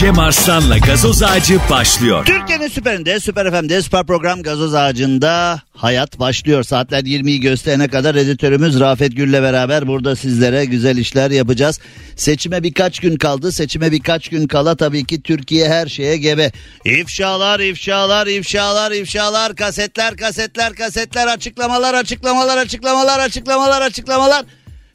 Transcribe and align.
Cem 0.00 0.18
Arslan'la 0.18 0.78
gazoz 0.78 1.22
ağacı 1.22 1.58
başlıyor. 1.70 2.26
Türkiye'nin 2.26 2.68
süperinde, 2.68 3.20
süper 3.20 3.50
FM'de, 3.50 3.82
süper 3.82 4.06
program 4.06 4.42
Gazoz 4.42 4.74
Ağacı'nda 4.74 5.62
hayat 5.76 6.18
başlıyor. 6.18 6.62
Saatler 6.62 7.04
20'yi 7.04 7.40
gösterene 7.40 7.88
kadar 7.88 8.14
editörümüz 8.14 8.80
Rafet 8.80 9.16
Gül'le 9.16 9.32
beraber 9.32 9.86
burada 9.86 10.16
sizlere 10.16 10.64
güzel 10.64 10.96
işler 10.96 11.30
yapacağız. 11.30 11.80
Seçime 12.16 12.62
birkaç 12.62 13.00
gün 13.00 13.16
kaldı. 13.16 13.52
Seçime 13.52 13.92
birkaç 13.92 14.28
gün 14.28 14.46
kala 14.46 14.76
tabii 14.76 15.04
ki 15.04 15.22
Türkiye 15.22 15.68
her 15.68 15.86
şeye 15.86 16.16
gebe. 16.16 16.52
İfşalar, 16.84 17.60
ifşalar, 17.60 18.26
ifşalar, 18.26 18.92
ifşalar, 18.92 19.56
kasetler, 19.56 20.16
kasetler, 20.16 20.74
kasetler, 20.74 21.26
açıklamalar, 21.26 21.94
açıklamalar, 21.94 22.58
açıklamalar, 22.58 23.18
açıklamalar, 23.18 23.82
açıklamalar. 23.82 24.44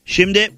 Şimdi 0.05 0.51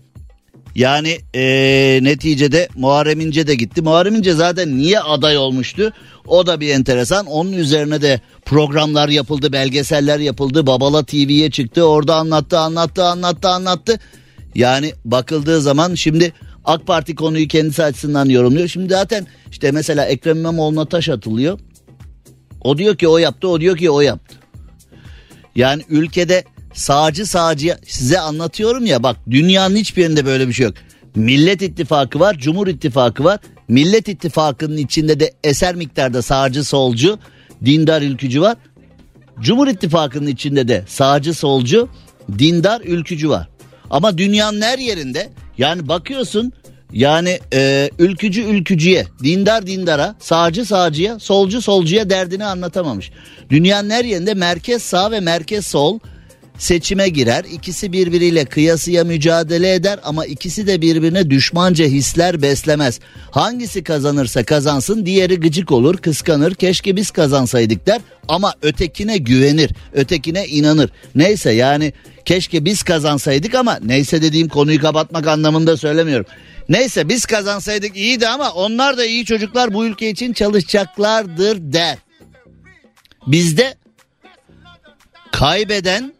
yani 0.78 1.18
eee, 1.34 2.00
neticede 2.04 2.70
Muharrem 2.76 3.20
İnce 3.20 3.48
de 3.48 3.56
gitti. 3.56 3.82
Muharrem 3.82 4.16
İnce 4.16 4.34
zaten 4.34 4.78
niye 4.78 5.00
aday 5.00 5.38
olmuştu? 5.38 5.94
O 6.28 6.48
da 6.48 6.60
bir 6.60 6.70
enteresan. 6.70 7.26
Onun 7.26 7.54
üzerine 7.54 8.02
de 8.02 8.22
programlar 8.46 9.10
yapıldı, 9.10 9.52
belgeseller 9.52 10.20
yapıldı. 10.20 10.68
Babala 10.68 11.04
TV'ye 11.04 11.52
çıktı. 11.52 11.84
Orada 11.84 12.16
anlattı, 12.16 12.60
anlattı, 12.60 13.04
anlattı, 13.04 13.50
anlattı. 13.50 14.00
Yani 14.56 14.94
bakıldığı 15.06 15.62
zaman 15.62 15.96
şimdi 15.96 16.34
AK 16.66 16.88
Parti 16.88 17.16
konuyu 17.16 17.48
kendisi 17.48 17.84
açısından 17.84 18.30
yorumluyor. 18.30 18.68
Şimdi 18.68 18.94
zaten 18.94 19.28
işte 19.52 19.72
mesela 19.72 20.06
Ekrem 20.06 20.38
İmamoğlu'na 20.38 20.86
taş 20.86 21.10
atılıyor. 21.10 21.60
O 22.62 22.78
diyor 22.78 22.96
ki 22.96 23.08
o 23.08 23.18
yaptı, 23.18 23.48
o 23.48 23.62
diyor 23.62 23.78
ki 23.78 23.90
o 23.90 24.02
yaptı. 24.02 24.36
Yani 25.56 25.84
ülkede 25.90 26.44
sağcı 26.78 27.26
sağcıya 27.26 27.78
size 27.88 28.20
anlatıyorum 28.20 28.86
ya 28.86 29.04
bak 29.04 29.18
dünyanın 29.30 29.76
hiçbir 29.76 30.02
yerinde 30.02 30.26
böyle 30.26 30.48
bir 30.48 30.54
şey 30.54 30.66
yok. 30.66 30.76
Millet 31.16 31.62
İttifakı 31.62 32.20
var, 32.20 32.38
Cumhur 32.38 32.68
İttifakı 32.68 33.24
var. 33.24 33.40
Millet 33.68 34.08
İttifakı'nın 34.08 34.78
içinde 34.78 35.20
de 35.20 35.34
eser 35.44 35.76
miktarda 35.76 36.22
sağcı 36.22 36.64
solcu, 36.64 37.20
dindar 37.66 38.02
ülkücü 38.02 38.42
var. 38.42 38.58
Cumhur 39.40 39.68
İttifakı'nın 39.68 40.28
içinde 40.28 40.68
de 40.68 40.84
sağcı 40.88 41.34
solcu, 41.34 41.90
dindar 42.40 42.82
ülkücü 42.82 43.30
var. 43.30 43.48
Ama 43.90 44.18
dünyanın 44.18 44.62
her 44.62 44.80
yerinde 44.80 45.30
yani 45.58 45.88
bakıyorsun 45.88 46.54
yani 46.94 47.40
e, 47.54 47.90
ülkücü 48.00 48.42
ülkücüye, 48.42 49.06
dindar 49.24 49.68
dindara, 49.68 50.16
sağcı 50.20 50.66
sağcıya, 50.66 51.20
solcu 51.20 51.62
solcuya 51.62 52.10
derdini 52.10 52.46
anlatamamış. 52.46 53.12
Dünyanın 53.50 53.90
her 53.90 54.06
yerinde 54.06 54.34
merkez 54.34 54.84
sağ 54.84 55.12
ve 55.12 55.20
merkez 55.20 55.66
sol 55.66 56.00
seçime 56.58 57.10
girer. 57.10 57.46
İkisi 57.54 57.92
birbiriyle 57.94 58.46
kıyasıya 58.46 59.04
mücadele 59.04 59.74
eder 59.74 60.00
ama 60.04 60.26
ikisi 60.26 60.68
de 60.68 60.82
birbirine 60.82 61.30
düşmanca 61.30 61.86
hisler 61.86 62.42
beslemez. 62.42 63.00
Hangisi 63.32 63.84
kazanırsa 63.84 64.44
kazansın 64.44 65.06
diğeri 65.06 65.40
gıcık 65.40 65.72
olur, 65.72 65.98
kıskanır. 65.98 66.56
Keşke 66.56 66.96
biz 66.96 67.12
kazansaydık 67.12 67.88
der 67.88 68.02
ama 68.28 68.54
ötekine 68.62 69.18
güvenir, 69.18 69.72
ötekine 69.94 70.48
inanır. 70.48 70.90
Neyse 71.16 71.52
yani 71.52 71.94
keşke 72.26 72.66
biz 72.66 72.84
kazansaydık 72.84 73.56
ama 73.56 73.80
neyse 73.84 74.22
dediğim 74.22 74.48
konuyu 74.48 74.82
kapatmak 74.82 75.28
anlamında 75.28 75.78
söylemiyorum. 75.78 76.26
Neyse 76.70 77.10
biz 77.10 77.26
kazansaydık 77.26 77.98
iyiydi 77.98 78.28
ama 78.28 78.52
onlar 78.52 78.98
da 78.98 79.06
iyi 79.06 79.26
çocuklar 79.26 79.74
bu 79.74 79.86
ülke 79.86 80.10
için 80.10 80.34
çalışacaklardır 80.34 81.74
der. 81.74 81.98
Bizde 83.28 83.76
kaybeden 85.32 86.17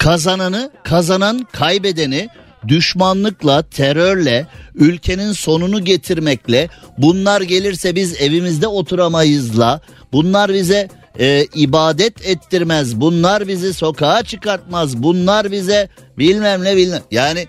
kazananı, 0.00 0.70
kazanan 0.84 1.46
kaybedeni 1.52 2.28
düşmanlıkla, 2.68 3.62
terörle, 3.62 4.46
ülkenin 4.74 5.32
sonunu 5.32 5.84
getirmekle, 5.84 6.68
bunlar 6.98 7.40
gelirse 7.40 7.94
biz 7.94 8.20
evimizde 8.20 8.66
oturamayızla, 8.66 9.80
bunlar 10.12 10.54
bize 10.54 10.88
e, 11.18 11.46
ibadet 11.54 12.28
ettirmez, 12.28 13.00
bunlar 13.00 13.48
bizi 13.48 13.74
sokağa 13.74 14.22
çıkartmaz, 14.22 15.02
bunlar 15.02 15.52
bize 15.52 15.88
bilmem 16.18 16.64
ne 16.64 16.76
bilmem. 16.76 17.02
Yani 17.10 17.46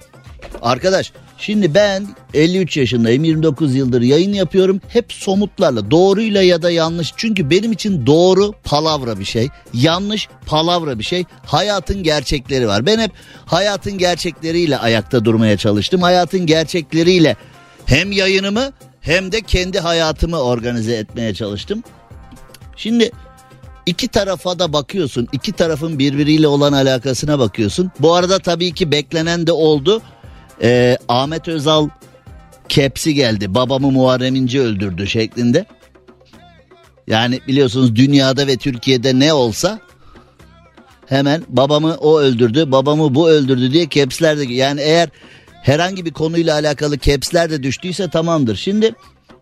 arkadaş 0.62 1.12
şimdi 1.42 1.74
ben 1.74 2.08
53 2.34 2.78
yaşındayım 2.78 3.24
29 3.24 3.76
yıldır 3.76 4.02
yayın 4.02 4.34
yapıyorum. 4.34 4.82
Hep 4.88 5.14
somutlarla 5.14 5.92
doğruyla 5.92 6.42
ya 6.42 6.62
da 6.62 6.72
yanlış. 6.72 7.14
Çünkü 7.18 7.50
benim 7.50 7.72
için 7.72 8.06
doğru 8.06 8.54
palavra 8.64 9.20
bir 9.20 9.26
şey 9.26 9.50
yanlış 9.74 10.28
palavra 10.46 11.00
bir 11.00 11.04
şey. 11.04 11.24
Hayatın 11.46 12.04
gerçekleri 12.04 12.68
var. 12.68 12.86
Ben 12.86 13.00
hep 13.00 13.12
hayatın 13.46 13.98
gerçekleriyle 13.98 14.78
ayakta 14.78 15.26
durmaya 15.26 15.58
çalıştım. 15.58 16.02
Hayatın 16.02 16.46
gerçekleriyle 16.46 17.36
hem 17.86 18.12
yayınımı 18.12 18.72
hem 19.02 19.32
de 19.32 19.42
kendi 19.42 19.80
hayatımı 19.80 20.42
organize 20.42 20.94
etmeye 20.94 21.34
çalıştım. 21.34 21.84
Şimdi 22.76 23.12
iki 23.86 24.08
tarafa 24.08 24.60
da 24.60 24.74
bakıyorsun. 24.74 25.28
İki 25.32 25.52
tarafın 25.52 26.00
birbiriyle 26.00 26.48
olan 26.48 26.74
alakasına 26.74 27.40
bakıyorsun. 27.40 27.92
Bu 28.00 28.14
arada 28.14 28.40
tabii 28.40 28.74
ki 28.74 28.92
beklenen 28.92 29.48
de 29.48 29.52
oldu 29.52 30.02
Ee, 30.64 30.98
Ahmet 31.08 31.48
Özal 31.48 31.90
kepsi 32.70 33.14
geldi. 33.14 33.54
Babamı 33.56 33.92
Muharrem 33.92 34.36
İnce 34.36 34.62
öldürdü 34.62 35.08
şeklinde. 35.08 35.66
Yani 37.08 37.40
biliyorsunuz 37.48 37.96
dünyada 37.96 38.48
ve 38.48 38.58
Türkiye'de 38.58 39.20
ne 39.20 39.34
olsa 39.34 39.80
hemen 41.08 41.44
babamı 41.50 41.96
o 41.96 42.20
öldürdü, 42.20 42.72
babamı 42.72 43.16
bu 43.16 43.30
öldürdü 43.30 43.74
diye 43.74 43.86
kepsler 43.86 44.38
de 44.38 44.54
yani 44.54 44.82
eğer 44.82 45.10
herhangi 45.64 46.06
bir 46.06 46.12
konuyla 46.12 46.54
alakalı 46.54 46.98
kepsler 46.98 47.50
de 47.50 47.64
düştüyse 47.64 48.10
tamamdır. 48.10 48.56
Şimdi 48.56 48.94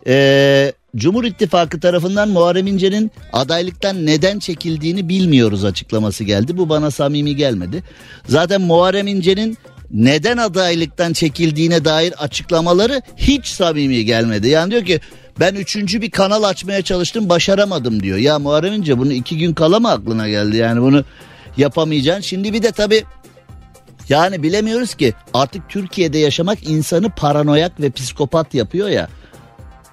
eee, 0.06 0.74
Cumhur 0.96 1.24
İttifakı 1.24 1.80
tarafından 1.80 2.30
Muharrem 2.30 2.68
İnce'nin 2.68 3.12
adaylıktan 3.34 4.06
neden 4.06 4.40
çekildiğini 4.40 5.10
bilmiyoruz 5.10 5.66
açıklaması 5.66 6.24
geldi. 6.24 6.58
Bu 6.58 6.70
bana 6.70 6.92
samimi 6.92 7.36
gelmedi. 7.36 7.84
Zaten 8.28 8.62
Muharrem 8.62 9.08
İnce'nin 9.08 9.58
neden 9.92 10.38
adaylıktan 10.38 11.14
çekildiğine 11.14 11.86
dair 11.86 12.14
açıklamaları 12.24 13.02
hiç 13.18 13.48
samimi 13.48 14.06
gelmedi. 14.06 14.48
Yani 14.48 14.72
diyor 14.72 14.86
ki 14.86 15.00
ben 15.40 15.56
üçüncü 15.56 16.02
bir 16.02 16.12
kanal 16.12 16.44
açmaya 16.44 16.82
çalıştım 16.82 17.30
başaramadım 17.30 18.04
diyor. 18.04 18.18
Ya 18.18 18.40
Muharrem 18.40 18.74
İnce 18.74 18.98
bunu 18.98 19.14
iki 19.14 19.38
gün 19.38 19.54
kala 19.54 19.80
mı 19.80 19.92
aklına 19.92 20.30
geldi 20.30 20.58
yani 20.58 20.82
bunu 20.82 21.04
yapamayacaksın. 21.58 22.22
Şimdi 22.22 22.54
bir 22.54 22.64
de 22.64 22.72
tabii 22.72 23.04
yani 24.10 24.44
bilemiyoruz 24.44 24.96
ki 24.96 25.14
artık 25.34 25.70
Türkiye'de 25.70 26.18
yaşamak 26.18 26.70
insanı 26.70 27.10
paranoyak 27.10 27.80
ve 27.82 27.90
psikopat 27.90 28.54
yapıyor 28.54 28.90
ya. 28.90 29.08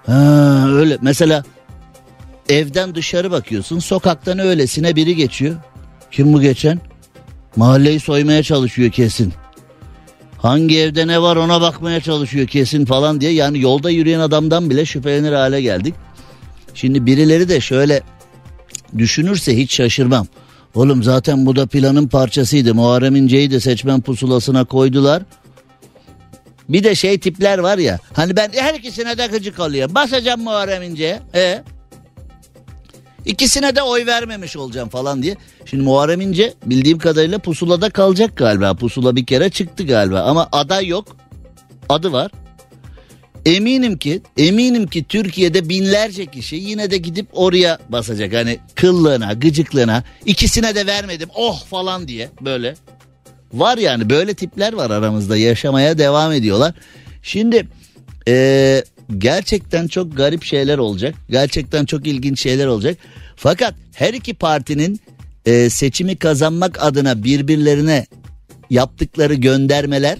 Ha, 0.07 0.67
öyle 0.69 0.99
mesela 1.03 1.45
evden 2.49 2.95
dışarı 2.95 3.31
bakıyorsun 3.31 3.79
sokaktan 3.79 4.39
öylesine 4.39 4.97
biri 4.97 5.17
geçiyor. 5.17 5.55
Kim 6.11 6.33
bu 6.33 6.41
geçen? 6.41 6.81
Mahalleyi 7.57 8.01
soymaya 8.01 8.43
çalışıyor 8.43 8.91
kesin. 8.91 9.33
Hangi 10.39 10.79
evde 10.79 11.07
ne 11.07 11.23
var 11.23 11.37
ona 11.37 11.61
bakmaya 11.61 12.01
çalışıyor 12.01 12.47
kesin 12.47 12.85
falan 12.85 13.21
diye. 13.21 13.33
Yani 13.33 13.61
yolda 13.61 13.91
yürüyen 13.91 14.21
adamdan 14.21 14.71
bile 14.71 14.85
şüphelenir 14.85 15.33
hale 15.33 15.63
geldik. 15.63 15.95
Şimdi 16.75 17.07
birileri 17.07 17.49
de 17.49 17.61
şöyle 17.61 18.03
düşünürse 18.99 19.57
hiç 19.57 19.75
şaşırmam. 19.75 20.27
Oğlum 20.75 21.03
zaten 21.03 21.47
bu 21.47 21.57
da 21.57 21.67
planın 21.67 22.09
parçasıydı. 22.09 22.75
Muharrem 22.75 23.17
İnce'yi 23.17 23.51
de 23.51 23.61
seçmen 23.61 24.01
pusulasına 24.01 24.65
koydular. 24.65 25.23
Bir 26.69 26.85
de 26.85 26.95
şey 26.95 27.19
tipler 27.19 27.59
var 27.59 27.79
ya. 27.79 27.99
Hani 28.13 28.37
ben 28.37 28.51
her 28.55 28.75
ikisine 28.75 29.19
de 29.19 29.27
gıcık 29.27 29.61
oluyor. 29.61 29.95
Basacağım 29.95 30.43
Muharrem 30.43 30.83
İnce'ye. 30.83 31.21
E 31.35 31.63
İkisine 33.27 33.77
de 33.77 33.83
oy 33.83 34.07
vermemiş 34.07 34.57
olacağım 34.57 34.89
falan 34.89 35.23
diye. 35.23 35.37
Şimdi 35.65 35.83
Muharrem 35.83 36.21
İnce 36.21 36.55
bildiğim 36.67 36.99
kadarıyla 36.99 37.39
pusulada 37.39 37.91
kalacak 37.91 38.37
galiba. 38.37 38.75
Pusula 38.75 39.17
bir 39.17 39.27
kere 39.27 39.51
çıktı 39.51 39.87
galiba 39.87 40.21
ama 40.21 40.49
aday 40.53 40.87
yok. 40.87 41.17
Adı 41.89 42.13
var. 42.13 42.31
Eminim 43.45 43.99
ki 43.99 44.23
eminim 44.37 44.87
ki 44.87 45.05
Türkiye'de 45.05 45.69
binlerce 45.69 46.27
kişi 46.27 46.57
yine 46.57 46.91
de 46.91 46.97
gidip 46.97 47.27
oraya 47.33 47.79
basacak. 47.89 48.35
Hani 48.35 48.59
kıllığına, 48.75 49.33
gıcıklığına 49.33 50.05
ikisine 50.25 50.75
de 50.75 50.87
vermedim 50.87 51.29
oh 51.35 51.65
falan 51.65 52.09
diye 52.09 52.29
böyle. 52.41 52.75
Var 53.53 53.79
yani 53.79 54.11
böyle 54.11 54.35
tipler 54.35 54.73
var 54.73 54.91
aramızda 54.91 55.37
yaşamaya 55.37 55.99
devam 55.99 56.33
ediyorlar. 56.33 56.75
Şimdi 57.23 57.69
eee, 58.27 58.85
gerçekten 59.19 59.87
çok 59.89 60.17
garip 60.17 60.45
şeyler 60.45 60.79
olacak. 60.79 61.15
Gerçekten 61.31 61.85
çok 61.85 62.07
ilginç 62.07 62.41
şeyler 62.41 62.67
olacak. 62.67 62.99
Fakat 63.37 63.75
her 63.95 64.15
iki 64.15 64.35
partinin 64.35 65.01
eee, 65.47 65.71
seçimi 65.71 66.17
kazanmak 66.17 66.85
adına 66.85 67.25
birbirlerine 67.25 68.07
yaptıkları 68.71 69.35
göndermeler 69.35 70.19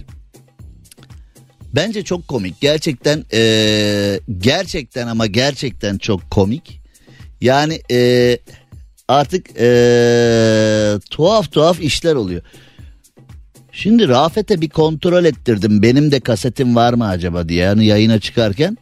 bence 1.75 2.03
çok 2.03 2.27
komik. 2.27 2.61
Gerçekten 2.61 3.25
eee, 3.33 4.19
gerçekten 4.37 5.07
ama 5.07 5.25
gerçekten 5.25 5.97
çok 5.97 6.31
komik. 6.31 6.81
Yani 7.41 7.81
e, 7.91 8.37
artık 9.07 9.47
e, 9.59 10.99
tuhaf 11.09 11.51
tuhaf 11.51 11.79
işler 11.81 12.15
oluyor. 12.15 12.41
Şimdi 13.77 14.07
Rafet'e 14.07 14.61
bir 14.61 14.69
kontrol 14.69 15.25
ettirdim. 15.25 15.81
Benim 15.81 16.11
de 16.11 16.19
kasetim 16.19 16.75
var 16.75 16.93
mı 16.93 17.07
acaba 17.07 17.49
diye. 17.49 17.63
Yani 17.63 17.85
yayına 17.85 18.19
çıkarken. 18.19 18.77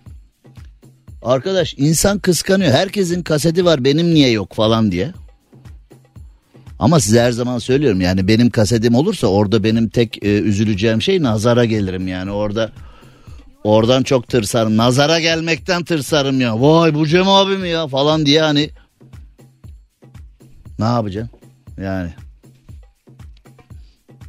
Arkadaş 1.22 1.76
insan 1.78 2.20
kıskanıyor. 2.20 2.72
Herkesin 2.72 3.24
kaseti 3.24 3.66
var 3.66 3.84
benim 3.84 4.14
niye 4.14 4.30
yok 4.30 4.54
falan 4.54 4.92
diye. 4.92 5.14
Ama 6.80 7.00
size 7.00 7.22
her 7.22 7.32
zaman 7.32 7.60
söylüyorum 7.60 8.02
yani 8.02 8.28
benim 8.28 8.50
kasetim 8.50 8.96
olursa 8.96 9.28
orada 9.28 9.64
benim 9.64 9.90
tek 9.90 10.24
e, 10.24 10.40
üzüleceğim 10.40 11.02
şey 11.02 11.24
nazara 11.24 11.66
gelirim 11.66 12.08
yani 12.08 12.32
orada 12.32 12.72
oradan 13.64 14.04
çok 14.04 14.28
tırsarım. 14.28 14.78
Nazara 14.78 15.20
gelmekten 15.20 15.84
tırsarım 15.84 16.42
ya. 16.42 16.62
Vay 16.62 16.96
bu 16.96 17.08
Cem 17.08 17.28
abi 17.28 17.58
mi 17.58 17.70
ya 17.70 17.88
falan 17.88 18.26
diye 18.26 18.42
hani 18.42 18.70
ne 20.80 20.86
yapacaksın? 20.86 21.40
Yani 21.82 22.10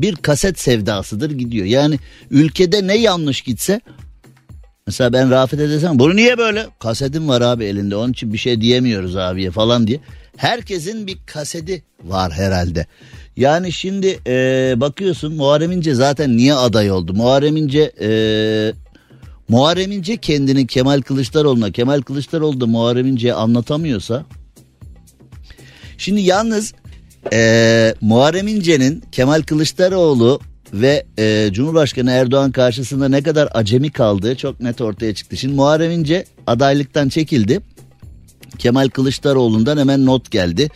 bir 0.00 0.16
kaset 0.16 0.60
sevdasıdır 0.60 1.30
gidiyor. 1.30 1.66
Yani 1.66 1.98
ülkede 2.30 2.86
ne 2.86 2.96
yanlış 2.96 3.40
gitse 3.40 3.80
mesela 4.86 5.12
ben 5.12 5.30
Rafet'e 5.30 5.70
desem 5.70 5.98
bunu 5.98 6.16
niye 6.16 6.38
böyle? 6.38 6.66
Kasetim 6.78 7.28
var 7.28 7.40
abi 7.40 7.64
elinde 7.64 7.96
onun 7.96 8.12
için 8.12 8.32
bir 8.32 8.38
şey 8.38 8.60
diyemiyoruz 8.60 9.16
abiye 9.16 9.50
falan 9.50 9.86
diye. 9.86 10.00
Herkesin 10.36 11.06
bir 11.06 11.18
kaseti 11.26 11.82
var 12.04 12.32
herhalde. 12.32 12.86
Yani 13.36 13.72
şimdi 13.72 14.18
e, 14.26 14.74
bakıyorsun 14.76 15.34
Muharrem 15.34 15.72
İnce 15.72 15.94
zaten 15.94 16.36
niye 16.36 16.54
aday 16.54 16.90
oldu? 16.90 17.14
Muharrem 17.14 17.56
İnce 17.56 17.92
e, 18.00 18.08
Muharrem 19.48 19.92
İnce 19.92 20.16
kendini 20.16 20.66
Kemal 20.66 21.00
Kılıçdaroğlu'na 21.00 21.70
Kemal 21.70 22.00
Kılıçdaroğlu 22.02 22.60
da 22.60 22.66
Muharrem 22.66 23.06
İnce'ye 23.06 23.34
anlatamıyorsa 23.34 24.24
Şimdi 25.98 26.20
yalnız 26.20 26.74
e, 27.32 27.94
Muharrem 28.00 28.48
İnce'nin 28.48 29.04
Kemal 29.12 29.42
Kılıçdaroğlu 29.42 30.40
ve 30.72 31.06
e, 31.18 31.48
Cumhurbaşkanı 31.52 32.10
Erdoğan 32.10 32.52
karşısında 32.52 33.08
ne 33.08 33.22
kadar 33.22 33.48
acemi 33.54 33.90
kaldığı 33.90 34.36
çok 34.36 34.60
net 34.60 34.80
ortaya 34.80 35.14
çıktı. 35.14 35.36
Şimdi 35.36 35.54
Muharrem 35.54 35.90
İnce 35.90 36.24
adaylıktan 36.46 37.08
çekildi. 37.08 37.60
Kemal 38.58 38.88
Kılıçdaroğlu'ndan 38.88 39.78
hemen 39.78 40.06
not 40.06 40.30
geldi. 40.30 40.68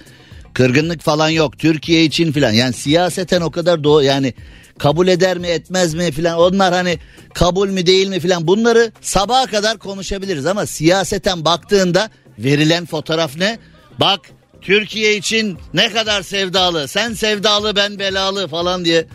Kırgınlık 0.54 1.00
falan 1.00 1.28
yok 1.28 1.58
Türkiye 1.58 2.04
için 2.04 2.32
filan 2.32 2.52
yani 2.52 2.72
siyaseten 2.72 3.40
o 3.40 3.50
kadar 3.50 3.84
doğu 3.84 4.02
yani 4.02 4.34
kabul 4.78 5.08
eder 5.08 5.38
mi 5.38 5.46
etmez 5.46 5.94
mi 5.94 6.10
filan 6.10 6.38
onlar 6.38 6.74
hani 6.74 6.98
kabul 7.34 7.68
mü 7.68 7.86
değil 7.86 8.08
mi 8.08 8.20
filan 8.20 8.46
bunları 8.46 8.92
sabaha 9.00 9.46
kadar 9.46 9.78
konuşabiliriz 9.78 10.46
ama 10.46 10.66
siyaseten 10.66 11.44
baktığında 11.44 12.10
verilen 12.38 12.86
fotoğraf 12.86 13.36
ne? 13.36 13.58
Bak 14.00 14.20
Türkiye 14.62 15.16
için 15.16 15.58
ne 15.74 15.92
kadar 15.92 16.22
sevdalı 16.22 16.88
sen 16.88 17.12
sevdalı 17.12 17.76
ben 17.76 17.98
belalı 17.98 18.48
falan 18.48 18.84
diye. 18.84 19.06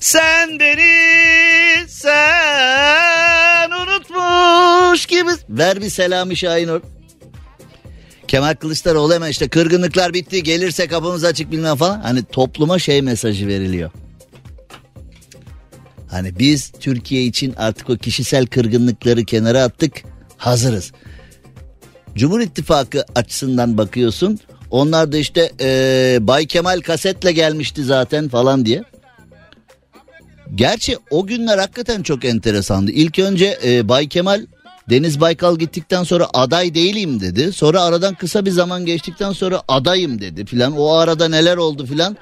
Sen 0.00 0.60
beni 0.60 1.88
sen 1.88 3.70
unutmuş 3.70 5.06
gibi. 5.06 5.30
Ver 5.48 5.80
bir 5.80 5.90
Selami 5.90 6.36
Şahinur. 6.36 6.80
Kemal 8.28 8.54
Kılıçdaroğlu 8.54 9.14
hemen 9.14 9.30
işte 9.30 9.48
kırgınlıklar 9.48 10.14
bitti 10.14 10.42
gelirse 10.42 10.86
kapımız 10.86 11.24
açık 11.24 11.52
bilmem 11.52 11.76
falan. 11.76 12.00
Hani 12.00 12.24
topluma 12.24 12.78
şey 12.78 13.02
mesajı 13.02 13.46
veriliyor. 13.46 13.90
Hani 16.10 16.38
biz 16.38 16.72
Türkiye 16.80 17.24
için 17.24 17.54
artık 17.56 17.90
o 17.90 17.96
kişisel 17.96 18.46
kırgınlıkları 18.46 19.24
kenara 19.24 19.62
attık 19.62 20.02
hazırız. 20.36 20.92
Cumhur 22.14 22.40
İttifakı 22.40 23.04
açısından 23.14 23.78
bakıyorsun 23.78 24.40
onlar 24.70 25.12
da 25.12 25.18
işte 25.18 25.52
ee, 25.60 26.18
Bay 26.20 26.46
Kemal 26.46 26.80
kasetle 26.80 27.32
gelmişti 27.32 27.84
zaten 27.84 28.28
falan 28.28 28.66
diye. 28.66 28.82
Gerçi 30.54 30.96
o 31.10 31.26
günler 31.26 31.58
hakikaten 31.58 32.02
çok 32.02 32.24
enteresandı. 32.24 32.90
İlk 32.90 33.18
önce 33.18 33.58
e, 33.64 33.88
Bay 33.88 34.08
Kemal 34.08 34.46
Deniz 34.90 35.20
Baykal 35.20 35.58
gittikten 35.58 36.02
sonra 36.02 36.26
aday 36.34 36.74
değilim 36.74 37.20
dedi. 37.20 37.52
Sonra 37.52 37.82
aradan 37.82 38.14
kısa 38.14 38.46
bir 38.46 38.50
zaman 38.50 38.86
geçtikten 38.86 39.32
sonra 39.32 39.62
adayım 39.68 40.20
dedi 40.20 40.46
filan. 40.46 40.76
O 40.76 40.92
arada 40.92 41.28
neler 41.28 41.56
oldu 41.56 41.86
filan. 41.86 42.16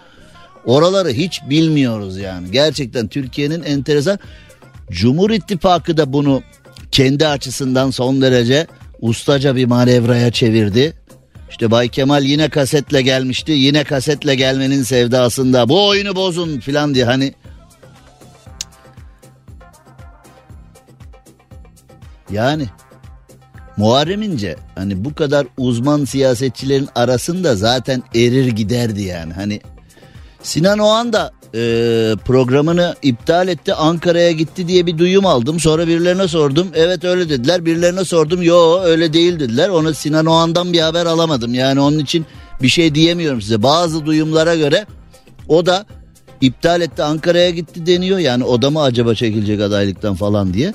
Oraları 0.64 1.08
hiç 1.08 1.40
bilmiyoruz 1.50 2.18
yani. 2.18 2.50
Gerçekten 2.50 3.08
Türkiye'nin 3.08 3.62
enteresan. 3.62 4.18
Cumhur 4.90 5.30
İttifakı 5.30 5.96
da 5.96 6.12
bunu 6.12 6.42
kendi 6.90 7.26
açısından 7.26 7.90
son 7.90 8.22
derece 8.22 8.66
ustaca 9.00 9.56
bir 9.56 9.64
manevraya 9.64 10.32
çevirdi. 10.32 10.97
İşte 11.50 11.70
Bay 11.70 11.88
Kemal 11.88 12.22
yine 12.22 12.48
kasetle 12.48 13.02
gelmişti. 13.02 13.52
Yine 13.52 13.84
kasetle 13.84 14.34
gelmenin 14.34 14.82
sevdasında. 14.82 15.68
Bu 15.68 15.88
oyunu 15.88 16.16
bozun 16.16 16.60
filan 16.60 16.94
diye 16.94 17.04
hani 17.04 17.34
Yani 22.30 22.66
Muharrem 23.76 24.22
İnce 24.22 24.56
hani 24.74 25.04
bu 25.04 25.14
kadar 25.14 25.46
uzman 25.56 26.04
siyasetçilerin 26.04 26.88
arasında 26.94 27.56
zaten 27.56 28.02
erir 28.14 28.46
giderdi 28.46 29.02
yani. 29.02 29.32
Hani 29.32 29.60
Sinan 30.42 30.78
Oğan 30.78 31.12
da 31.12 31.32
e, 31.54 31.60
programını 32.24 32.94
iptal 33.02 33.48
etti 33.48 33.74
Ankara'ya 33.74 34.30
gitti 34.30 34.68
diye 34.68 34.86
bir 34.86 34.98
duyum 34.98 35.26
aldım. 35.26 35.60
Sonra 35.60 35.86
birilerine 35.86 36.28
sordum 36.28 36.68
evet 36.74 37.04
öyle 37.04 37.28
dediler 37.28 37.64
birilerine 37.64 38.04
sordum 38.04 38.42
yo 38.42 38.80
öyle 38.80 39.12
değil 39.12 39.40
dediler. 39.40 39.68
Ona 39.68 39.94
Sinan 39.94 40.26
Oğan'dan 40.26 40.72
bir 40.72 40.80
haber 40.80 41.06
alamadım 41.06 41.54
yani 41.54 41.80
onun 41.80 41.98
için 41.98 42.26
bir 42.62 42.68
şey 42.68 42.94
diyemiyorum 42.94 43.42
size. 43.42 43.62
Bazı 43.62 44.06
duyumlara 44.06 44.56
göre 44.56 44.86
o 45.48 45.66
da 45.66 45.86
iptal 46.40 46.80
etti 46.80 47.02
Ankara'ya 47.02 47.50
gitti 47.50 47.86
deniyor 47.86 48.18
yani 48.18 48.44
o 48.44 48.62
da 48.62 48.70
mı 48.70 48.82
acaba 48.82 49.14
çekilecek 49.14 49.60
adaylıktan 49.60 50.14
falan 50.14 50.54
diye 50.54 50.74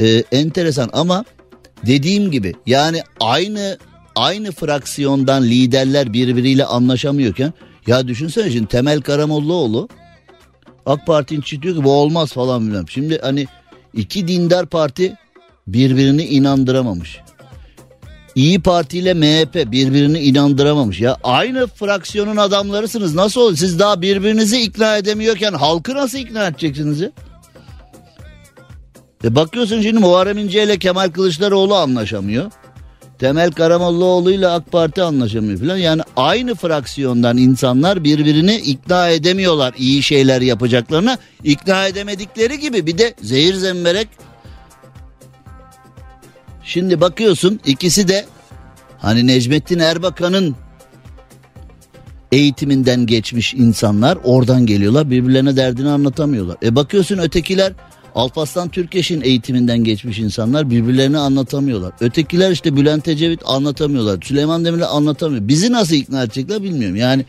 e, 0.00 0.24
enteresan 0.32 0.90
ama 0.92 1.24
dediğim 1.86 2.30
gibi 2.30 2.54
yani 2.66 3.02
aynı 3.20 3.78
aynı 4.16 4.52
fraksiyondan 4.52 5.42
liderler 5.42 6.12
birbiriyle 6.12 6.64
anlaşamıyorken 6.64 7.52
ya 7.86 8.08
düşünsene 8.08 8.50
şimdi 8.50 8.66
Temel 8.66 9.00
Karamollaoğlu 9.00 9.88
AK 10.86 11.06
Parti'nin 11.06 11.62
diyor 11.62 11.76
ki 11.76 11.84
bu 11.84 11.92
olmaz 11.92 12.32
falan 12.32 12.66
filan. 12.66 12.84
Şimdi 12.84 13.18
hani 13.22 13.46
iki 13.94 14.28
dindar 14.28 14.66
parti 14.66 15.16
birbirini 15.66 16.24
inandıramamış. 16.24 17.20
İyi 18.34 18.60
Parti 18.60 18.98
ile 18.98 19.14
MHP 19.14 19.72
birbirini 19.72 20.20
inandıramamış. 20.20 21.00
Ya 21.00 21.16
aynı 21.22 21.66
fraksiyonun 21.66 22.36
adamlarısınız. 22.36 23.14
Nasıl 23.14 23.40
olur? 23.40 23.56
Siz 23.56 23.78
daha 23.78 24.02
birbirinizi 24.02 24.60
ikna 24.60 24.96
edemiyorken 24.96 25.52
halkı 25.52 25.94
nasıl 25.94 26.18
ikna 26.18 26.46
edeceksiniz 26.46 27.00
ya? 27.00 27.10
E 29.24 29.34
bakıyorsun 29.34 29.82
şimdi 29.82 30.00
Muharrem 30.00 30.38
İnce 30.38 30.62
ile 30.62 30.78
Kemal 30.78 31.10
Kılıçdaroğlu 31.10 31.74
anlaşamıyor. 31.74 32.50
Temel 33.24 33.52
Karamollaoğlu 33.52 34.30
ile 34.30 34.48
AK 34.48 34.72
Parti 34.72 35.02
anlaşamıyor 35.02 35.58
falan. 35.60 35.76
Yani 35.76 36.02
aynı 36.16 36.54
fraksiyondan 36.54 37.36
insanlar 37.36 38.04
birbirini 38.04 38.56
ikna 38.56 39.08
edemiyorlar 39.08 39.74
iyi 39.78 40.02
şeyler 40.02 40.40
yapacaklarına. 40.40 41.18
ikna 41.44 41.86
edemedikleri 41.86 42.60
gibi 42.60 42.86
bir 42.86 42.98
de 42.98 43.14
zehir 43.22 43.54
zemberek. 43.54 44.08
Şimdi 46.62 47.00
bakıyorsun 47.00 47.60
ikisi 47.66 48.08
de 48.08 48.24
hani 48.98 49.26
Necmettin 49.26 49.78
Erbakan'ın 49.78 50.56
eğitiminden 52.32 53.06
geçmiş 53.06 53.54
insanlar 53.54 54.18
oradan 54.24 54.66
geliyorlar 54.66 55.10
birbirlerine 55.10 55.56
derdini 55.56 55.90
anlatamıyorlar. 55.90 56.56
E 56.62 56.76
bakıyorsun 56.76 57.18
ötekiler 57.18 57.72
Alparslan 58.14 58.68
Türkeş'in 58.68 59.20
eğitiminden 59.20 59.84
geçmiş 59.84 60.18
insanlar 60.18 60.70
birbirlerini 60.70 61.18
anlatamıyorlar. 61.18 61.92
Ötekiler 62.00 62.50
işte 62.50 62.76
Bülent 62.76 63.08
Ecevit 63.08 63.40
anlatamıyorlar. 63.44 64.18
Süleyman 64.22 64.64
Demirel 64.64 64.88
anlatamıyor. 64.88 65.48
Bizi 65.48 65.72
nasıl 65.72 65.94
ikna 65.94 66.22
edecekler 66.22 66.62
bilmiyorum. 66.62 66.96
Yani 66.96 67.24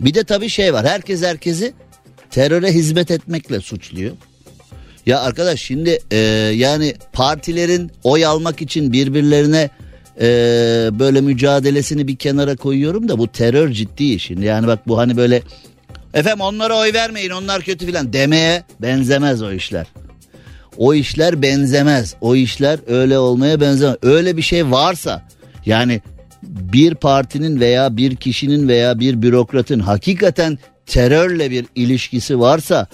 bir 0.00 0.14
de 0.14 0.24
tabii 0.24 0.48
şey 0.48 0.72
var. 0.72 0.86
Herkes 0.86 1.22
herkesi 1.22 1.72
teröre 2.30 2.72
hizmet 2.72 3.10
etmekle 3.10 3.60
suçluyor. 3.60 4.12
Ya 5.06 5.20
arkadaş 5.20 5.60
şimdi 5.60 5.98
e, 6.10 6.16
yani 6.54 6.94
partilerin 7.12 7.90
oy 8.04 8.26
almak 8.26 8.62
için 8.62 8.92
birbirlerine 8.92 9.70
e, 10.20 10.26
böyle 10.92 11.20
mücadelesini 11.20 12.08
bir 12.08 12.16
kenara 12.16 12.56
koyuyorum 12.56 13.08
da 13.08 13.18
bu 13.18 13.28
terör 13.28 13.70
ciddi 13.70 14.04
işin. 14.04 14.42
Yani 14.42 14.66
bak 14.66 14.88
bu 14.88 14.98
hani 14.98 15.16
böyle 15.16 15.42
Efendim 16.16 16.40
onlara 16.40 16.78
oy 16.78 16.92
vermeyin 16.92 17.30
onlar 17.30 17.62
kötü 17.62 17.86
filan 17.86 18.12
demeye 18.12 18.64
benzemez 18.82 19.42
o 19.42 19.52
işler. 19.52 19.86
O 20.76 20.94
işler 20.94 21.42
benzemez. 21.42 22.14
O 22.20 22.34
işler 22.34 22.78
öyle 22.86 23.18
olmaya 23.18 23.60
benzemez. 23.60 23.96
Öyle 24.02 24.36
bir 24.36 24.42
şey 24.42 24.70
varsa 24.70 25.22
yani 25.66 26.00
bir 26.42 26.94
partinin 26.94 27.60
veya 27.60 27.96
bir 27.96 28.16
kişinin 28.16 28.68
veya 28.68 29.00
bir 29.00 29.22
bürokratın 29.22 29.80
hakikaten 29.80 30.58
terörle 30.86 31.50
bir 31.50 31.66
ilişkisi 31.74 32.40
varsa 32.40 32.86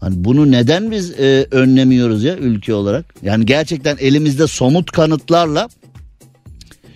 hani 0.00 0.24
bunu 0.24 0.50
neden 0.50 0.90
biz 0.90 1.10
e, 1.10 1.46
önlemiyoruz 1.50 2.24
ya 2.24 2.36
ülke 2.36 2.74
olarak? 2.74 3.14
Yani 3.22 3.46
gerçekten 3.46 3.96
elimizde 4.00 4.46
somut 4.46 4.90
kanıtlarla 4.90 5.68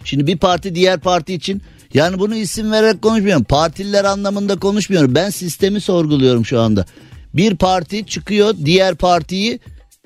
Şimdi 0.04 0.26
bir 0.26 0.36
parti 0.36 0.74
diğer 0.74 1.00
parti 1.00 1.34
için 1.34 1.62
yani 1.94 2.18
bunu 2.18 2.34
isim 2.34 2.72
vererek 2.72 3.02
konuşmuyorum. 3.02 3.44
Partililer 3.44 4.04
anlamında 4.04 4.56
konuşmuyorum. 4.56 5.14
Ben 5.14 5.30
sistemi 5.30 5.80
sorguluyorum 5.80 6.46
şu 6.46 6.60
anda. 6.60 6.86
Bir 7.34 7.56
parti 7.56 8.06
çıkıyor 8.06 8.54
diğer 8.64 8.94
partiyi 8.94 9.60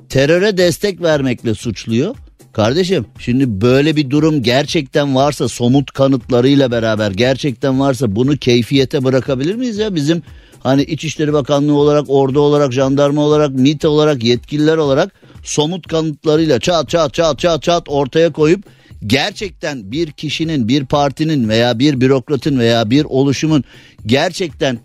teröre 0.08 0.56
destek 0.56 1.02
vermekle 1.02 1.54
suçluyor. 1.54 2.16
Kardeşim 2.52 3.06
şimdi 3.18 3.60
böyle 3.60 3.96
bir 3.96 4.10
durum 4.10 4.42
gerçekten 4.42 5.14
varsa 5.14 5.48
somut 5.48 5.92
kanıtlarıyla 5.92 6.70
beraber 6.70 7.10
gerçekten 7.10 7.80
varsa 7.80 8.16
bunu 8.16 8.36
keyfiyete 8.36 9.04
bırakabilir 9.04 9.54
miyiz 9.54 9.78
ya? 9.78 9.94
Bizim 9.94 10.22
hani 10.60 10.82
İçişleri 10.82 11.32
Bakanlığı 11.32 11.74
olarak, 11.74 12.04
ordu 12.08 12.40
olarak, 12.40 12.72
jandarma 12.72 13.22
olarak, 13.22 13.50
MİT 13.50 13.84
olarak, 13.84 14.24
yetkililer 14.24 14.76
olarak 14.76 15.12
somut 15.42 15.86
kanıtlarıyla 15.86 16.60
çat 16.60 16.88
çat 16.88 17.14
çat 17.14 17.38
çat 17.38 17.62
çat 17.62 17.88
ortaya 17.88 18.32
koyup 18.32 18.64
gerçekten 19.06 19.92
bir 19.92 20.10
kişinin, 20.12 20.68
bir 20.68 20.86
partinin 20.86 21.48
veya 21.48 21.78
bir 21.78 22.00
bürokratın 22.00 22.58
veya 22.58 22.90
bir 22.90 23.04
oluşumun 23.04 23.64
gerçekten 24.06 24.78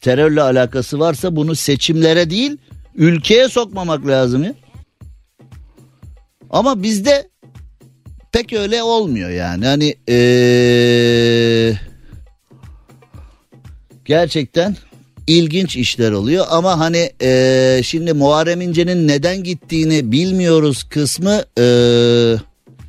terörle 0.00 0.42
alakası 0.42 0.98
varsa 0.98 1.36
bunu 1.36 1.54
seçimlere 1.54 2.30
değil 2.30 2.56
ülkeye 2.94 3.48
sokmamak 3.48 4.06
lazım 4.06 4.44
ya. 4.44 4.54
Ama 6.50 6.82
bizde 6.82 7.28
pek 8.32 8.52
öyle 8.52 8.82
olmuyor 8.82 9.30
yani. 9.30 9.66
Hani 9.66 9.94
ee, 10.08 11.74
gerçekten 14.04 14.76
ilginç 15.26 15.76
işler 15.76 16.12
oluyor 16.12 16.46
ama 16.50 16.78
hani 16.78 17.12
ee, 17.22 17.80
şimdi 17.84 18.12
Muharrem 18.12 18.60
İnce'nin 18.60 19.08
neden 19.08 19.42
gittiğini 19.42 20.12
bilmiyoruz 20.12 20.82
kısmı 20.82 21.42
ee, 21.58 22.34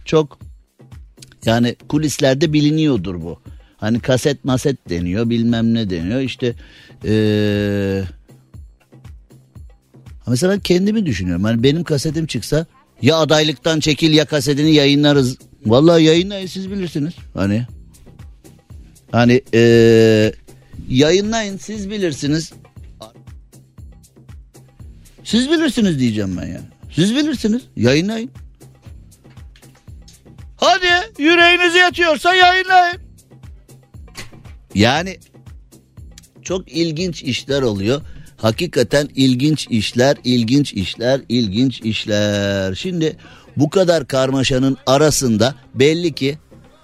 çok 0.05 0.48
yani 1.45 1.75
kulislerde 1.89 2.53
biliniyordur 2.53 3.21
bu. 3.21 3.39
Hani 3.77 3.99
kaset 3.99 4.45
maset 4.45 4.89
deniyor 4.89 5.29
bilmem 5.29 5.73
ne 5.73 5.89
deniyor 5.89 6.21
işte 6.21 6.55
ee, 7.05 8.03
mesela 10.27 10.59
kendimi 10.59 11.05
düşünüyorum. 11.05 11.43
Hani 11.43 11.63
benim 11.63 11.83
kasetim 11.83 12.25
çıksa 12.25 12.65
ya 13.01 13.17
adaylıktan 13.17 13.79
çekil 13.79 14.13
ya 14.13 14.25
kasetini 14.25 14.73
yayınlarız. 14.73 15.37
Vallahi 15.65 16.03
yayınlayın 16.03 16.47
siz 16.47 16.71
bilirsiniz. 16.71 17.13
Hani 17.33 17.65
hani 19.11 19.41
ee, 19.53 20.33
yayınlayın 20.89 21.57
siz 21.57 21.89
bilirsiniz. 21.89 22.53
Siz 25.23 25.51
bilirsiniz 25.51 25.99
diyeceğim 25.99 26.37
ben 26.41 26.47
yani. 26.47 26.65
Siz 26.91 27.15
bilirsiniz. 27.15 27.61
Yayınlayın. 27.75 28.31
Hadi 30.59 31.21
yüreğinizi 31.21 31.77
yatıyorsa 31.77 32.35
yayınlayın. 32.35 32.97
Yani 34.75 35.17
çok 36.41 36.71
ilginç 36.71 37.23
işler 37.23 37.61
oluyor. 37.61 38.01
Hakikaten 38.37 39.09
ilginç 39.15 39.67
işler, 39.69 40.17
ilginç 40.23 40.73
işler, 40.73 41.21
ilginç 41.29 41.81
işler. 41.81 42.75
Şimdi 42.75 43.17
bu 43.57 43.69
kadar 43.69 44.07
karmaşanın 44.07 44.77
arasında 44.85 45.55
belli 45.75 46.13
ki 46.13 46.37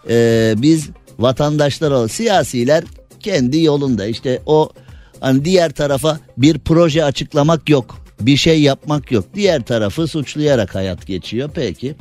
e, 0.09 0.53
biz 0.57 0.89
vatandaşlar 1.19 1.91
olarak 1.91 2.11
siyasiler 2.11 2.83
kendi 3.19 3.63
yolunda 3.63 4.05
işte 4.05 4.41
o 4.45 4.69
hani 5.19 5.45
diğer 5.45 5.71
tarafa 5.71 6.19
bir 6.37 6.59
proje 6.59 7.03
açıklamak 7.03 7.69
yok. 7.69 7.97
Bir 8.21 8.37
şey 8.37 8.61
yapmak 8.61 9.11
yok. 9.11 9.25
Diğer 9.33 9.61
tarafı 9.61 10.07
suçlayarak 10.07 10.75
hayat 10.75 11.07
geçiyor. 11.07 11.49
Peki. 11.53 11.95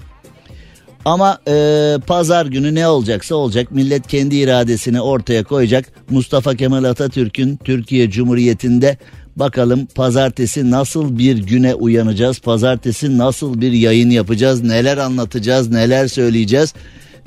Ama 1.04 1.38
e, 1.49 1.96
pazar 2.06 2.46
günü 2.46 2.75
ne 2.75 2.88
olacaksa 2.88 3.34
olacak. 3.34 3.70
Millet 3.70 4.06
kendi 4.06 4.37
iradesini 4.37 5.00
ortaya 5.00 5.44
koyacak. 5.44 5.92
Mustafa 6.11 6.54
Kemal 6.54 6.84
Atatürk'ün 6.84 7.56
Türkiye 7.56 8.11
Cumhuriyeti'nde 8.11 8.96
bakalım 9.37 9.87
pazartesi 9.87 10.70
nasıl 10.70 11.18
bir 11.18 11.38
güne 11.38 11.75
uyanacağız? 11.75 12.38
Pazartesi 12.38 13.18
nasıl 13.18 13.61
bir 13.61 13.73
yayın 13.73 14.11
yapacağız? 14.11 14.62
Neler 14.62 14.99
anlatacağız? 14.99 15.70
Neler 15.70 16.08
söyleyeceğiz? 16.08 16.75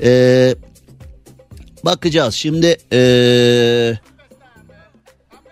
E, 0.04 0.56
bakacağız. 1.86 2.36
Şimdi 2.36 2.78
e, 2.94 3.00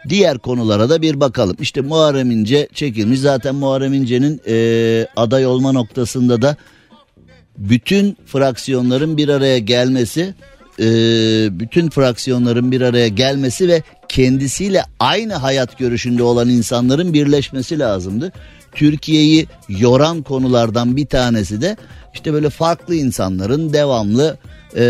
diğer 0.10 0.38
konulara 0.38 0.90
da 0.90 1.02
bir 1.02 1.20
bakalım. 1.20 1.58
İşte 1.60 1.82
Muharrem 1.82 2.32
İnce 2.32 2.68
çekilmiş. 2.74 3.20
Zaten 3.20 3.56
Muharrem 3.56 3.94
İnce'nin 3.94 4.42
e, 4.48 5.08
aday 5.16 5.46
olma 5.46 5.72
noktasında 5.72 6.42
da 6.42 6.58
bütün 7.58 8.18
fraksiyonların 8.26 9.18
bir 9.18 9.30
araya 9.30 9.58
gelmesi 9.58 10.34
e, 10.80 10.86
bütün 11.60 11.90
fraksiyonların 11.90 12.72
bir 12.72 12.82
araya 12.82 13.08
gelmesi 13.08 13.68
ve 13.68 13.84
kendisiyle 14.10 14.84
aynı 15.00 15.34
hayat 15.34 15.78
görüşünde 15.78 16.24
olan 16.24 16.50
insanların 16.50 17.14
birleşmesi 17.14 17.80
lazımdı. 17.80 18.32
Türkiye'yi 18.76 19.48
yoran 19.70 20.22
konulardan 20.22 20.98
bir 20.98 21.06
tanesi 21.06 21.62
de 21.62 21.78
işte 22.14 22.34
böyle 22.34 22.50
farklı 22.50 22.96
insanların 22.96 23.74
devamlı 23.74 24.38
e, 24.76 24.82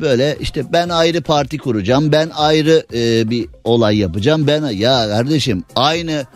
böyle 0.00 0.36
işte 0.40 0.72
ben 0.72 0.88
ayrı 0.88 1.22
parti 1.22 1.58
kuracağım 1.58 2.12
ben 2.12 2.30
ayrı 2.34 2.86
e, 2.94 3.30
bir 3.30 3.48
olay 3.64 3.98
yapacağım 3.98 4.46
ben 4.46 4.66
ya 4.66 5.08
kardeşim 5.08 5.64
aynı 5.76 6.26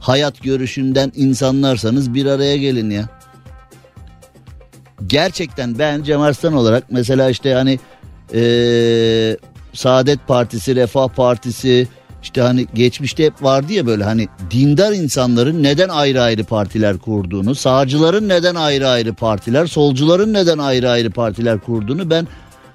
hayat 0.00 0.42
görüşünden 0.42 1.12
insanlarsanız 1.16 2.14
bir 2.14 2.26
araya 2.26 2.56
gelin 2.56 2.90
ya 2.90 3.17
gerçekten 5.06 5.78
ben 5.78 6.02
Cem 6.02 6.20
Arslan 6.20 6.52
olarak 6.52 6.84
mesela 6.90 7.30
işte 7.30 7.54
hani 7.54 7.78
ee, 8.34 9.36
Saadet 9.72 10.18
Partisi, 10.28 10.76
Refah 10.76 11.08
Partisi 11.08 11.88
işte 12.22 12.40
hani 12.40 12.66
geçmişte 12.74 13.24
hep 13.24 13.42
vardı 13.42 13.72
ya 13.72 13.86
böyle 13.86 14.04
hani 14.04 14.28
dindar 14.50 14.92
insanların 14.92 15.62
neden 15.62 15.88
ayrı 15.88 16.22
ayrı 16.22 16.44
partiler 16.44 16.98
kurduğunu, 16.98 17.54
sağcıların 17.54 18.28
neden 18.28 18.54
ayrı 18.54 18.88
ayrı 18.88 19.14
partiler, 19.14 19.66
solcuların 19.66 20.32
neden 20.32 20.58
ayrı 20.58 20.90
ayrı 20.90 21.10
partiler 21.10 21.58
kurduğunu 21.58 22.10
ben 22.10 22.26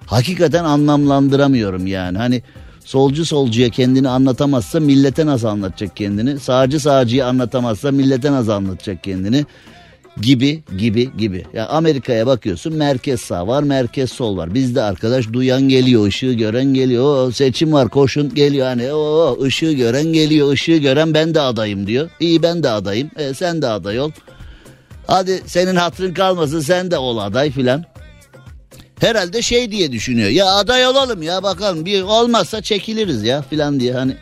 hakikaten 0.06 0.64
anlamlandıramıyorum 0.64 1.88
yani. 1.88 2.18
Hani 2.18 2.44
solcu 2.86 3.26
solcuya 3.26 3.70
kendini 3.70 4.10
anlatamazsa 4.10 4.80
millete 4.80 5.26
nasıl 5.26 5.48
anlatacak 5.48 5.96
kendini? 5.96 6.40
Sağcı 6.40 6.80
sağcıyı 6.80 7.26
anlatamazsa 7.26 7.92
millete 7.92 8.32
nasıl 8.32 8.52
anlatacak 8.52 9.04
kendini? 9.04 9.46
Gibi 10.22 10.64
gibi 10.78 11.18
gibi. 11.18 11.46
Ya 11.54 11.68
Amerika'ya 11.68 12.28
bakıyorsun 12.28 12.74
merkez 12.74 13.22
sağ 13.22 13.48
var 13.48 13.64
merkez 13.64 14.12
sol 14.12 14.38
var. 14.38 14.54
Bizde 14.54 14.82
arkadaş 14.82 15.34
duyan 15.34 15.62
geliyor 15.62 16.08
ışığı 16.08 16.34
gören 16.34 16.74
geliyor. 16.74 17.34
Seçim 17.34 17.74
var 17.74 17.90
koşun 17.90 18.36
geliyor 18.36 18.68
hani 18.68 18.94
o 18.94 19.38
ışığı 19.44 19.72
gören 19.72 20.14
geliyor 20.14 20.52
ışığı 20.52 20.78
gören 20.78 21.14
ben 21.14 21.36
de 21.36 21.42
adayım 21.42 21.88
diyor. 21.88 22.10
İyi 22.20 22.44
ben 22.44 22.64
de 22.64 22.70
adayım 22.70 23.12
e, 23.18 23.34
sen 23.34 23.62
de 23.62 23.68
aday 23.68 24.00
ol. 24.00 24.12
Hadi 25.08 25.42
senin 25.46 25.76
hatırın 25.76 26.14
kalmasın 26.14 26.60
sen 26.60 26.92
de 26.92 26.98
ol 26.98 27.18
aday 27.18 27.52
filan. 27.52 27.84
Herhalde 29.00 29.42
şey 29.42 29.72
diye 29.72 29.92
düşünüyor 29.92 30.30
ya 30.30 30.46
aday 30.46 30.88
olalım 30.88 31.22
ya 31.22 31.44
bakalım 31.44 31.86
bir 31.86 32.02
olmazsa 32.02 32.62
çekiliriz 32.62 33.24
ya 33.24 33.42
filan 33.42 33.80
diye 33.80 33.94
hani. 33.94 34.16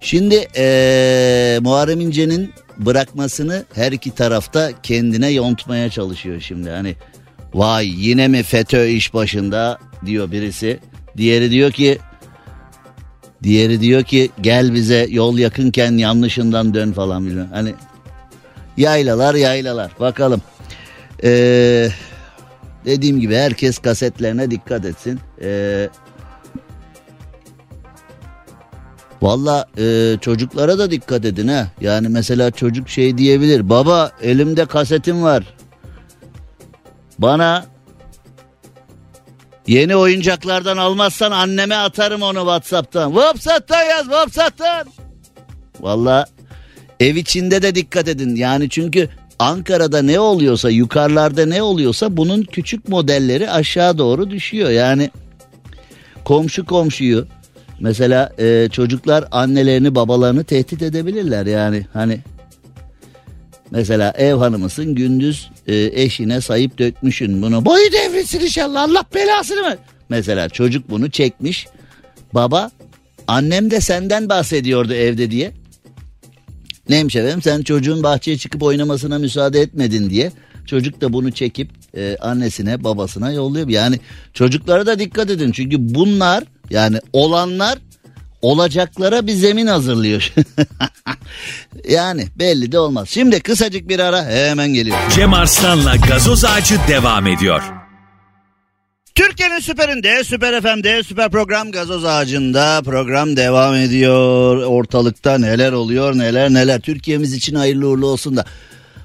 Şimdi 0.00 0.48
ee, 0.56 1.58
Muharrem 1.62 2.00
İnce'nin 2.00 2.52
bırakmasını 2.86 3.64
her 3.74 3.92
iki 3.92 4.14
tarafta 4.14 4.70
kendine 4.82 5.28
yontmaya 5.28 5.90
çalışıyor 5.90 6.40
şimdi. 6.40 6.70
Hani 6.70 6.96
vay 7.54 7.88
yine 8.08 8.28
mi 8.28 8.42
FETÖ 8.42 8.86
iş 8.86 9.14
başında 9.14 9.78
diyor 10.06 10.32
birisi. 10.32 10.78
Diğeri 11.16 11.50
diyor 11.50 11.72
ki 11.72 11.98
diğeri 13.42 13.80
diyor 13.80 14.02
ki 14.02 14.30
gel 14.40 14.74
bize 14.74 15.06
yol 15.10 15.38
yakınken 15.38 15.92
yanlışından 15.92 16.74
dön 16.74 16.92
falan 16.92 17.26
bilmem. 17.26 17.48
Hani 17.52 17.74
yaylalar 18.76 19.34
yaylalar 19.34 19.92
bakalım. 20.00 20.42
Ee, 21.24 21.88
dediğim 22.84 23.20
gibi 23.20 23.34
herkes 23.34 23.78
kasetlerine 23.78 24.50
dikkat 24.50 24.84
etsin. 24.84 25.20
Ee, 25.42 25.88
Valla 29.22 29.66
e, 29.78 30.16
çocuklara 30.20 30.78
da 30.78 30.90
dikkat 30.90 31.24
edin 31.24 31.48
ha. 31.48 31.66
Yani 31.80 32.08
mesela 32.08 32.50
çocuk 32.50 32.88
şey 32.88 33.18
diyebilir. 33.18 33.68
Baba 33.68 34.12
elimde 34.22 34.66
kasetim 34.66 35.22
var. 35.22 35.44
Bana 37.18 37.66
yeni 39.66 39.96
oyuncaklardan 39.96 40.76
almazsan 40.76 41.30
anneme 41.30 41.74
atarım 41.74 42.22
onu 42.22 42.38
Whatsapp'tan. 42.38 43.12
Whatsapp'tan 43.12 43.82
yaz 43.82 44.04
Whatsapp'tan. 44.04 44.86
Valla 45.80 46.26
ev 47.00 47.16
içinde 47.16 47.62
de 47.62 47.74
dikkat 47.74 48.08
edin. 48.08 48.36
Yani 48.36 48.68
çünkü 48.68 49.08
Ankara'da 49.38 50.02
ne 50.02 50.20
oluyorsa 50.20 50.70
yukarılarda 50.70 51.46
ne 51.46 51.62
oluyorsa 51.62 52.16
bunun 52.16 52.42
küçük 52.42 52.88
modelleri 52.88 53.50
aşağı 53.50 53.98
doğru 53.98 54.30
düşüyor. 54.30 54.70
Yani 54.70 55.10
komşu 56.24 56.66
komşuyu 56.66 57.26
Mesela 57.82 58.32
e, 58.38 58.68
çocuklar 58.72 59.24
annelerini 59.30 59.94
babalarını 59.94 60.44
tehdit 60.44 60.82
edebilirler 60.82 61.46
yani 61.46 61.86
hani. 61.92 62.20
Mesela 63.70 64.12
ev 64.16 64.34
hanımısın 64.34 64.94
gündüz 64.94 65.50
e, 65.66 65.90
eşine 66.02 66.40
sayıp 66.40 66.78
dökmüşün 66.78 67.42
bunu. 67.42 67.64
Boyu 67.64 67.92
devrilsin 67.92 68.40
inşallah 68.40 68.82
Allah 68.82 69.04
belasını 69.14 69.60
mı? 69.60 69.76
Mesela 70.08 70.48
çocuk 70.48 70.90
bunu 70.90 71.10
çekmiş. 71.10 71.66
Baba 72.34 72.70
annem 73.26 73.70
de 73.70 73.80
senden 73.80 74.28
bahsediyordu 74.28 74.94
evde 74.94 75.30
diye. 75.30 75.52
Neymiş 76.88 77.16
efendim 77.16 77.42
sen 77.42 77.62
çocuğun 77.62 78.02
bahçeye 78.02 78.38
çıkıp 78.38 78.62
oynamasına 78.62 79.18
müsaade 79.18 79.60
etmedin 79.60 80.10
diye. 80.10 80.32
Çocuk 80.66 81.00
da 81.00 81.12
bunu 81.12 81.32
çekip 81.32 81.70
e, 81.96 82.16
annesine 82.20 82.84
babasına 82.84 83.32
yolluyor. 83.32 83.68
Yani 83.68 84.00
çocuklara 84.34 84.86
da 84.86 84.98
dikkat 84.98 85.30
edin. 85.30 85.52
Çünkü 85.52 85.76
bunlar 85.94 86.44
yani 86.72 86.98
olanlar 87.12 87.78
olacaklara 88.42 89.26
bir 89.26 89.32
zemin 89.32 89.66
hazırlıyor. 89.66 90.32
yani 91.88 92.26
belli 92.36 92.72
de 92.72 92.78
olmaz. 92.78 93.08
Şimdi 93.10 93.40
kısacık 93.40 93.88
bir 93.88 93.98
ara 93.98 94.24
hemen 94.24 94.68
geliyor. 94.74 94.96
Cem 95.14 95.34
Arslan'la 95.34 95.96
gazoz 95.96 96.44
ağacı 96.44 96.76
devam 96.88 97.26
ediyor. 97.26 97.62
Türkiye'nin 99.14 99.58
süperinde, 99.58 100.24
süper 100.24 100.60
FM'de, 100.60 101.02
süper 101.02 101.30
program 101.30 101.72
gazoz 101.72 102.04
ağacında 102.04 102.82
program 102.84 103.36
devam 103.36 103.74
ediyor. 103.74 104.56
Ortalıkta 104.56 105.38
neler 105.38 105.72
oluyor 105.72 106.18
neler 106.18 106.54
neler. 106.54 106.80
Türkiye'miz 106.80 107.34
için 107.34 107.54
hayırlı 107.54 107.88
uğurlu 107.88 108.06
olsun 108.06 108.36
da. 108.36 108.44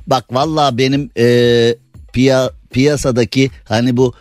Bak 0.08 0.26
valla 0.32 0.78
benim 0.78 1.10
e, 1.18 1.76
piya, 2.14 2.52
piyasadaki 2.72 3.52
hani 3.66 3.98
bu 3.98 4.14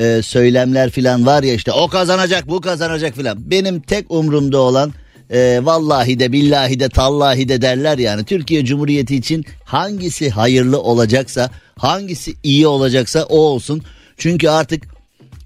e, 0.00 0.22
söylemler 0.22 0.90
filan 0.90 1.26
var 1.26 1.42
ya 1.42 1.54
işte 1.54 1.72
o 1.72 1.88
kazanacak 1.88 2.48
bu 2.48 2.60
kazanacak 2.60 3.16
filan. 3.16 3.50
Benim 3.50 3.80
tek 3.80 4.10
umrumda 4.10 4.58
olan 4.58 4.92
e, 5.30 5.60
vallahi 5.62 6.18
de 6.18 6.32
billahi 6.32 6.80
de 6.80 6.88
tallahi 6.88 7.48
de 7.48 7.62
derler 7.62 7.98
yani 7.98 8.24
Türkiye 8.24 8.64
Cumhuriyeti 8.64 9.16
için 9.16 9.44
hangisi 9.64 10.30
hayırlı 10.30 10.80
olacaksa 10.80 11.50
hangisi 11.76 12.34
iyi 12.42 12.66
olacaksa 12.66 13.24
o 13.24 13.38
olsun. 13.38 13.82
Çünkü 14.16 14.48
artık 14.48 14.82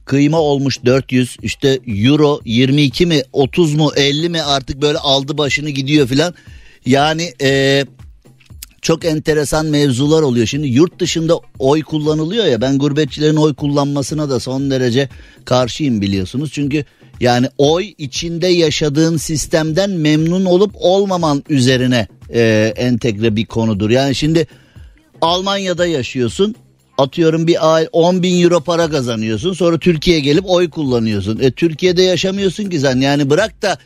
kıyma 0.04 0.40
olmuş 0.40 0.84
400 0.84 1.36
işte 1.42 1.78
euro 1.86 2.40
22 2.44 3.06
mi 3.06 3.22
30 3.32 3.74
mu 3.74 3.90
50 3.96 4.28
mi 4.28 4.42
artık 4.42 4.82
böyle 4.82 4.98
aldı 4.98 5.38
başını 5.38 5.70
gidiyor 5.70 6.06
filan. 6.08 6.34
Yani 6.86 7.32
e, 7.42 7.84
çok 8.84 9.04
enteresan 9.04 9.66
mevzular 9.66 10.22
oluyor. 10.22 10.46
Şimdi 10.46 10.68
yurt 10.68 10.98
dışında 10.98 11.40
oy 11.58 11.82
kullanılıyor 11.82 12.44
ya 12.44 12.60
ben 12.60 12.78
gurbetçilerin 12.78 13.36
oy 13.36 13.54
kullanmasına 13.54 14.30
da 14.30 14.40
son 14.40 14.70
derece 14.70 15.08
karşıyım 15.44 16.00
biliyorsunuz. 16.00 16.52
Çünkü 16.52 16.84
yani 17.20 17.48
oy 17.58 17.94
içinde 17.98 18.46
yaşadığın 18.46 19.16
sistemden 19.16 19.90
memnun 19.90 20.44
olup 20.44 20.72
olmaman 20.74 21.44
üzerine 21.48 22.06
e, 22.34 22.72
entegre 22.76 23.36
bir 23.36 23.46
konudur. 23.46 23.90
Yani 23.90 24.14
şimdi 24.14 24.46
Almanya'da 25.20 25.86
yaşıyorsun 25.86 26.54
atıyorum 26.98 27.46
bir 27.46 27.74
ay 27.76 27.88
10 27.92 28.22
bin 28.22 28.42
euro 28.42 28.60
para 28.60 28.90
kazanıyorsun 28.90 29.52
sonra 29.52 29.78
Türkiye'ye 29.78 30.22
gelip 30.22 30.44
oy 30.46 30.70
kullanıyorsun. 30.70 31.38
E 31.38 31.50
Türkiye'de 31.50 32.02
yaşamıyorsun 32.02 32.70
ki 32.70 32.80
sen 32.80 33.00
yani 33.00 33.30
bırak 33.30 33.62
da 33.62 33.78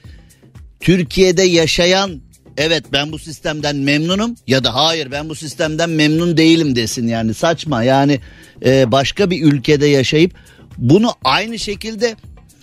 Türkiye'de 0.81 1.43
yaşayan 1.43 2.21
evet 2.59 2.85
ben 2.93 3.13
bu 3.13 3.19
sistemden 3.19 3.77
memnunum 3.77 4.35
ya 4.47 4.65
da 4.65 4.75
hayır 4.75 5.11
ben 5.11 5.29
bu 5.29 5.35
sistemden 5.35 5.91
memnun 5.91 6.37
değilim 6.37 6.77
desin 6.77 7.07
yani. 7.07 7.35
Saçma 7.35 7.83
yani 7.83 8.21
e, 8.65 8.93
başka 8.93 9.31
bir 9.31 9.43
ülkede 9.43 9.87
yaşayıp 9.87 10.35
bunu 10.79 11.13
aynı 11.25 11.59
şekilde 11.59 12.17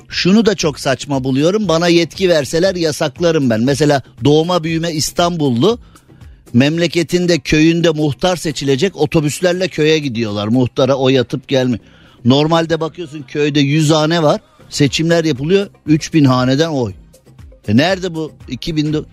şunu 0.09 0.45
da 0.45 0.55
çok 0.55 0.79
saçma 0.79 1.23
buluyorum. 1.23 1.67
Bana 1.67 1.87
yetki 1.87 2.29
verseler 2.29 2.75
yasaklarım 2.75 3.49
ben. 3.49 3.61
Mesela 3.61 4.01
doğma 4.23 4.63
büyüme 4.63 4.91
İstanbullu 4.91 5.79
memleketinde 6.53 7.39
köyünde 7.39 7.89
muhtar 7.89 8.35
seçilecek 8.35 8.95
otobüslerle 8.95 9.67
köye 9.67 9.99
gidiyorlar. 9.99 10.47
Muhtara 10.47 10.95
oy 10.95 11.19
atıp 11.19 11.47
gelmiyor. 11.47 11.79
Normalde 12.25 12.79
bakıyorsun 12.79 13.25
köyde 13.27 13.59
100 13.59 13.91
hane 13.91 14.23
var. 14.23 14.41
Seçimler 14.69 15.23
yapılıyor. 15.23 15.67
3000 15.85 16.25
haneden 16.25 16.69
oy. 16.69 16.93
E 17.67 17.77
nerede 17.77 18.15
bu? 18.15 18.31
2000 18.47 19.05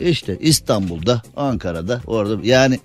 işte 0.00 0.36
İstanbul'da, 0.40 1.22
Ankara'da, 1.36 2.00
orada 2.06 2.38
yani 2.42 2.78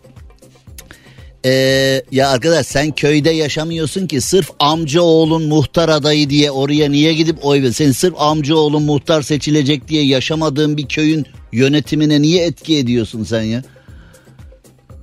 ee, 1.46 2.02
ya 2.12 2.30
arkadaş 2.30 2.68
sen 2.68 2.92
köyde 2.92 3.30
yaşamıyorsun 3.30 4.08
ki 4.08 4.22
sırf 4.22 4.50
amca 4.60 5.02
oğlun 5.02 5.44
muhtar 5.44 5.90
adayı 5.90 6.30
diye 6.30 6.52
oraya 6.52 6.90
niye 6.90 7.14
gidip 7.14 7.46
oy 7.46 7.64
ver? 7.64 7.72
Sen 7.72 7.92
sırf 7.92 8.14
amca 8.18 8.56
oğlun 8.56 8.84
muhtar 8.84 9.22
seçilecek 9.22 9.88
diye 9.88 10.06
yaşamadığın 10.06 10.78
bir 10.78 10.88
köyün 10.88 11.26
yönetimine 11.52 12.22
niye 12.22 12.46
etki 12.46 12.78
ediyorsun 12.78 13.24
sen 13.24 13.42
ya? 13.42 13.64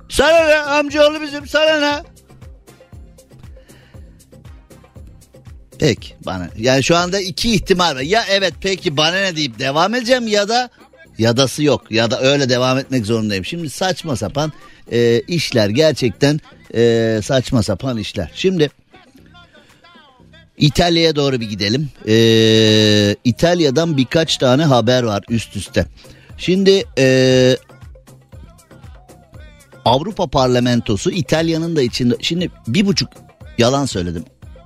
Sana 0.09 0.47
ne 0.47 0.55
amcaoğlu 0.55 1.21
bizim 1.21 1.47
sana 1.47 1.79
ne? 1.79 2.03
Peki 5.79 6.13
bana 6.25 6.49
yani 6.57 6.83
şu 6.83 6.97
anda 6.97 7.19
iki 7.19 7.53
ihtimal 7.53 7.95
var. 7.95 8.01
Ya 8.01 8.23
evet 8.29 8.53
peki 8.61 8.97
bana 8.97 9.21
ne 9.21 9.35
deyip 9.35 9.59
devam 9.59 9.95
edeceğim 9.95 10.27
ya 10.27 10.49
da 10.49 10.69
yadası 11.21 11.63
yok 11.63 11.91
ya 11.91 12.11
da 12.11 12.21
öyle 12.21 12.49
devam 12.49 12.77
etmek 12.77 13.05
zorundayım. 13.05 13.45
Şimdi 13.45 13.69
saçma 13.69 14.15
sapan 14.15 14.51
e, 14.91 15.21
işler 15.27 15.69
gerçekten 15.69 16.39
e, 16.75 17.19
saçma 17.23 17.63
sapan 17.63 17.97
işler. 17.97 18.31
Şimdi 18.35 18.69
İtalya'ya 20.57 21.15
doğru 21.15 21.39
bir 21.39 21.49
gidelim. 21.49 21.89
E, 22.07 22.15
İtalya'dan 23.23 23.97
birkaç 23.97 24.37
tane 24.37 24.63
haber 24.63 25.03
var 25.03 25.23
üst 25.29 25.55
üste. 25.55 25.85
Şimdi 26.37 26.83
e, 26.97 27.57
Avrupa 29.85 30.27
Parlamentosu 30.27 31.11
İtalya'nın 31.11 31.75
da 31.75 31.81
içinde 31.81 32.15
şimdi 32.21 32.49
bir 32.67 32.85
buçuk 32.85 33.09
yalan 33.57 33.85
söyledim. 33.85 34.23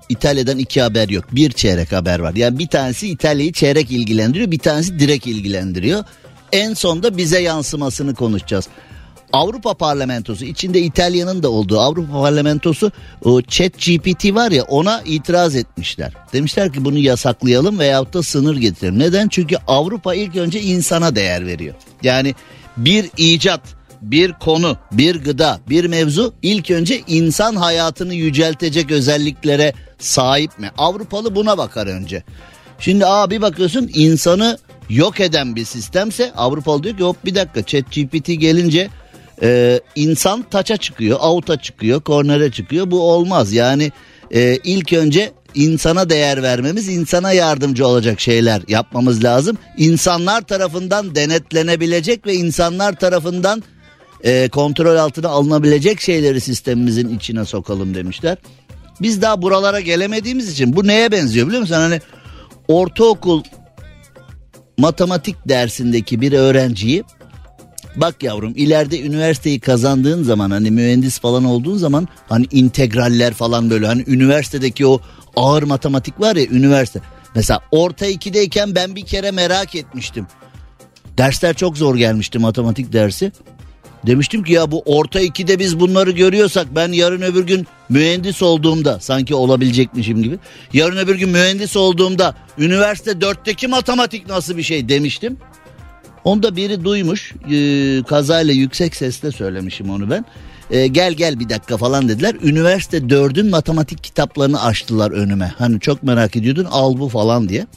İtalya'dan 0.09 0.57
iki 0.57 0.81
haber 0.81 1.09
yok. 1.09 1.25
Bir 1.31 1.51
çeyrek 1.51 1.91
haber 1.91 2.19
var. 2.19 2.35
Yani 2.35 2.59
bir 2.59 2.67
tanesi 2.67 3.07
İtalya'yı 3.07 3.53
çeyrek 3.53 3.91
ilgilendiriyor. 3.91 4.51
Bir 4.51 4.59
tanesi 4.59 4.99
direkt 4.99 5.27
ilgilendiriyor. 5.27 6.03
En 6.51 6.73
sonda 6.73 7.17
bize 7.17 7.41
yansımasını 7.41 8.15
konuşacağız. 8.15 8.67
Avrupa 9.34 9.73
Parlamentosu 9.73 10.45
içinde 10.45 10.79
İtalya'nın 10.81 11.43
da 11.43 11.49
olduğu 11.51 11.79
Avrupa 11.79 12.21
Parlamentosu 12.21 12.91
o 13.23 13.41
Chat 13.41 13.71
GPT 13.86 14.36
var 14.36 14.51
ya 14.51 14.63
ona 14.63 15.01
itiraz 15.05 15.55
etmişler. 15.55 16.13
Demişler 16.34 16.73
ki 16.73 16.86
bunu 16.86 16.97
yasaklayalım 16.97 17.79
veyahut 17.79 18.13
da 18.13 18.23
sınır 18.23 18.58
getirelim. 18.58 18.99
Neden? 18.99 19.27
Çünkü 19.27 19.55
Avrupa 19.67 20.15
ilk 20.15 20.36
önce 20.36 20.62
insana 20.62 21.15
değer 21.15 21.45
veriyor. 21.45 21.75
Yani 22.03 22.36
bir 22.77 23.10
icat, 23.17 23.62
bir 24.01 24.34
konu, 24.34 24.77
bir 24.91 25.23
gıda, 25.23 25.60
bir 25.69 25.86
mevzu 25.86 26.34
ilk 26.41 26.71
önce 26.71 27.01
insan 27.08 27.55
hayatını 27.55 28.13
yüceltecek 28.13 28.91
özelliklere 28.91 29.73
sahip 29.99 30.60
mi? 30.60 30.71
Avrupalı 30.77 31.36
buna 31.36 31.58
bakar 31.58 31.88
önce. 31.88 32.23
Şimdi 32.79 33.05
abi 33.05 33.41
bakıyorsun 33.41 33.89
insanı 33.93 34.58
yok 34.89 35.19
eden 35.19 35.56
bir 35.56 35.65
sistemse 35.65 36.32
Avrupalı 36.34 36.84
diyor 36.84 36.98
ki 36.98 37.04
hop 37.04 37.26
bir 37.26 37.36
dakika 37.36 37.63
chat 37.63 37.91
GPT 37.91 38.28
gelince 38.28 38.89
e, 39.41 39.80
insan 39.95 40.41
taça 40.41 40.78
çıkıyor, 40.78 41.17
avuta 41.21 41.58
çıkıyor, 41.62 42.02
kornere 42.02 42.52
çıkıyor. 42.52 42.91
Bu 42.91 43.12
olmaz 43.12 43.54
yani 43.54 43.91
e, 44.34 44.60
ilk 44.63 44.93
önce 44.93 45.32
insana 45.56 46.10
değer 46.10 46.43
vermemiz, 46.43 46.88
insana 46.88 47.32
yardımcı 47.32 47.88
olacak 47.88 48.19
şeyler 48.19 48.62
yapmamız 48.67 49.24
lazım. 49.24 49.58
İnsanlar 49.78 50.41
tarafından 50.41 51.15
denetlenebilecek 51.15 52.28
ve 52.28 52.34
insanlar 52.34 53.00
tarafından 53.00 53.63
e, 54.24 54.50
kontrol 54.50 54.95
altına 54.95 55.30
alınabilecek 55.30 56.02
şeyleri 56.02 56.41
sistemimizin 56.41 57.17
içine 57.17 57.45
sokalım 57.45 57.95
demişler. 57.95 58.38
Biz 59.02 59.21
daha 59.21 59.41
buralara 59.41 59.80
gelemediğimiz 59.80 60.52
için 60.52 60.76
bu 60.76 60.88
neye 60.88 61.12
benziyor 61.12 61.48
biliyor 61.48 61.62
musun? 61.62 61.76
Hani 61.76 62.02
ortaokul 62.67 63.43
matematik 64.77 65.35
dersindeki 65.49 66.21
bir 66.21 66.33
öğrenciyi 66.33 67.03
bak 67.95 68.23
yavrum 68.23 68.53
ileride 68.55 69.01
üniversiteyi 69.01 69.59
kazandığın 69.59 70.23
zaman 70.23 70.51
hani 70.51 70.71
mühendis 70.71 71.19
falan 71.19 71.45
olduğun 71.45 71.77
zaman 71.77 72.07
hani 72.29 72.45
integraller 72.51 73.33
falan 73.33 73.69
böyle 73.69 73.88
hani 73.88 74.03
üniversitedeki 74.07 74.88
o 74.88 75.01
ağır 75.35 75.63
matematik 75.63 76.19
var 76.19 76.35
ya 76.35 76.45
üniversite. 76.45 77.01
Mesela 77.35 77.61
orta 77.71 78.07
2'deyken 78.07 78.75
ben 78.75 78.95
bir 78.95 79.05
kere 79.05 79.31
merak 79.31 79.75
etmiştim. 79.75 80.27
Dersler 81.17 81.53
çok 81.53 81.77
zor 81.77 81.95
gelmişti 81.95 82.39
matematik 82.39 82.93
dersi. 82.93 83.31
Demiştim 84.07 84.43
ki 84.43 84.53
ya 84.53 84.71
bu 84.71 84.83
orta 84.85 85.21
2'de 85.21 85.59
biz 85.59 85.79
bunları 85.79 86.11
görüyorsak 86.11 86.67
ben 86.75 86.91
yarın 86.91 87.21
öbür 87.21 87.47
gün 87.47 87.67
mühendis 87.89 88.41
olduğumda 88.41 88.99
sanki 88.99 89.35
olabilecekmişim 89.35 90.23
gibi. 90.23 90.39
Yarın 90.73 90.97
öbür 90.97 91.15
gün 91.15 91.29
mühendis 91.29 91.77
olduğumda 91.77 92.35
üniversite 92.57 93.11
4'teki 93.11 93.67
matematik 93.67 94.29
nasıl 94.29 94.57
bir 94.57 94.63
şey 94.63 94.89
demiştim. 94.89 95.37
Onda 96.23 96.55
biri 96.55 96.83
duymuş 96.83 97.33
e, 97.51 98.03
kazayla 98.03 98.53
yüksek 98.53 98.95
sesle 98.95 99.31
söylemişim 99.31 99.89
onu 99.89 100.09
ben. 100.09 100.25
E, 100.71 100.87
gel 100.87 101.13
gel 101.13 101.39
bir 101.39 101.49
dakika 101.49 101.77
falan 101.77 102.09
dediler. 102.09 102.35
Üniversite 102.43 102.97
4'ün 102.97 103.49
matematik 103.49 104.03
kitaplarını 104.03 104.63
açtılar 104.63 105.11
önüme. 105.11 105.53
Hani 105.57 105.79
çok 105.79 106.03
merak 106.03 106.35
ediyordun 106.35 106.65
al 106.65 106.97
bu 106.97 107.09
falan 107.09 107.49
diye. 107.49 107.67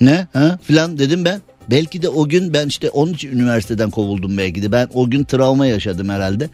Ne 0.00 0.26
ha 0.32 0.58
filan 0.62 0.98
dedim 0.98 1.24
ben. 1.24 1.40
Belki 1.70 2.02
de 2.02 2.08
o 2.08 2.28
gün 2.28 2.52
ben 2.52 2.68
işte 2.68 2.90
onun 2.90 3.12
için 3.12 3.32
üniversiteden 3.32 3.90
kovuldum 3.90 4.38
belki 4.38 4.62
de. 4.62 4.72
Ben 4.72 4.88
o 4.94 5.10
gün 5.10 5.24
travma 5.24 5.66
yaşadım 5.66 6.08
herhalde. 6.08 6.48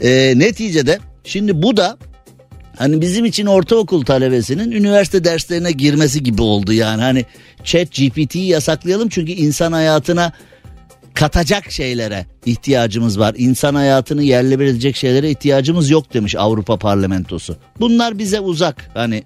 Ee, 0.00 0.32
neticede 0.36 0.98
şimdi 1.24 1.62
bu 1.62 1.76
da 1.76 1.98
hani 2.76 3.00
bizim 3.00 3.24
için 3.24 3.46
ortaokul 3.46 4.04
talebesinin 4.04 4.70
üniversite 4.72 5.24
derslerine 5.24 5.72
girmesi 5.72 6.22
gibi 6.22 6.42
oldu 6.42 6.72
yani. 6.72 7.02
Hani 7.02 7.24
chat 7.64 7.88
GPT'yi 7.92 8.46
yasaklayalım 8.46 9.08
çünkü 9.08 9.32
insan 9.32 9.72
hayatına 9.72 10.32
katacak 11.14 11.70
şeylere 11.70 12.26
ihtiyacımız 12.46 13.18
var. 13.18 13.34
İnsan 13.38 13.74
hayatını 13.74 14.22
yerle 14.22 14.58
bir 14.58 14.64
edecek 14.64 14.96
şeylere 14.96 15.30
ihtiyacımız 15.30 15.90
yok 15.90 16.14
demiş 16.14 16.34
Avrupa 16.36 16.76
Parlamentosu. 16.76 17.56
Bunlar 17.80 18.18
bize 18.18 18.40
uzak. 18.40 18.90
Hani 18.94 19.24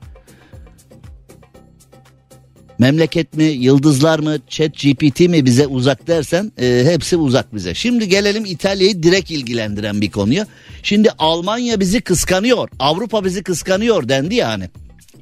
memleket 2.79 3.35
mi, 3.35 3.45
yıldızlar 3.45 4.19
mı, 4.19 4.37
chat 4.49 4.79
GPT 4.79 5.21
mi 5.21 5.45
bize 5.45 5.67
uzak 5.67 6.07
dersen 6.07 6.53
e, 6.61 6.83
hepsi 6.85 7.17
uzak 7.17 7.55
bize. 7.55 7.75
Şimdi 7.75 8.09
gelelim 8.09 8.45
İtalya'yı 8.45 9.03
direkt 9.03 9.31
ilgilendiren 9.31 10.01
bir 10.01 10.11
konuya. 10.11 10.47
Şimdi 10.83 11.11
Almanya 11.19 11.81
bizi 11.81 12.01
kıskanıyor, 12.01 12.69
Avrupa 12.79 13.25
bizi 13.25 13.43
kıskanıyor 13.43 14.09
dendi 14.09 14.35
yani. 14.35 14.71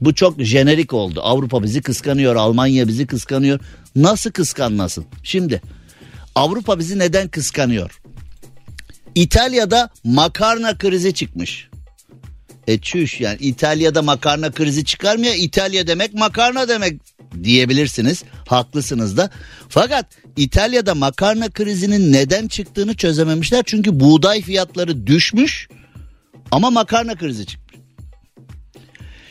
Bu 0.00 0.14
çok 0.14 0.40
jenerik 0.40 0.92
oldu. 0.92 1.20
Avrupa 1.22 1.62
bizi 1.62 1.82
kıskanıyor, 1.82 2.36
Almanya 2.36 2.88
bizi 2.88 3.06
kıskanıyor. 3.06 3.60
Nasıl 3.96 4.30
kıskanmasın? 4.30 5.04
Şimdi 5.22 5.62
Avrupa 6.34 6.78
bizi 6.78 6.98
neden 6.98 7.28
kıskanıyor? 7.28 8.00
İtalya'da 9.14 9.90
makarna 10.04 10.78
krizi 10.78 11.14
çıkmış. 11.14 11.68
E 12.66 12.78
çüş 12.78 13.20
yani 13.20 13.36
İtalya'da 13.40 14.02
makarna 14.02 14.50
krizi 14.50 14.84
çıkarmıyor. 14.84 15.34
İtalya 15.36 15.86
demek 15.86 16.14
makarna 16.14 16.68
demek 16.68 17.00
diyebilirsiniz. 17.42 18.24
Haklısınız 18.48 19.16
da. 19.16 19.30
Fakat 19.68 20.06
İtalya'da 20.36 20.94
makarna 20.94 21.50
krizinin 21.50 22.12
neden 22.12 22.48
çıktığını 22.48 22.94
çözememişler. 22.94 23.62
Çünkü 23.66 24.00
buğday 24.00 24.42
fiyatları 24.42 25.06
düşmüş 25.06 25.68
ama 26.50 26.70
makarna 26.70 27.14
krizi 27.14 27.46
çıkmış. 27.46 27.64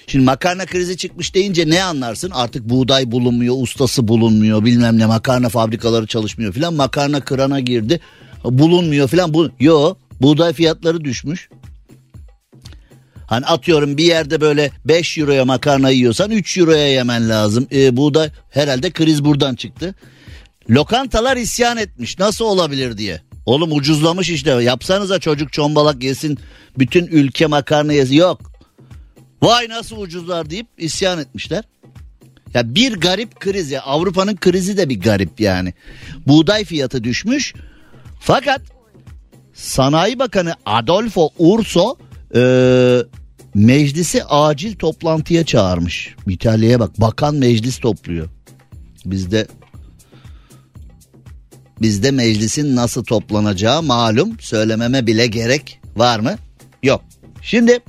Şimdi 0.08 0.26
makarna 0.26 0.66
krizi 0.66 0.98
çıkmış 0.98 1.36
deyince 1.36 1.70
ne 1.70 1.84
anlarsın? 1.84 2.32
Artık 2.34 2.70
buğday 2.70 3.12
bulunmuyor, 3.12 3.56
ustası 3.60 4.08
bulunmuyor, 4.08 4.66
bilmem 4.66 4.98
ne 4.98 5.06
makarna 5.06 5.50
fabrikaları 5.50 6.08
çalışmıyor 6.08 6.54
filan. 6.54 6.74
Makarna 6.74 7.22
kırana 7.22 7.60
girdi, 7.60 8.00
bulunmuyor 8.44 9.08
filan. 9.08 9.34
Bu, 9.34 9.50
yo, 9.60 9.96
buğday 10.22 10.54
fiyatları 10.54 11.04
düşmüş. 11.04 11.50
Hani 13.34 13.46
atıyorum 13.46 13.98
bir 13.98 14.04
yerde 14.04 14.42
böyle 14.42 14.72
5 14.86 15.18
euroya 15.18 15.46
makarna 15.46 15.90
yiyorsan 15.90 16.32
3 16.32 16.58
euroya 16.58 16.88
yemen 16.88 17.30
lazım. 17.30 17.68
E, 17.72 17.98
buğday 17.98 18.30
herhalde 18.50 18.92
kriz 18.92 19.26
buradan 19.26 19.56
çıktı. 19.56 19.96
Lokantalar 20.70 21.38
isyan 21.38 21.78
etmiş 21.78 22.20
nasıl 22.20 22.46
olabilir 22.46 22.98
diye. 22.98 23.22
Oğlum 23.46 23.72
ucuzlamış 23.72 24.30
işte 24.30 24.52
yapsanıza 24.52 25.20
çocuk 25.20 25.54
çombalak 25.54 26.04
yesin 26.04 26.40
bütün 26.80 27.08
ülke 27.08 27.46
makarna 27.46 27.94
yesin. 27.94 28.16
Yok 28.16 28.52
Vay 29.42 29.70
nasıl 29.70 29.98
ucuzlar 29.98 30.50
deyip 30.50 30.68
isyan 30.78 31.20
etmişler. 31.20 31.64
Ya 32.54 32.76
bir 32.76 32.94
garip 32.96 33.40
kriz 33.40 33.72
ya 33.72 33.82
Avrupa'nın 33.82 34.36
krizi 34.36 34.78
de 34.78 34.90
bir 34.90 35.02
garip 35.02 35.40
yani. 35.40 35.74
Buğday 36.28 36.66
fiyatı 36.66 37.04
düşmüş. 37.04 37.54
Fakat 38.20 38.62
Sanayi 39.54 40.20
Bakanı 40.20 40.56
Adolfo 40.66 41.30
Urso 41.38 41.98
e, 42.36 42.42
meclisi 43.54 44.24
acil 44.24 44.76
toplantıya 44.76 45.46
çağırmış. 45.46 46.16
İtalya'ya 46.28 46.80
bak 46.80 47.02
bakan 47.02 47.36
meclis 47.36 47.80
topluyor. 47.80 48.30
Bizde 49.06 49.48
bizde 51.82 52.12
meclisin 52.12 52.76
nasıl 52.76 53.04
toplanacağı 53.04 53.84
malum 53.84 54.40
söylememe 54.40 55.08
bile 55.08 55.28
gerek 55.28 55.80
var 55.96 56.20
mı? 56.20 56.36
Yok. 56.84 57.02
Şimdi 57.42 57.80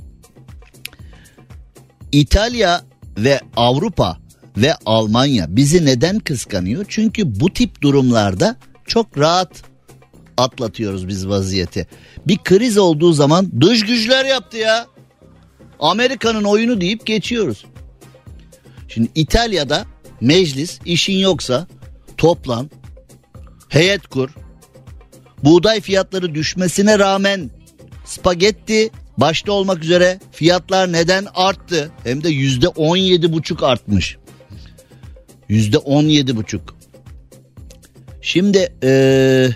İtalya 2.13 2.83
ve 3.19 3.41
Avrupa 3.57 4.19
ve 4.57 4.75
Almanya 4.87 5.57
bizi 5.57 5.85
neden 5.85 6.19
kıskanıyor? 6.19 6.85
Çünkü 6.89 7.41
bu 7.41 7.53
tip 7.53 7.83
durumlarda 7.83 8.57
çok 8.87 9.19
rahat 9.19 9.63
atlatıyoruz 10.37 11.09
biz 11.09 11.29
vaziyeti. 11.29 11.87
Bir 12.27 12.39
kriz 12.39 12.79
olduğu 12.79 13.13
zaman 13.13 13.51
dış 13.61 13.87
güçler 13.87 14.25
yaptı 14.25 14.57
ya. 14.57 14.87
Amerika'nın 15.81 16.45
oyunu 16.45 16.81
deyip 16.81 17.07
geçiyoruz. 17.07 17.65
Şimdi 18.89 19.09
İtalya'da 19.15 19.87
meclis 20.21 20.79
işin 20.85 21.19
yoksa 21.19 21.67
toplan, 22.17 22.71
heyet 23.69 24.07
kur. 24.07 24.31
Buğday 25.45 25.81
fiyatları 25.81 26.35
düşmesine 26.35 26.99
rağmen 26.99 27.51
spagetti 28.05 28.91
başta 29.17 29.53
olmak 29.53 29.85
üzere 29.85 30.21
fiyatlar 30.33 30.93
neden 30.93 31.27
arttı? 31.35 31.91
Hem 32.05 32.25
de 32.25 32.29
yüzde 32.29 32.69
on 32.69 32.97
yedi 32.97 33.33
buçuk 33.33 33.63
artmış. 33.63 34.17
Yüzde 35.49 35.79
on 35.79 36.03
yedi 36.03 36.37
buçuk. 36.37 36.77
Şimdi 38.23 38.73
ee, 38.83 39.49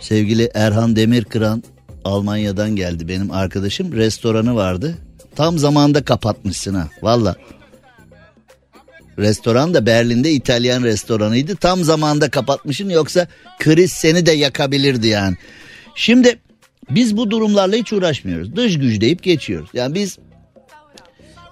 sevgili 0.00 0.50
Erhan 0.54 0.96
Demirkıran 0.96 1.62
Almanya'dan 2.06 2.76
geldi 2.76 3.08
benim 3.08 3.30
arkadaşım. 3.30 3.92
Restoranı 3.92 4.54
vardı. 4.54 4.98
Tam 5.36 5.58
zamanda 5.58 6.04
kapatmışsın 6.04 6.74
ha 6.74 6.88
valla. 7.02 7.36
Restoran 9.18 9.74
da 9.74 9.86
Berlin'de 9.86 10.32
İtalyan 10.32 10.82
restoranıydı. 10.82 11.56
Tam 11.56 11.84
zamanda 11.84 12.30
kapatmışsın 12.30 12.88
yoksa 12.88 13.28
kriz 13.58 13.92
seni 13.92 14.26
de 14.26 14.32
yakabilirdi 14.32 15.06
yani. 15.06 15.36
Şimdi 15.94 16.38
biz 16.90 17.16
bu 17.16 17.30
durumlarla 17.30 17.76
hiç 17.76 17.92
uğraşmıyoruz. 17.92 18.56
Dış 18.56 18.78
güç 18.78 19.00
deyip 19.00 19.22
geçiyoruz. 19.22 19.70
Yani 19.74 19.94
biz 19.94 20.18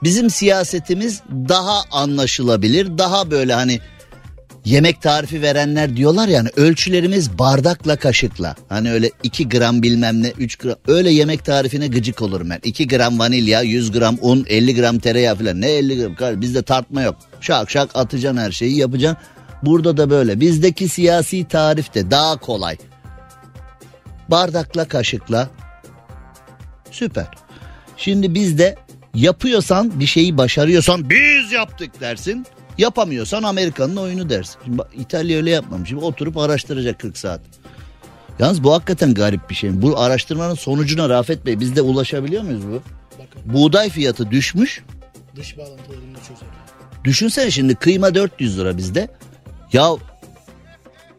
bizim 0.03 0.31
siyasetimiz 0.31 1.23
daha 1.31 1.83
anlaşılabilir, 1.91 2.99
daha 2.99 3.31
böyle 3.31 3.55
hani 3.55 3.81
yemek 4.65 5.03
tarifi 5.03 5.43
verenler 5.43 5.97
diyorlar 5.97 6.29
yani 6.29 6.49
ölçülerimiz 6.57 7.39
bardakla 7.39 7.97
kaşıkla. 7.97 8.57
Hani 8.69 8.93
öyle 8.93 9.11
2 9.23 9.49
gram 9.49 9.83
bilmem 9.83 10.23
ne 10.23 10.31
3 10.31 10.57
gram 10.57 10.77
öyle 10.89 11.11
yemek 11.11 11.45
tarifine 11.45 11.87
gıcık 11.87 12.23
olurum 12.23 12.51
ben. 12.51 12.61
2 12.65 12.89
gram 12.89 13.19
vanilya 13.19 13.63
100 13.63 13.93
gram 13.93 14.19
un 14.21 14.47
50 14.49 14.75
gram 14.75 14.99
tereyağı 14.99 15.37
falan 15.37 15.61
ne 15.61 15.71
50 15.71 16.15
gram 16.15 16.41
bizde 16.41 16.63
tartma 16.63 17.03
yok. 17.03 17.17
Şak 17.41 17.71
şak 17.71 17.91
atacaksın 17.95 18.41
her 18.41 18.53
şeyi 18.53 18.77
yapacaksın. 18.77 19.25
Burada 19.63 19.97
da 19.97 20.11
böyle 20.11 20.41
bizdeki 20.41 20.89
siyasi 20.89 21.45
tarif 21.45 21.95
de 21.95 22.11
daha 22.11 22.37
kolay. 22.37 22.77
Bardakla 24.29 24.89
kaşıkla. 24.89 25.51
Süper. 26.91 27.27
Şimdi 27.97 28.35
bizde 28.35 28.77
yapıyorsan 29.15 30.01
bir 30.01 30.07
şeyi 30.07 30.39
başarıyorsan 30.39 31.11
biz 31.11 31.53
yaptık 31.53 32.01
dersin. 32.01 32.47
Yapamıyorsan 32.79 33.43
Amerika'nın 33.43 33.97
oyunu 33.97 34.31
dersin. 34.31 34.59
Şimdi 34.65 34.83
İtalya 34.97 35.37
öyle 35.37 35.51
yapmamış. 35.51 35.89
Şimdi 35.89 36.05
oturup 36.05 36.37
araştıracak 36.37 36.99
40 37.01 37.19
saat. 37.19 37.41
Yalnız 38.39 38.65
bu 38.65 38.73
hakikaten 38.73 39.15
garip 39.15 39.51
bir 39.51 39.55
şey. 39.55 39.83
Bu 39.83 39.99
araştırmanın 39.99 40.55
sonucuna 40.55 41.09
Rafet 41.09 41.47
Bey 41.47 41.61
biz 41.61 41.77
de 41.77 41.83
ulaşabiliyor 41.83 42.43
muyuz 42.43 42.67
bu? 42.67 42.83
Bakın. 43.19 43.43
Buğday 43.45 43.91
fiyatı 43.91 44.31
düşmüş. 44.31 44.83
Dış 45.37 45.59
bağlantılarını 45.59 46.17
çözer. 46.17 46.49
Düşünsene 47.05 47.51
şimdi 47.51 47.75
kıyma 47.75 48.15
400 48.15 48.59
lira 48.59 48.77
bizde. 48.77 49.09
Ya 49.73 49.91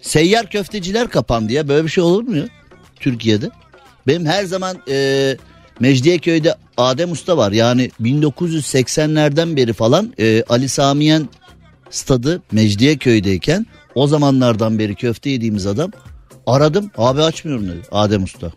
seyyar 0.02 0.50
köfteciler 0.50 1.08
kapandı 1.08 1.54
ya 1.54 1.68
böyle 1.68 1.84
bir 1.84 1.90
şey 1.90 2.04
olur 2.04 2.24
mu 2.24 2.38
ya? 2.38 2.46
Türkiye'de. 2.96 3.50
Benim 4.08 4.26
her 4.26 4.44
zaman 4.44 4.78
e, 4.90 5.38
Mecidiyeköy'de 5.80 6.56
Adem 6.78 7.12
Usta 7.12 7.38
var. 7.38 7.52
Yani 7.52 7.92
1980'lerden 8.02 9.56
beri 9.56 9.74
falan 9.74 10.14
e, 10.20 10.44
Ali 10.44 10.70
Samiyen 10.70 11.30
stadı 11.90 12.42
Mecidiyeköy'deyken 12.52 13.66
o 13.96 14.08
zamanlardan 14.08 14.80
beri 14.80 14.96
köfte 14.96 15.30
yediğimiz 15.30 15.66
adam 15.66 15.92
aradım 16.48 16.92
abi 16.98 17.22
açmıyorum 17.22 17.68
dedi 17.68 17.82
Adem 17.92 18.24
Usta. 18.24 18.52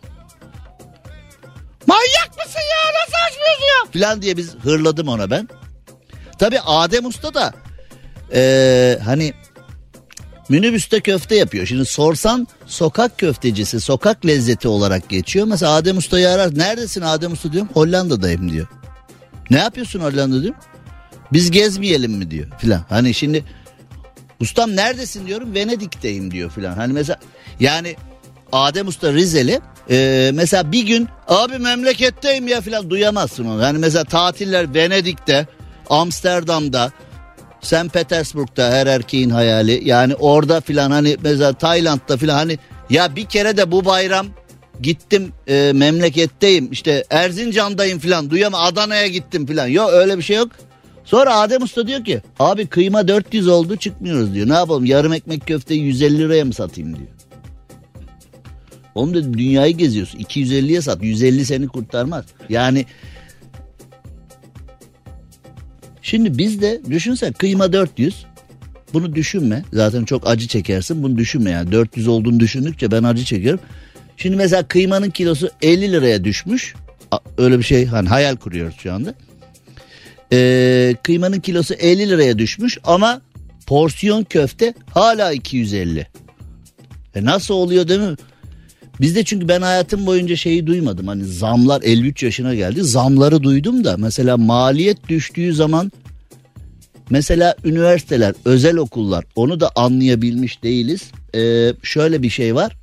Manyak 1.87 2.29
mısın 2.37 2.59
ya 2.59 3.01
nasıl 3.01 3.17
açmıyorsun 3.27 3.63
ya? 3.63 3.91
Filan 3.91 4.21
diye 4.21 4.37
biz 4.37 4.55
hırladım 4.63 5.07
ona 5.07 5.31
ben. 5.31 5.49
Tabi 6.39 6.59
Adem 6.59 7.05
Usta 7.05 7.33
da 7.33 7.53
e, 8.33 8.99
hani 9.05 9.33
minibüste 10.49 10.99
köfte 10.99 11.35
yapıyor. 11.35 11.65
Şimdi 11.65 11.85
sorsan 11.85 12.47
sokak 12.65 13.17
köftecisi, 13.17 13.79
sokak 13.81 14.25
lezzeti 14.25 14.67
olarak 14.67 15.09
geçiyor. 15.09 15.45
Mesela 15.45 15.71
Adem 15.71 15.97
Usta'yı 15.97 16.29
arar. 16.29 16.57
Neredesin 16.57 17.01
Adem 17.01 17.33
Usta 17.33 17.53
diyorum. 17.53 17.69
Hollanda'dayım 17.73 18.51
diyor. 18.51 18.67
Ne 19.49 19.59
yapıyorsun 19.59 19.99
Hollanda 19.99 20.41
diyorum. 20.41 20.59
Biz 21.33 21.51
gezmeyelim 21.51 22.11
mi 22.11 22.31
diyor 22.31 22.47
filan. 22.57 22.85
Hani 22.89 23.13
şimdi 23.13 23.43
ustam 24.39 24.75
neredesin 24.75 25.27
diyorum. 25.27 25.55
Venedik'teyim 25.55 26.31
diyor 26.31 26.51
filan. 26.51 26.73
Hani 26.73 26.93
mesela 26.93 27.19
yani 27.59 27.95
Adem 28.51 28.87
Usta 28.87 29.13
Rizeli 29.13 29.61
e, 29.89 30.31
mesela 30.33 30.71
bir 30.71 30.85
gün 30.85 31.07
abi 31.27 31.57
memleketteyim 31.57 32.47
ya 32.47 32.61
filan 32.61 32.89
duyamazsın 32.89 33.45
onu. 33.45 33.63
Hani 33.63 33.77
mesela 33.77 34.03
tatiller 34.03 34.75
Venedik'te, 34.75 35.47
Amsterdam'da, 35.89 36.91
St. 37.61 37.93
Petersburg'da 37.93 38.71
her 38.71 38.87
erkeğin 38.87 39.29
hayali. 39.29 39.81
Yani 39.89 40.15
orada 40.15 40.61
filan 40.61 40.91
hani 40.91 41.17
mesela 41.23 41.53
Tayland'da 41.53 42.17
filan 42.17 42.35
hani 42.35 42.59
ya 42.89 43.15
bir 43.15 43.25
kere 43.25 43.57
de 43.57 43.71
bu 43.71 43.85
bayram 43.85 44.27
gittim 44.81 45.33
e, 45.47 45.71
memleketteyim 45.75 46.71
işte 46.71 47.03
Erzincan'dayım 47.09 47.99
falan 47.99 48.29
duyama 48.29 48.59
Adana'ya 48.59 49.07
gittim 49.07 49.45
falan. 49.45 49.67
Yok 49.67 49.89
öyle 49.93 50.17
bir 50.17 50.23
şey 50.23 50.37
yok. 50.37 50.51
Sonra 51.09 51.35
Adem 51.35 51.61
Usta 51.61 51.87
diyor 51.87 52.05
ki 52.05 52.21
abi 52.39 52.67
kıyma 52.67 53.07
400 53.07 53.47
oldu 53.47 53.75
çıkmıyoruz 53.75 54.33
diyor. 54.33 54.49
Ne 54.49 54.53
yapalım 54.53 54.85
yarım 54.85 55.13
ekmek 55.13 55.47
köfteyi 55.47 55.81
150 55.81 56.19
liraya 56.19 56.45
mı 56.45 56.53
satayım 56.53 56.95
diyor. 56.95 57.07
Oğlum 58.95 59.13
dedim 59.13 59.37
dünyayı 59.37 59.77
geziyorsun 59.77 60.19
250'ye 60.19 60.81
sat 60.81 61.03
150 61.03 61.45
seni 61.45 61.67
kurtarmaz. 61.67 62.25
Yani 62.49 62.85
şimdi 66.01 66.37
bizde 66.37 66.81
düşünsen 66.89 67.33
kıyma 67.33 67.73
400 67.73 68.25
bunu 68.93 69.15
düşünme 69.15 69.63
zaten 69.73 70.05
çok 70.05 70.27
acı 70.27 70.47
çekersin 70.47 71.03
bunu 71.03 71.17
düşünme 71.17 71.51
yani 71.51 71.71
400 71.71 72.07
olduğunu 72.07 72.39
düşündükçe 72.39 72.91
ben 72.91 73.03
acı 73.03 73.25
çekiyorum. 73.25 73.59
Şimdi 74.17 74.35
mesela 74.35 74.67
kıymanın 74.67 75.09
kilosu 75.09 75.49
50 75.61 75.91
liraya 75.91 76.23
düşmüş 76.23 76.75
öyle 77.37 77.59
bir 77.59 77.63
şey 77.63 77.85
hani 77.85 78.09
hayal 78.09 78.35
kuruyoruz 78.35 78.75
şu 78.77 78.93
anda. 78.93 79.15
Ee, 80.33 80.95
kıymanın 81.03 81.39
kilosu 81.39 81.73
50 81.73 82.09
liraya 82.09 82.37
düşmüş 82.37 82.77
ama 82.83 83.21
porsiyon 83.65 84.23
köfte 84.23 84.73
hala 84.93 85.31
250. 85.31 86.07
E 87.15 87.25
nasıl 87.25 87.53
oluyor 87.53 87.87
değil 87.87 87.99
mi? 87.99 88.15
Bizde 89.01 89.23
çünkü 89.23 89.47
ben 89.47 89.61
hayatım 89.61 90.05
boyunca 90.05 90.35
şeyi 90.35 90.67
duymadım. 90.67 91.07
Hani 91.07 91.25
zamlar 91.25 91.81
53 91.81 92.23
yaşına 92.23 92.55
geldi. 92.55 92.83
Zamları 92.83 93.43
duydum 93.43 93.83
da 93.83 93.97
mesela 93.97 94.37
maliyet 94.37 95.09
düştüğü 95.09 95.53
zaman 95.53 95.91
mesela 97.09 97.55
üniversiteler, 97.63 98.33
özel 98.45 98.77
okullar 98.77 99.25
onu 99.35 99.59
da 99.59 99.71
anlayabilmiş 99.75 100.63
değiliz. 100.63 101.11
Ee, 101.35 101.73
şöyle 101.83 102.21
bir 102.21 102.29
şey 102.29 102.55
var. 102.55 102.77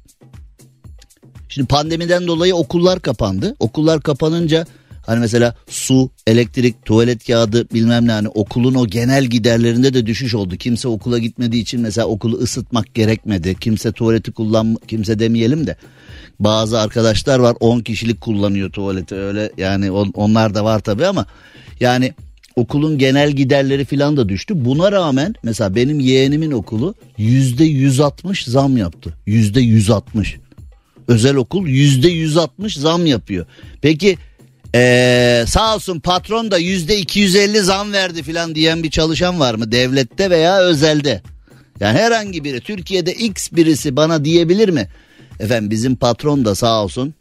Şimdi 1.49 1.69
pandemiden 1.69 2.27
dolayı 2.27 2.55
okullar 2.55 3.01
kapandı. 3.01 3.55
Okullar 3.61 4.01
kapanınca 4.01 4.67
Hani 5.07 5.21
mesela 5.21 5.55
su, 5.69 6.11
elektrik, 6.27 6.85
tuvalet 6.85 7.27
kağıdı 7.27 7.71
bilmem 7.71 8.07
ne 8.07 8.13
hani 8.13 8.29
okulun 8.29 8.75
o 8.75 8.87
genel 8.87 9.25
giderlerinde 9.25 9.95
de 9.95 10.07
düşüş 10.07 10.35
oldu. 10.35 10.57
Kimse 10.57 10.89
okula 10.89 11.19
gitmediği 11.19 11.63
için 11.63 11.81
mesela 11.81 12.07
okulu 12.07 12.37
ısıtmak 12.37 12.95
gerekmedi. 12.95 13.55
Kimse 13.61 13.93
tuvaleti 13.93 14.33
kullan 14.33 14.77
kimse 14.89 15.19
demeyelim 15.19 15.67
de 15.67 15.77
bazı 16.41 16.81
arkadaşlar 16.81 17.39
var 17.39 17.57
10 17.61 17.81
kişilik 17.81 18.21
kullanıyor 18.21 18.71
tuvaleti 18.71 19.15
öyle 19.15 19.53
yani 19.59 19.91
on, 19.91 20.11
onlar 20.15 20.55
da 20.55 20.65
var 20.65 20.81
tabii 20.81 21.07
ama 21.07 21.27
yani 21.81 22.13
okulun 22.57 22.99
genel 22.99 23.31
giderleri 23.31 23.85
filan 23.85 24.17
da 24.17 24.29
düştü. 24.29 24.65
Buna 24.65 24.93
rağmen 24.93 25.35
mesela 25.43 25.75
benim 25.75 26.01
yeğenimin 26.01 26.51
okulu 26.51 26.95
yüzde 27.19 27.65
160 27.65 28.45
zam 28.45 28.77
yaptı. 28.77 29.15
Yüzde 29.27 29.61
160. 29.61 30.37
Özel 31.09 31.37
okul 31.37 31.67
yüzde 31.67 32.09
160 32.09 32.77
zam 32.77 33.07
yapıyor. 33.07 33.47
Peki 33.83 34.19
ee, 34.77 35.45
sağ 35.49 35.75
olsun 35.75 36.01
patron 36.01 36.51
da 36.51 36.59
yüzde 36.59 36.99
250 36.99 37.61
zam 37.61 37.93
verdi 37.93 38.23
filan 38.23 38.55
diyen 38.55 38.83
bir 38.83 38.91
çalışan 38.91 39.41
var 39.41 39.55
mı 39.55 39.73
devlette 39.73 40.31
veya 40.31 40.59
özelde? 40.59 41.23
Yani 41.81 41.99
herhangi 41.99 42.45
biri 42.45 42.61
Türkiye'de 42.61 43.15
X 43.15 43.53
birisi 43.53 43.97
bana 43.97 44.25
diyebilir 44.25 44.69
mi? 44.69 44.89
Efendim 45.41 45.71
bizim 45.71 45.97
patron 45.97 46.45
da 46.45 46.55
sağ 46.55 46.85
olsun 46.85 47.15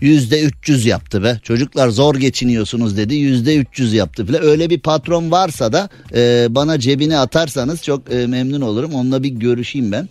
yüzde 0.00 0.42
300 0.42 0.86
yaptı 0.86 1.22
be. 1.22 1.40
Çocuklar 1.42 1.88
zor 1.88 2.14
geçiniyorsunuz 2.14 2.96
dedi 2.96 3.14
yüzde 3.14 3.56
300 3.56 3.92
yaptı 3.92 4.26
filan. 4.26 4.42
Öyle 4.42 4.70
bir 4.70 4.80
patron 4.80 5.30
varsa 5.30 5.72
da 5.72 5.88
e, 6.14 6.46
bana 6.50 6.78
cebine 6.78 7.18
atarsanız 7.18 7.82
çok 7.82 8.12
e, 8.12 8.26
memnun 8.26 8.60
olurum. 8.60 8.94
Onunla 8.94 9.22
bir 9.22 9.28
görüşeyim 9.28 9.92
ben. 9.92 10.08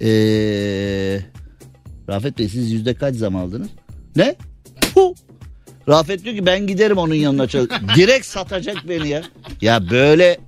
E, 0.00 0.08
Rafet 2.08 2.38
Bey 2.38 2.48
siz 2.48 2.72
yüzde 2.72 2.94
kaç 2.94 3.14
zam 3.16 3.36
aldınız? 3.36 3.68
Ne? 4.16 4.34
Puh. 4.94 5.14
Rafet 5.88 6.24
diyor 6.24 6.36
ki 6.36 6.46
ben 6.46 6.66
giderim 6.66 6.98
onun 6.98 7.14
yanına 7.14 7.48
çalış. 7.48 7.70
Direkt 7.96 8.26
satacak 8.26 8.76
beni 8.88 9.08
ya. 9.08 9.22
Ya 9.60 9.90
böyle 9.90 10.38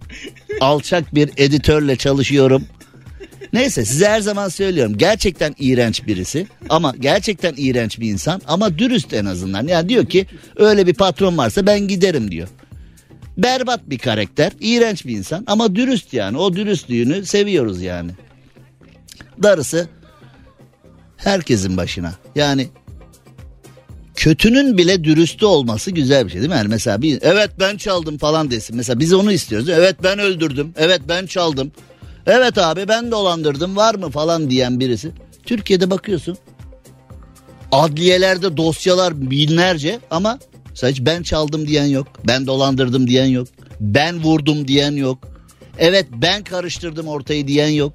alçak 0.61 1.15
bir 1.15 1.31
editörle 1.37 1.97
çalışıyorum. 1.97 2.65
Neyse 3.53 3.85
size 3.85 4.09
her 4.09 4.21
zaman 4.21 4.49
söylüyorum. 4.49 4.99
Gerçekten 4.99 5.55
iğrenç 5.59 6.07
birisi 6.07 6.47
ama 6.69 6.95
gerçekten 7.01 7.55
iğrenç 7.57 8.01
bir 8.01 8.11
insan 8.11 8.43
ama 8.47 8.79
dürüst 8.79 9.13
en 9.13 9.25
azından. 9.25 9.67
Yani 9.67 9.89
diyor 9.89 10.07
ki 10.07 10.27
öyle 10.57 10.87
bir 10.87 10.95
patron 10.95 11.39
varsa 11.39 11.67
ben 11.67 11.81
giderim 11.89 12.31
diyor. 12.31 12.49
Berbat 13.37 13.81
bir 13.91 13.99
karakter, 13.99 14.53
iğrenç 14.61 15.07
bir 15.07 15.17
insan 15.17 15.45
ama 15.47 15.75
dürüst 15.75 16.13
yani. 16.13 16.39
O 16.39 16.57
dürüstlüğünü 16.57 17.27
seviyoruz 17.27 17.83
yani. 17.83 18.11
Darısı 19.43 19.89
herkesin 21.17 21.77
başına. 21.77 22.15
Yani 22.35 22.69
kötünün 24.17 24.79
bile 24.79 25.05
dürüstü 25.05 25.47
olması 25.47 25.91
güzel 25.91 26.27
bir 26.27 26.31
şey 26.31 26.41
değil 26.41 26.53
mi? 26.53 26.57
Yani 26.57 26.69
mesela 26.69 27.03
bir 27.03 27.19
evet 27.23 27.51
ben 27.61 27.77
çaldım 27.77 28.19
falan 28.19 28.51
desin. 28.51 28.77
Mesela 28.77 29.01
biz 29.01 29.13
onu 29.13 29.33
istiyoruz. 29.33 29.69
Evet 29.69 29.97
ben 30.03 30.19
öldürdüm. 30.19 30.75
Evet 30.77 31.01
ben 31.09 31.27
çaldım. 31.27 31.73
Evet 32.27 32.59
abi 32.59 32.89
ben 32.89 33.11
dolandırdım 33.11 33.77
var 33.77 33.95
mı 33.95 34.11
falan 34.11 34.51
diyen 34.51 34.81
birisi. 34.81 35.11
Türkiye'de 35.47 35.91
bakıyorsun. 35.91 36.39
Adliyelerde 37.73 38.57
dosyalar 38.57 39.31
binlerce 39.31 40.01
ama 40.11 40.39
sadece 40.75 41.07
ben 41.07 41.23
çaldım 41.23 41.67
diyen 41.69 41.85
yok. 41.85 42.07
Ben 42.27 42.47
dolandırdım 42.47 43.07
diyen 43.07 43.27
yok. 43.27 43.49
Ben 43.81 44.23
vurdum 44.23 44.69
diyen 44.69 44.93
yok. 44.93 45.19
Evet 45.79 46.07
ben 46.13 46.45
karıştırdım 46.45 47.09
ortayı 47.09 47.49
diyen 47.49 47.69
yok. 47.69 47.93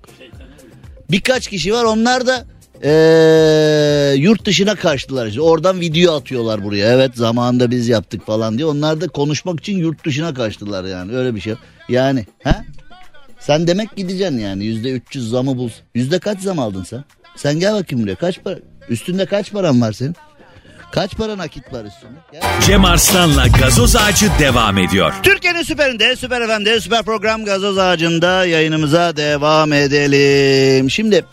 Birkaç 1.11 1.47
kişi 1.47 1.73
var 1.73 1.83
onlar 1.83 2.27
da 2.27 2.45
ee, 2.83 4.13
yurt 4.17 4.45
dışına 4.45 4.75
kaçtılar 4.75 5.27
işte. 5.27 5.41
Oradan 5.41 5.79
video 5.79 6.15
atıyorlar 6.15 6.63
buraya. 6.63 6.93
Evet 6.93 7.11
zamanında 7.15 7.71
biz 7.71 7.87
yaptık 7.87 8.25
falan 8.25 8.57
diye. 8.57 8.65
Onlar 8.65 9.01
da 9.01 9.07
konuşmak 9.07 9.59
için 9.59 9.77
yurt 9.77 10.05
dışına 10.05 10.33
kaçtılar 10.33 10.83
yani. 10.83 11.15
Öyle 11.15 11.35
bir 11.35 11.41
şey. 11.41 11.53
Yani 11.89 12.25
ha? 12.43 12.65
Sen 13.39 13.67
demek 13.67 13.95
gideceksin 13.95 14.39
yani. 14.39 14.65
Yüzde 14.65 14.91
300 14.91 15.29
zamı 15.29 15.57
bul. 15.57 15.69
Yüzde 15.95 16.19
kaç 16.19 16.39
zam 16.39 16.59
aldın 16.59 16.83
sen? 16.83 17.03
Sen 17.35 17.59
gel 17.59 17.73
bakayım 17.73 18.03
buraya. 18.03 18.15
Kaç 18.15 18.43
para? 18.43 18.55
Üstünde 18.89 19.25
kaç 19.25 19.51
paran 19.51 19.81
var 19.81 19.91
senin? 19.91 20.15
Kaç 20.91 21.15
para 21.15 21.37
nakit 21.37 21.73
var 21.73 21.85
üstünde? 21.85 22.19
Gel. 22.31 22.41
Cem 22.61 22.85
Arslan'la 22.85 23.47
gazoz 23.47 23.95
ağacı 23.95 24.29
devam 24.39 24.77
ediyor. 24.77 25.13
Türkiye'nin 25.23 25.63
süperinde, 25.63 26.15
süper 26.15 26.41
efendi, 26.41 26.81
süper 26.81 27.03
program 27.03 27.45
gazoz 27.45 27.77
ağacında 27.77 28.45
yayınımıza 28.45 29.17
devam 29.17 29.73
edelim. 29.73 30.89
Şimdi 30.89 31.25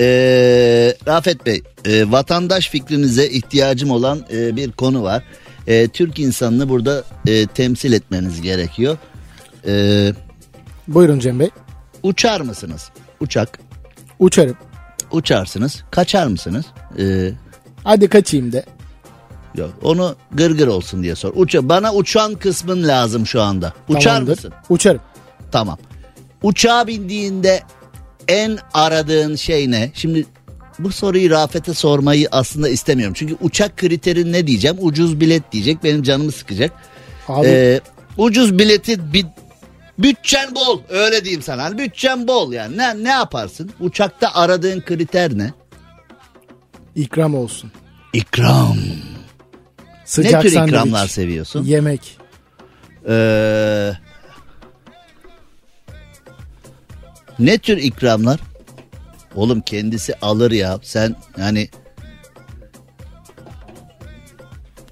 ee, 0.00 0.94
Rafet 1.06 1.46
Bey, 1.46 1.62
e, 1.84 2.10
vatandaş 2.10 2.68
fikrinize 2.68 3.28
ihtiyacım 3.28 3.90
olan 3.90 4.24
e, 4.32 4.56
bir 4.56 4.72
konu 4.72 5.02
var. 5.02 5.22
E, 5.66 5.88
Türk 5.88 6.18
insanını 6.18 6.68
burada 6.68 7.04
e, 7.26 7.46
temsil 7.46 7.92
etmeniz 7.92 8.40
gerekiyor. 8.42 8.98
E, 9.66 10.12
Buyurun 10.88 11.18
Cem 11.18 11.40
Bey. 11.40 11.50
Uçar 12.02 12.40
mısınız? 12.40 12.90
Uçak. 13.20 13.58
Uçarım. 14.18 14.56
Uçarsınız. 15.12 15.84
Kaçar 15.90 16.26
mısınız? 16.26 16.64
E, 16.98 17.30
Hadi 17.84 18.08
kaçayım 18.08 18.52
de. 18.52 18.64
Yok 19.54 19.70
onu 19.82 20.16
gırgır 20.32 20.66
olsun 20.66 21.02
diye 21.02 21.14
sor. 21.14 21.32
Uça 21.36 21.68
bana 21.68 21.94
uçan 21.94 22.34
kısmın 22.34 22.88
lazım 22.88 23.26
şu 23.26 23.42
anda. 23.42 23.72
Uçar 23.88 24.00
Tamamdır. 24.10 24.30
mısın? 24.32 24.52
Uçarım. 24.68 25.00
Tamam. 25.52 25.78
Uçağa 26.42 26.86
bindiğinde 26.86 27.62
en 28.28 28.58
aradığın 28.74 29.36
şey 29.36 29.70
ne? 29.70 29.90
Şimdi 29.94 30.26
bu 30.78 30.92
soruyu 30.92 31.30
Rafet'e 31.30 31.74
sormayı 31.74 32.28
aslında 32.32 32.68
istemiyorum. 32.68 33.14
Çünkü 33.18 33.36
uçak 33.40 33.76
kriteri 33.76 34.32
ne 34.32 34.46
diyeceğim? 34.46 34.76
Ucuz 34.80 35.20
bilet 35.20 35.52
diyecek. 35.52 35.84
Benim 35.84 36.02
canımı 36.02 36.32
sıkacak. 36.32 36.72
Abi 37.28 37.46
Ee, 37.46 37.80
ucuz 38.16 38.58
bileti 38.58 39.12
bir 39.12 39.26
bütçen 39.98 40.54
bol 40.54 40.80
öyle 40.88 41.24
diyeyim 41.24 41.42
sana. 41.42 41.64
Hani 41.64 41.78
bütçen 41.78 42.28
bol 42.28 42.52
yani. 42.52 42.76
Ne 42.76 43.04
ne 43.04 43.08
yaparsın? 43.08 43.70
Uçakta 43.80 44.34
aradığın 44.34 44.80
kriter 44.80 45.38
ne? 45.38 45.52
ikram 46.96 47.34
olsun. 47.34 47.72
İkram. 48.12 48.76
Sıcak 50.04 50.32
ne 50.32 50.40
tür 50.40 50.50
sandviç, 50.54 50.72
ikramlar 50.72 51.06
seviyorsun? 51.06 51.64
Yemek. 51.64 52.18
Ee, 53.08 53.92
ne 57.38 57.58
tür 57.58 57.76
ikramlar? 57.76 58.40
Oğlum 59.34 59.60
kendisi 59.60 60.14
alır 60.14 60.50
ya. 60.50 60.78
Sen 60.82 61.16
yani 61.38 61.68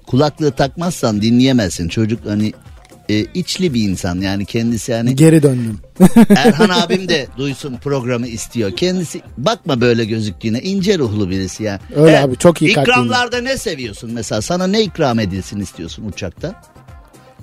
kulaklığı 0.07 0.51
takmazsan 0.51 1.21
dinleyemezsin. 1.21 1.87
Çocuk 1.87 2.25
hani 2.25 2.53
e, 3.09 3.19
içli 3.19 3.73
bir 3.73 3.81
insan 3.81 4.21
yani 4.21 4.45
kendisi 4.45 4.91
yani 4.91 5.15
Geri 5.15 5.43
döndüm. 5.43 5.79
Erhan 6.29 6.69
abim 6.69 7.09
de 7.09 7.27
duysun 7.37 7.77
programı 7.77 8.27
istiyor. 8.27 8.75
Kendisi 8.75 9.21
bakma 9.37 9.81
böyle 9.81 10.05
gözüktüğüne 10.05 10.59
ince 10.59 10.97
ruhlu 10.97 11.29
birisi 11.29 11.63
ya. 11.63 11.79
Öyle 11.95 12.19
abi, 12.19 12.37
çok 12.37 12.61
iyi. 12.61 12.71
İkramlarda 12.71 13.41
ne 13.41 13.57
seviyorsun 13.57 14.11
mesela? 14.13 14.41
Sana 14.41 14.67
ne 14.67 14.81
ikram 14.81 15.19
edilsin 15.19 15.59
istiyorsun 15.59 16.05
uçakta? 16.05 16.61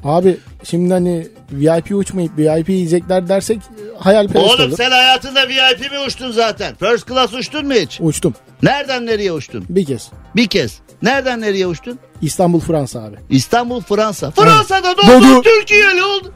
Abi 0.04 0.36
şimdi 0.64 0.92
hani 0.92 1.28
VIP 1.52 1.94
uçmayıp 1.96 2.38
VIP 2.38 2.68
yiyecekler 2.68 3.28
dersek 3.28 3.60
hayalperest 3.98 4.50
Oğlum 4.54 4.68
olur. 4.68 4.76
sen 4.76 4.90
hayatında 4.90 5.48
VIP 5.48 5.92
mi 5.92 5.98
uçtun 6.06 6.30
zaten? 6.30 6.74
First 6.74 7.08
class 7.08 7.32
uçtun 7.34 7.66
mu 7.66 7.72
hiç? 7.74 7.98
Uçtum 8.00 8.34
Nereden 8.62 9.06
nereye 9.06 9.32
uçtun? 9.32 9.64
bir 9.68 9.84
kez. 9.84 10.10
Bir 10.36 10.46
kez. 10.46 10.78
Nereden 11.02 11.40
nereye 11.40 11.66
uçtun? 11.66 11.98
İstanbul 12.22 12.60
Fransa 12.60 13.02
abi. 13.04 13.16
İstanbul, 13.30 13.80
Fransa. 13.80 14.30
Fransa'da 14.30 14.96
Doğdu. 14.96 15.06
doğdun 15.06 15.42
Türkiye'li 15.42 16.02
oldu. 16.02 16.32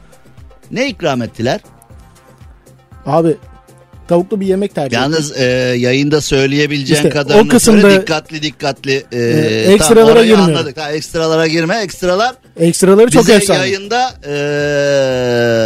Ne 0.71 0.87
ikram 0.89 1.21
ettiler? 1.21 1.59
Abi 3.05 3.37
tavuklu 4.09 4.39
bir 4.41 4.45
yemek 4.45 4.75
tercih. 4.75 4.97
Yalnız 4.97 5.37
e, 5.37 5.43
yayında 5.77 6.21
söyleyebileceğin 6.21 6.97
İşte 6.97 7.09
kadarını 7.09 7.41
o 7.41 7.47
kısımda- 7.47 7.81
söyle 7.81 8.01
dikkatli 8.01 8.41
dikkatli. 8.41 9.03
E, 9.11 9.17
Ee, 9.19 9.73
ekstralara 9.73 10.05
tamam, 10.07 10.23
girmiyorum. 10.23 10.55
anladık. 10.55 10.77
Ha, 10.77 10.91
ekstralara 10.91 11.47
girme. 11.47 11.77
Ekstralar 11.83 12.35
Ekstraları 12.59 13.09
çok 13.11 13.21
bize 13.21 13.33
efsane. 13.33 13.59
yayında 13.59 14.11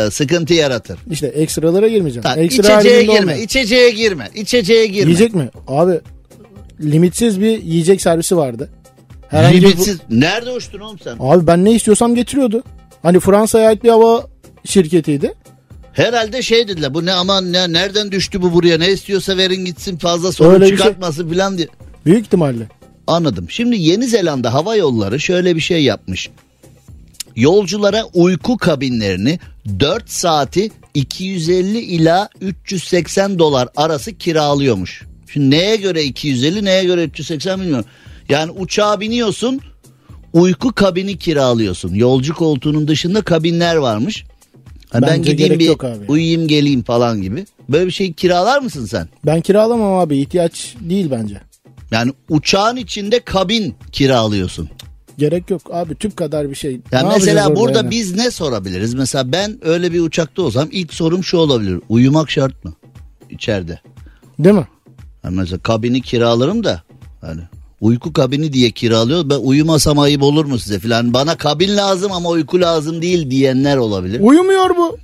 e, 0.08 0.12
sıkıntı 0.12 0.54
yaratır. 0.54 1.00
İşte 1.12 1.28
ekstralara 1.28 1.88
girmeyeceğim. 1.88 2.24
Tamam, 2.24 2.40
Ekstra 2.40 2.80
içeceğe 2.80 3.02
girme. 3.04 3.20
olmuyor. 3.20 3.38
içeceğe 3.38 3.90
girme. 3.92 4.30
içeceğe 4.36 4.86
girme. 4.86 5.12
Yiyecek 5.12 5.36
mi? 5.36 5.50
Abi 5.68 6.00
limitsiz 6.82 7.42
bir 7.42 7.64
yiyecek 7.64 8.02
servisi 8.02 8.38
vardı. 8.38 8.70
Herhangi 9.30 9.62
Limitsiz. 9.62 9.98
Nerede 10.10 10.52
uçtun 10.52 10.80
oğlum 10.80 11.00
sen? 11.04 11.16
Abi 11.20 11.48
ben 11.48 11.66
ne 11.66 11.72
istiyorsam 11.72 12.16
getiriyordu. 12.16 12.64
Hani 13.04 13.20
Fransa'ya 13.20 13.68
ait 13.68 13.84
bir 13.84 13.90
hava 13.90 14.24
şirketiydi. 14.66 15.34
Herhalde 15.94 16.42
şey 16.42 16.68
dediler 16.68 16.94
bu 16.94 17.06
ne 17.06 17.14
aman 17.14 17.54
ne 17.54 17.74
nereden 17.74 18.12
düştü 18.12 18.42
bu 18.42 18.54
buraya 18.54 18.78
ne 18.78 18.92
istiyorsa 18.92 19.38
verin 19.38 19.66
gitsin 19.66 19.98
fazla 19.98 20.32
sorun 20.32 20.54
Öyle 20.54 20.64
bir 20.64 20.70
şey. 20.70 20.78
çıkartmasın 20.78 21.30
filan 21.30 21.58
diye. 21.58 21.68
Büyük 22.06 22.26
ihtimalle. 22.26 22.68
Anladım. 23.08 23.46
Şimdi 23.50 23.78
Yeni 23.78 24.08
Zelanda 24.08 24.54
Hava 24.54 24.76
Yolları 24.76 25.20
şöyle 25.20 25.56
bir 25.56 25.62
şey 25.62 25.84
yapmış. 25.84 26.30
Yolculara 27.36 28.04
uyku 28.14 28.58
kabinlerini 28.58 29.40
4 29.80 30.10
saati 30.10 30.72
250 30.94 31.80
ila 31.80 32.30
380 32.42 33.40
dolar 33.40 33.70
arası 33.76 34.18
kiralıyormuş. 34.18 35.04
Şimdi 35.34 35.56
neye 35.56 35.76
göre 35.76 36.04
250 36.04 36.66
neye 36.66 36.84
göre 36.84 37.04
380 37.04 37.62
bilmiyorum. 37.62 37.86
Yani 38.30 38.52
uçağa 38.52 39.00
biniyorsun 39.00 39.60
uyku 40.34 40.74
kabini 40.74 41.18
kiralıyorsun. 41.18 41.94
Yolcu 41.94 42.34
koltuğunun 42.36 42.88
dışında 42.88 43.22
kabinler 43.22 43.76
varmış. 43.76 44.24
Ha, 44.94 45.02
ben 45.02 45.10
Bence 45.10 45.32
gideyim 45.32 45.60
bir 45.60 45.66
yok 45.66 45.84
abi. 45.84 46.06
uyuyayım 46.08 46.48
geleyim 46.48 46.84
falan 46.84 47.22
gibi. 47.22 47.46
Böyle 47.70 47.86
bir 47.86 47.92
şey 47.92 48.14
kiralar 48.14 48.60
mısın 48.62 48.86
sen? 48.86 49.08
Ben 49.26 49.42
kiralamam 49.42 49.94
abi. 49.94 50.18
ihtiyaç 50.18 50.76
değil 50.82 51.12
bence. 51.12 51.42
Yani 51.92 52.14
uçağın 52.30 52.76
içinde 52.76 53.20
kabin 53.20 53.76
kiralıyorsun. 53.92 54.70
Gerek 55.18 55.50
yok 55.50 55.62
abi. 55.72 55.96
Tüp 55.96 56.18
kadar 56.18 56.50
bir 56.50 56.56
şey. 56.56 56.80
Ya 56.92 57.02
Ne 57.02 57.10
mesela 57.14 57.56
burada 57.56 57.78
yani? 57.78 57.92
biz 57.92 58.16
ne 58.16 58.32
sorabiliriz? 58.32 58.94
Mesela 58.94 59.32
ben 59.32 59.58
öyle 59.68 59.94
bir 59.94 60.00
uçakta 60.02 60.42
olsam 60.42 60.68
ilk 60.72 60.94
sorum 60.94 61.24
şu 61.24 61.38
olabilir. 61.38 61.80
Uyumak 61.90 62.32
şart 62.32 62.66
mı? 62.66 62.74
İçeride. 63.30 63.80
Değil 64.40 64.56
mi? 64.56 64.68
Yani 65.24 65.36
mesela 65.36 65.60
kabini 65.60 66.02
kiralarım 66.02 66.64
da 66.64 66.84
hani 67.22 67.42
uyku 67.84 68.14
kabini 68.14 68.54
diye 68.54 68.72
kiralıyor. 68.72 69.30
Ben 69.30 69.36
uyumasam 69.36 70.00
ayıp 70.00 70.24
olur 70.24 70.46
mu 70.46 70.60
size 70.60 70.80
filan. 70.80 71.14
Bana 71.14 71.38
kabin 71.38 71.78
lazım 71.78 72.12
ama 72.12 72.30
uyku 72.30 72.62
lazım 72.62 73.02
değil 73.02 73.32
diyenler 73.32 73.78
olabilir. 73.78 74.20
Uyumuyor 74.20 74.70
bu. 74.70 74.98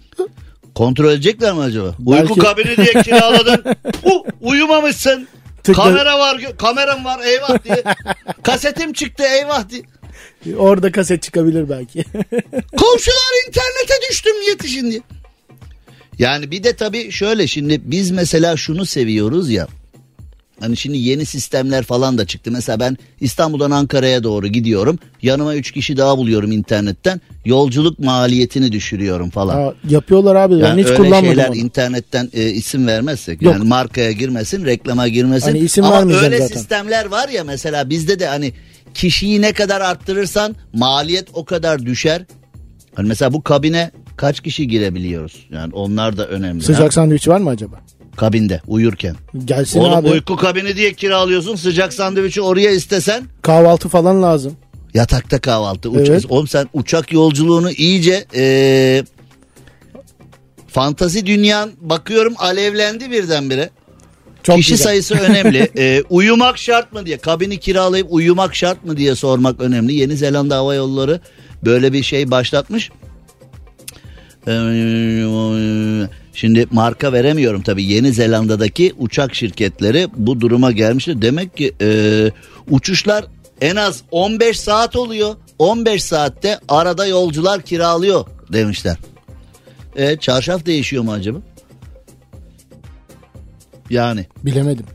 Kontrol 0.75 1.11
edecekler 1.11 1.53
mi 1.53 1.59
acaba? 1.61 1.95
Belki- 1.99 2.21
Uyku 2.33 2.35
kabini 2.35 2.77
diye 2.77 3.03
kiraladın. 3.03 3.63
Puh, 4.03 4.23
uyumamışsın. 4.41 5.27
Tıkla- 5.63 5.73
Kamera 5.73 6.19
var, 6.19 6.37
kameram 6.57 7.05
var 7.05 7.19
eyvah 7.25 7.63
diye. 7.65 7.83
Kasetim 8.43 8.93
çıktı 8.93 9.23
eyvah 9.23 9.63
diye. 9.69 9.81
Orada 10.57 10.91
kaset 10.91 11.23
çıkabilir 11.23 11.69
belki. 11.69 12.03
Komşular 12.77 13.47
internete 13.47 13.93
düştüm 14.09 14.35
yetişin 14.49 14.91
diye. 14.91 15.01
Yani 16.19 16.51
bir 16.51 16.63
de 16.63 16.75
tabii 16.75 17.11
şöyle 17.11 17.47
şimdi 17.47 17.81
biz 17.83 18.11
mesela 18.11 18.57
şunu 18.57 18.85
seviyoruz 18.85 19.49
ya. 19.49 19.67
Hani 20.59 20.77
şimdi 20.77 20.97
yeni 20.97 21.25
sistemler 21.25 21.83
falan 21.83 22.17
da 22.17 22.25
çıktı. 22.25 22.51
Mesela 22.51 22.79
ben 22.79 22.97
İstanbul'dan 23.21 23.71
Ankara'ya 23.71 24.23
doğru 24.23 24.47
gidiyorum. 24.47 24.99
Yanıma 25.21 25.55
3 25.55 25.71
kişi 25.71 25.97
daha 25.97 26.17
buluyorum 26.17 26.51
internetten. 26.51 27.21
Yolculuk 27.45 27.99
maliyetini 27.99 28.71
düşürüyorum 28.71 29.29
falan. 29.29 29.53
Ha, 29.55 29.73
yapıyorlar 29.89 30.35
abi. 30.35 30.53
Ben 30.53 30.59
Yani 30.67 30.81
hiç 30.81 30.87
öyle 30.87 30.97
kullanmadım 30.97 31.25
şeyler 31.25 31.49
onu. 31.49 31.55
internetten 31.55 32.29
e, 32.33 32.49
isim 32.49 32.87
vermezsek 32.87 33.41
Yok. 33.41 33.53
yani 33.53 33.67
markaya 33.67 34.11
girmesin, 34.11 34.65
reklama 34.65 35.07
girmesin. 35.07 35.47
Hani 35.47 35.59
isim 35.59 35.83
Ama 35.85 36.01
öyle 36.01 36.37
zaten. 36.39 36.47
sistemler 36.55 37.05
var 37.05 37.29
ya 37.29 37.43
mesela 37.43 37.89
bizde 37.89 38.19
de 38.19 38.27
hani 38.27 38.53
kişiyi 38.93 39.41
ne 39.41 39.53
kadar 39.53 39.81
arttırırsan 39.81 40.55
maliyet 40.73 41.27
o 41.33 41.45
kadar 41.45 41.85
düşer. 41.85 42.25
Hani 42.95 43.07
mesela 43.07 43.33
bu 43.33 43.41
kabine 43.43 43.91
kaç 44.17 44.39
kişi 44.39 44.67
girebiliyoruz? 44.67 45.47
Yani 45.51 45.73
onlar 45.73 46.17
da 46.17 46.27
önemli. 46.27 46.63
Sıcak 46.63 46.87
ha? 46.87 46.91
sandviç 46.91 47.27
var 47.27 47.39
mı 47.39 47.49
acaba? 47.49 47.79
Kabinde 48.19 48.61
uyurken. 48.67 49.15
Gelsin 49.45 49.79
Oğlum 49.79 49.93
abi. 49.93 50.07
uyku 50.09 50.35
kabini 50.35 50.75
diye 50.75 50.93
kiralıyorsun 50.93 51.55
sıcak 51.55 51.93
sandviçi 51.93 52.41
oraya 52.41 52.71
istesen 52.71 53.23
Kahvaltı 53.41 53.89
falan 53.89 54.23
lazım. 54.23 54.57
yatakta 54.93 55.39
kahvaltı. 55.39 55.89
Uç- 55.89 56.09
Evet. 56.09 56.25
Oğlum 56.29 56.47
sen 56.47 56.67
uçak 56.73 57.11
yolculuğunu 57.13 57.71
iyice 57.71 58.25
e, 58.35 59.03
fantazi 60.67 61.25
dünyan 61.25 61.71
bakıyorum 61.81 62.33
alevlendi 62.37 63.11
birdenbire. 63.11 63.69
Çok 64.43 64.55
Kişi 64.57 64.71
güzel. 64.71 64.83
sayısı 64.85 65.15
önemli. 65.15 65.69
Ee, 65.77 66.03
uyumak 66.09 66.57
şart 66.57 66.93
mı 66.93 67.05
diye 67.05 67.17
kabini 67.17 67.57
kiralayıp 67.59 68.07
uyumak 68.09 68.55
şart 68.55 68.85
mı 68.85 68.97
diye 68.97 69.15
sormak 69.15 69.59
önemli. 69.61 69.93
Yeni 69.93 70.17
Zelanda 70.17 70.55
Hava 70.55 70.75
Yolları 70.75 71.19
böyle 71.65 71.93
bir 71.93 72.03
şey 72.03 72.31
başlatmış. 72.31 72.89
Ee, 74.47 74.51
Şimdi 76.39 76.67
marka 76.71 77.13
veremiyorum 77.13 77.61
tabii 77.61 77.83
Yeni 77.83 78.13
Zelanda'daki 78.13 78.93
uçak 78.97 79.35
şirketleri 79.35 80.07
bu 80.15 80.41
duruma 80.41 80.71
gelmiştir. 80.71 81.21
Demek 81.21 81.57
ki 81.57 81.73
e, 81.81 82.31
uçuşlar 82.69 83.25
en 83.61 83.75
az 83.75 84.01
15 84.11 84.59
saat 84.59 84.95
oluyor. 84.95 85.35
15 85.59 86.03
saatte 86.03 86.59
arada 86.67 87.07
yolcular 87.07 87.61
kiralıyor 87.61 88.25
demişler. 88.53 88.97
E, 89.95 90.17
çarşaf 90.17 90.65
değişiyor 90.65 91.03
mu 91.03 91.11
acaba? 91.11 91.37
Yani 93.89 94.25
Bilemedim. 94.43 94.85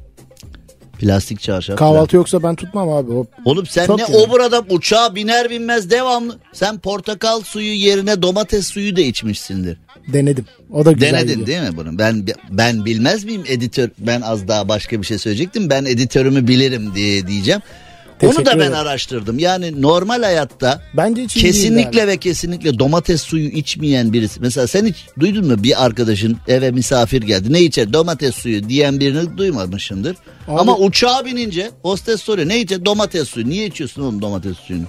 Plastik 0.98 1.40
çarşaf. 1.40 1.78
Kahvaltı 1.78 2.16
yoksa 2.16 2.42
ben 2.42 2.54
tutmam 2.57 2.88
abi. 2.88 3.12
O 3.12 3.26
Oğlum 3.44 3.66
sen 3.66 3.87
Çok 3.87 3.96
ne 3.98 4.02
yani. 4.02 4.16
o 4.16 4.30
burada 4.30 4.61
uçağa 4.70 5.14
biner 5.14 5.50
binmez 5.50 5.90
devamlı. 5.90 6.38
Sen 6.52 6.78
portakal 6.78 7.40
suyu 7.40 7.74
yerine 7.74 8.22
domates 8.22 8.66
suyu 8.66 8.96
da 8.96 9.00
içmişsindir. 9.00 9.78
denedim. 10.12 10.44
O 10.70 10.85
da 10.85 10.92
güzel. 10.92 11.09
Denedin 11.12 11.28
gidiyor. 11.28 11.46
değil 11.46 11.70
mi 11.70 11.76
bunu? 11.76 11.98
Ben 11.98 12.26
ben 12.50 12.85
bilmez 12.85 13.24
miyim 13.24 13.42
editör? 13.48 13.90
Ben 13.98 14.20
az 14.20 14.48
daha 14.48 14.68
başka 14.68 15.00
bir 15.02 15.07
şey 15.07 15.18
söyleyecektim. 15.18 15.70
Ben 15.70 15.85
editörümü 15.85 16.48
bilirim 16.48 16.92
diye 16.94 17.26
diyeceğim. 17.26 17.61
Onu 18.22 18.31
Teşekkür 18.31 18.46
da 18.46 18.50
ben 18.53 18.59
ederim. 18.59 18.74
araştırdım. 18.74 19.38
Yani 19.38 19.83
normal 19.83 20.22
hayatta 20.22 20.83
Bence 20.96 21.22
hiç 21.22 21.35
kesinlikle 21.35 22.03
abi. 22.03 22.09
ve 22.09 22.16
kesinlikle 22.16 22.79
domates 22.79 23.22
suyu 23.22 23.48
içmeyen 23.48 24.12
birisi. 24.12 24.40
Mesela 24.40 24.66
sen 24.66 24.87
hiç 24.87 24.96
duydun 25.20 25.46
mu 25.46 25.62
bir 25.62 25.85
arkadaşın 25.85 26.37
eve 26.48 26.70
misafir 26.70 27.22
geldi. 27.22 27.53
Ne 27.53 27.62
içer? 27.62 27.92
Domates 27.92 28.35
suyu 28.35 28.68
diyen 28.68 29.00
birini 29.00 29.37
duymamışsındır. 29.38 30.16
Abi- 30.48 30.61
Ama 30.61 30.77
uçağa 30.79 31.22
binince 31.24 31.70
hostes 31.83 32.20
soruyor. 32.22 32.48
Ne 32.48 32.61
içer? 32.61 32.85
Domates 32.85 33.29
suyu. 33.29 33.48
Niye 33.48 33.66
içiyorsun 33.66 34.03
oğlum 34.03 34.22
domates 34.22 34.57
suyunu? 34.57 34.85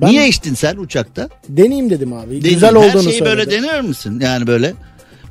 Ben 0.00 0.10
Niye 0.10 0.28
içtin 0.28 0.54
sen 0.54 0.76
uçakta? 0.76 1.28
deneyeyim 1.48 1.90
dedim 1.90 2.12
abi. 2.12 2.26
Deneyim. 2.26 2.42
Güzel 2.54 2.70
Her 2.70 2.74
olduğunu 2.74 3.02
şeyi 3.02 3.18
söyledi. 3.18 3.24
böyle 3.24 3.50
deniyor 3.50 3.80
musun? 3.80 4.20
Yani 4.22 4.46
böyle 4.46 4.74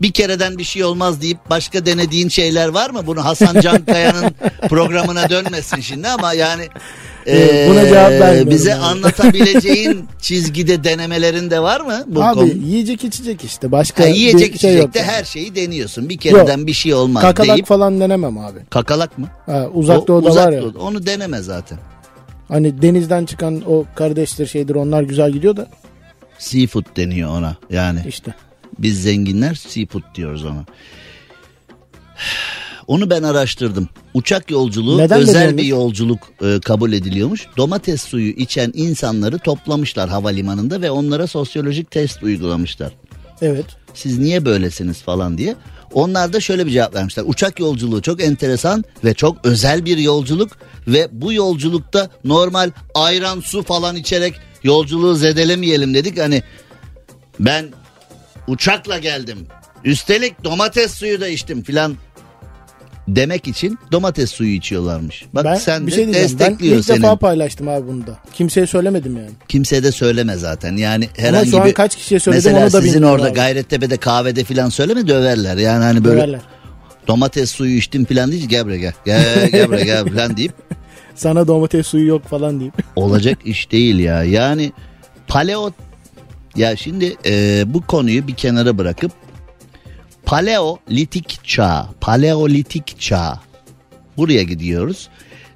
bir 0.01 0.11
kereden 0.11 0.57
bir 0.57 0.63
şey 0.63 0.83
olmaz 0.83 1.21
deyip 1.21 1.37
başka 1.49 1.85
denediğin 1.85 2.29
şeyler 2.29 2.67
var 2.67 2.89
mı? 2.89 3.01
Bunu 3.07 3.25
Hasan 3.25 3.61
Cankaya'nın 3.61 4.31
programına 4.69 5.29
dönmesin 5.29 5.81
şimdi 5.81 6.07
ama 6.07 6.33
yani 6.33 6.67
Evet, 7.25 7.69
buna 7.69 7.87
cevap 7.87 8.11
vermiyorum 8.11 8.49
bize 8.49 8.75
abi. 8.75 8.81
anlatabileceğin 8.83 10.05
çizgide 10.21 10.83
denemelerin 10.83 11.49
de 11.49 11.59
var 11.59 11.81
mı? 11.81 12.03
Bu 12.07 12.23
Abi 12.23 12.35
konu? 12.35 12.47
yiyecek 12.47 13.03
içecek 13.03 13.43
işte. 13.43 13.71
Başka 13.71 14.03
Ha, 14.03 14.07
yiyecek 14.07 14.53
bir 14.53 14.59
şey 14.59 14.69
yok. 14.77 14.79
içecekte 14.89 14.99
yani. 14.99 15.11
her 15.11 15.23
şeyi 15.23 15.55
deniyorsun. 15.55 16.09
Bir 16.09 16.17
kereden 16.17 16.67
bir 16.67 16.73
şey 16.73 16.93
olmaz 16.93 17.21
Kakalak 17.21 17.55
deyip 17.55 17.65
falan 17.67 17.99
denemem 17.99 18.37
abi. 18.37 18.59
kakalak 18.69 19.17
mı? 19.17 19.27
Ha, 19.45 19.67
uzak 19.73 19.99
O- 20.03 20.07
doğuda 20.07 20.29
uzak 20.29 20.47
var 20.47 20.51
ya. 20.51 20.61
doğuda. 20.61 20.79
Onu 20.79 21.05
deneme 21.05 21.41
zaten. 21.41 21.77
Hani 22.47 22.81
denizden 22.81 23.25
çıkan 23.25 23.61
o 23.67 23.85
kardeştir 23.95 24.47
şeydir 24.47 24.75
onlar 24.75 25.03
güzel 25.03 25.31
gidiyor 25.31 25.57
da 25.57 25.67
Seafood 26.37 26.83
deniyor 26.97 27.29
ona. 27.29 27.55
Yani 27.69 27.99
işte. 28.07 28.33
Biz 28.81 29.01
zenginler 29.01 29.55
seafood 29.55 30.03
diyoruz 30.15 30.45
ona. 30.45 30.65
Onu 32.87 33.09
ben 33.09 33.23
araştırdım. 33.23 33.89
Uçak 34.13 34.51
yolculuğu 34.51 34.97
Neden 34.97 35.19
özel 35.19 35.57
bir 35.57 35.63
yolculuk 35.63 36.19
e, 36.41 36.59
kabul 36.65 36.93
ediliyormuş. 36.93 37.47
Domates 37.57 38.01
suyu 38.01 38.29
içen 38.29 38.71
insanları 38.75 39.39
toplamışlar 39.39 40.09
havalimanında 40.09 40.81
ve 40.81 40.91
onlara 40.91 41.27
sosyolojik 41.27 41.91
test 41.91 42.23
uygulamışlar. 42.23 42.91
Evet. 43.41 43.65
Siz 43.93 44.17
niye 44.17 44.45
böylesiniz 44.45 45.01
falan 45.01 45.37
diye. 45.37 45.55
Onlar 45.93 46.33
da 46.33 46.39
şöyle 46.39 46.65
bir 46.65 46.71
cevap 46.71 46.95
vermişler. 46.95 47.23
Uçak 47.27 47.59
yolculuğu 47.59 48.01
çok 48.01 48.21
enteresan 48.21 48.83
ve 49.03 49.13
çok 49.13 49.37
özel 49.45 49.85
bir 49.85 49.97
yolculuk 49.97 50.51
ve 50.87 51.07
bu 51.11 51.33
yolculukta 51.33 52.09
normal 52.23 52.71
ayran 52.95 53.39
su 53.39 53.63
falan 53.63 53.95
içerek 53.95 54.33
yolculuğu 54.63 55.15
zedelemeyelim 55.15 55.93
dedik. 55.93 56.19
Hani 56.19 56.43
ben 57.39 57.65
uçakla 58.49 58.97
geldim. 58.97 59.37
Üstelik 59.83 60.43
domates 60.43 60.93
suyu 60.93 61.21
da 61.21 61.27
içtim 61.27 61.63
filan 61.63 61.95
demek 63.07 63.47
için 63.47 63.79
domates 63.91 64.31
suyu 64.31 64.51
içiyorlarmış. 64.55 65.25
Bak 65.33 65.45
Ben 65.45 65.55
sen 65.55 65.87
bir 65.87 65.91
de 65.91 65.95
şey 65.95 66.05
diyeceğim. 66.05 66.29
Ben 66.39 66.39
destekliyor 66.49 66.77
ilk 66.77 66.85
senin. 66.85 66.97
defa 67.03 67.15
paylaştım 67.15 67.67
abi 67.67 67.87
bunu 67.87 68.07
da. 68.07 68.17
Kimseye 68.33 68.67
söylemedim 68.67 69.17
yani. 69.17 69.29
Kimse 69.47 69.83
de 69.83 69.91
söyleme 69.91 70.35
zaten. 70.35 70.77
Yani 70.77 71.09
Ama 71.17 71.25
herhangi 71.27 71.59
an 71.59 71.67
bir 71.67 71.73
kaç 71.73 71.95
kişiye 71.95 72.19
söyledim 72.19 72.43
mesela 72.51 72.65
onu 72.65 72.73
da 72.73 72.81
sizin 72.81 73.01
orada 73.01 73.27
abi. 73.27 73.33
Gayrettepe'de 73.33 73.97
kahvede 73.97 74.43
filan 74.43 74.69
söyleme 74.69 75.07
döverler. 75.07 75.57
Yani 75.57 75.83
hani 75.83 76.03
böyle 76.03 76.17
Döverler. 76.17 76.39
domates 77.07 77.51
suyu 77.51 77.77
içtim 77.77 78.05
filan 78.05 78.31
değil 78.31 78.45
gel 78.49 78.65
buraya 78.65 78.77
gel. 78.77 78.93
Gel, 79.05 79.49
gel 79.49 79.67
buraya 79.67 79.83
gel 79.85 80.05
filan 80.09 80.37
deyip 80.37 80.53
Sana 81.15 81.47
domates 81.47 81.87
suyu 81.87 82.07
yok 82.07 82.27
falan 82.27 82.59
deyip. 82.59 82.73
olacak 82.95 83.37
iş 83.45 83.71
değil 83.71 83.99
ya. 83.99 84.23
Yani 84.23 84.71
paleo 85.27 85.71
ya 86.55 86.75
şimdi 86.75 87.15
e, 87.25 87.63
bu 87.67 87.81
konuyu 87.81 88.27
bir 88.27 88.33
kenara 88.33 88.77
bırakıp 88.77 89.11
paleolitik 90.25 91.39
çağ, 91.43 91.89
paleolitik 92.01 92.99
çağ 92.99 93.39
buraya 94.17 94.43
gidiyoruz. 94.43 95.09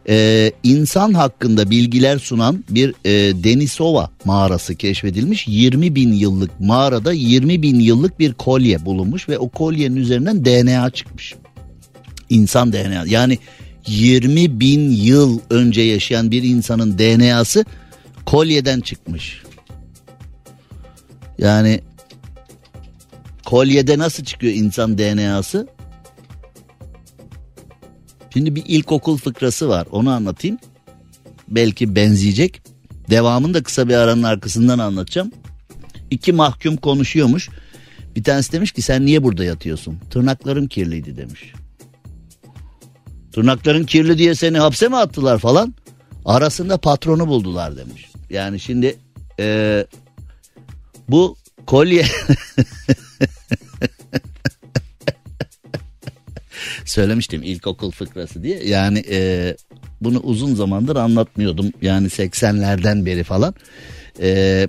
E, 0.09 0.51
insan 0.63 1.13
hakkında 1.13 1.69
bilgiler 1.69 2.17
sunan 2.17 2.63
bir 2.69 2.89
e, 3.05 3.43
Denisova 3.43 4.09
mağarası 4.25 4.75
keşfedilmiş. 4.75 5.47
20 5.47 5.95
bin 5.95 6.13
yıllık 6.13 6.59
mağarada 6.59 7.13
20 7.13 7.61
bin 7.61 7.79
yıllık 7.79 8.19
bir 8.19 8.33
kolye 8.33 8.85
bulunmuş 8.85 9.29
ve 9.29 9.37
o 9.37 9.49
kolyenin 9.49 9.95
üzerinden 9.95 10.45
DNA 10.45 10.89
çıkmış. 10.89 11.35
İnsan 12.29 12.73
DNA 12.73 13.03
yani 13.07 13.37
20 13.87 14.59
bin 14.59 14.91
yıl 14.91 15.39
önce 15.49 15.81
yaşayan 15.81 16.31
bir 16.31 16.43
insanın 16.43 16.97
DNA'sı 16.97 17.65
kolyeden 18.25 18.79
çıkmış. 18.79 19.43
Yani 21.37 21.81
kolyede 23.45 23.97
nasıl 23.97 24.23
çıkıyor 24.23 24.53
insan 24.53 24.97
DNA'sı? 24.97 25.67
Şimdi 28.33 28.55
bir 28.55 28.63
ilkokul 28.65 29.17
fıkrası 29.17 29.69
var 29.69 29.87
onu 29.91 30.11
anlatayım. 30.11 30.57
Belki 31.47 31.95
benzeyecek. 31.95 32.61
Devamını 33.09 33.53
da 33.53 33.63
kısa 33.63 33.89
bir 33.89 33.93
aranın 33.93 34.23
arkasından 34.23 34.79
anlatacağım. 34.79 35.31
İki 36.11 36.33
mahkum 36.33 36.77
konuşuyormuş. 36.77 37.49
Bir 38.15 38.23
tanesi 38.23 38.51
demiş 38.51 38.71
ki 38.71 38.81
sen 38.81 39.05
niye 39.05 39.23
burada 39.23 39.43
yatıyorsun? 39.43 39.99
Tırnaklarım 40.09 40.67
kirliydi 40.67 41.17
demiş. 41.17 41.53
Tırnakların 43.31 43.83
kirli 43.85 44.17
diye 44.17 44.35
seni 44.35 44.59
hapse 44.59 44.87
mi 44.87 44.97
attılar 44.97 45.39
falan? 45.39 45.73
Arasında 46.25 46.77
patronu 46.77 47.27
buldular 47.27 47.77
demiş. 47.77 48.11
Yani 48.29 48.59
şimdi 48.59 48.95
eee, 49.39 49.87
bu 51.09 51.35
kolye 51.65 52.05
söylemiştim 56.85 57.43
ilkokul 57.43 57.91
fıkrası 57.91 58.43
diye. 58.43 58.63
Yani 58.67 58.99
eee, 58.99 59.55
bunu 60.01 60.19
uzun 60.19 60.55
zamandır 60.55 60.95
anlatmıyordum. 60.95 61.71
Yani 61.81 62.07
80'lerden 62.07 63.05
beri 63.05 63.23
falan. 63.23 63.55
Eee 64.21 64.67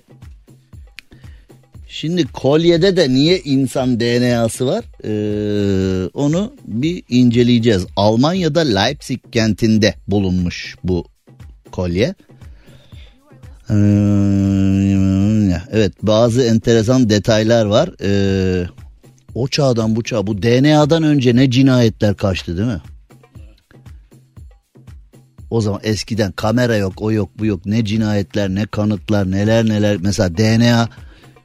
Şimdi 1.88 2.26
kolyede 2.26 2.96
de 2.96 3.08
niye 3.08 3.38
insan 3.40 4.00
DNA'sı 4.00 4.66
var? 4.66 4.84
Ee, 5.04 6.08
onu 6.14 6.54
bir 6.64 7.02
inceleyeceğiz. 7.08 7.86
Almanya'da 7.96 8.60
Leipzig 8.60 9.20
kentinde 9.32 9.94
bulunmuş 10.08 10.76
bu 10.84 11.04
kolye. 11.72 12.14
Ee, 13.70 13.74
evet 15.74 15.92
bazı 16.02 16.42
enteresan 16.42 17.10
detaylar 17.10 17.66
var. 17.66 17.90
Ee, 18.02 18.66
o 19.34 19.48
çağdan 19.48 19.96
bu 19.96 20.02
çağa 20.02 20.26
bu 20.26 20.42
DNA'dan 20.42 21.02
önce 21.02 21.36
ne 21.36 21.50
cinayetler 21.50 22.14
kaçtı 22.14 22.56
değil 22.56 22.68
mi? 22.68 22.80
O 25.50 25.60
zaman 25.60 25.80
eskiden 25.82 26.32
kamera 26.32 26.76
yok 26.76 26.92
o 26.96 27.12
yok 27.12 27.30
bu 27.38 27.46
yok 27.46 27.66
ne 27.66 27.84
cinayetler 27.84 28.48
ne 28.48 28.66
kanıtlar 28.66 29.30
neler 29.30 29.66
neler 29.66 29.96
mesela 30.00 30.36
DNA 30.38 30.88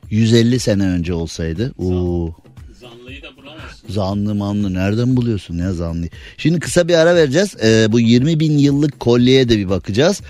150 0.09 0.59
sene 0.59 0.83
önce 0.83 1.13
olsaydı. 1.13 1.73
Oo. 1.77 2.31
Zanlıyı 2.79 3.21
da 3.21 3.37
bulamazsın. 3.37 3.89
Zanlı 3.89 4.35
manlı 4.35 4.73
nereden 4.73 5.17
buluyorsun 5.17 5.57
ya 5.57 5.73
zanlıyı? 5.73 6.09
Şimdi 6.37 6.59
kısa 6.59 6.87
bir 6.87 6.93
ara 6.93 7.15
vereceğiz. 7.15 7.55
Ee, 7.63 7.87
bu 7.91 7.99
20 7.99 8.39
bin 8.39 8.57
yıllık 8.57 8.99
kolyeye 8.99 9.49
de 9.49 9.57
bir 9.57 9.69
bakacağız. 9.69 10.21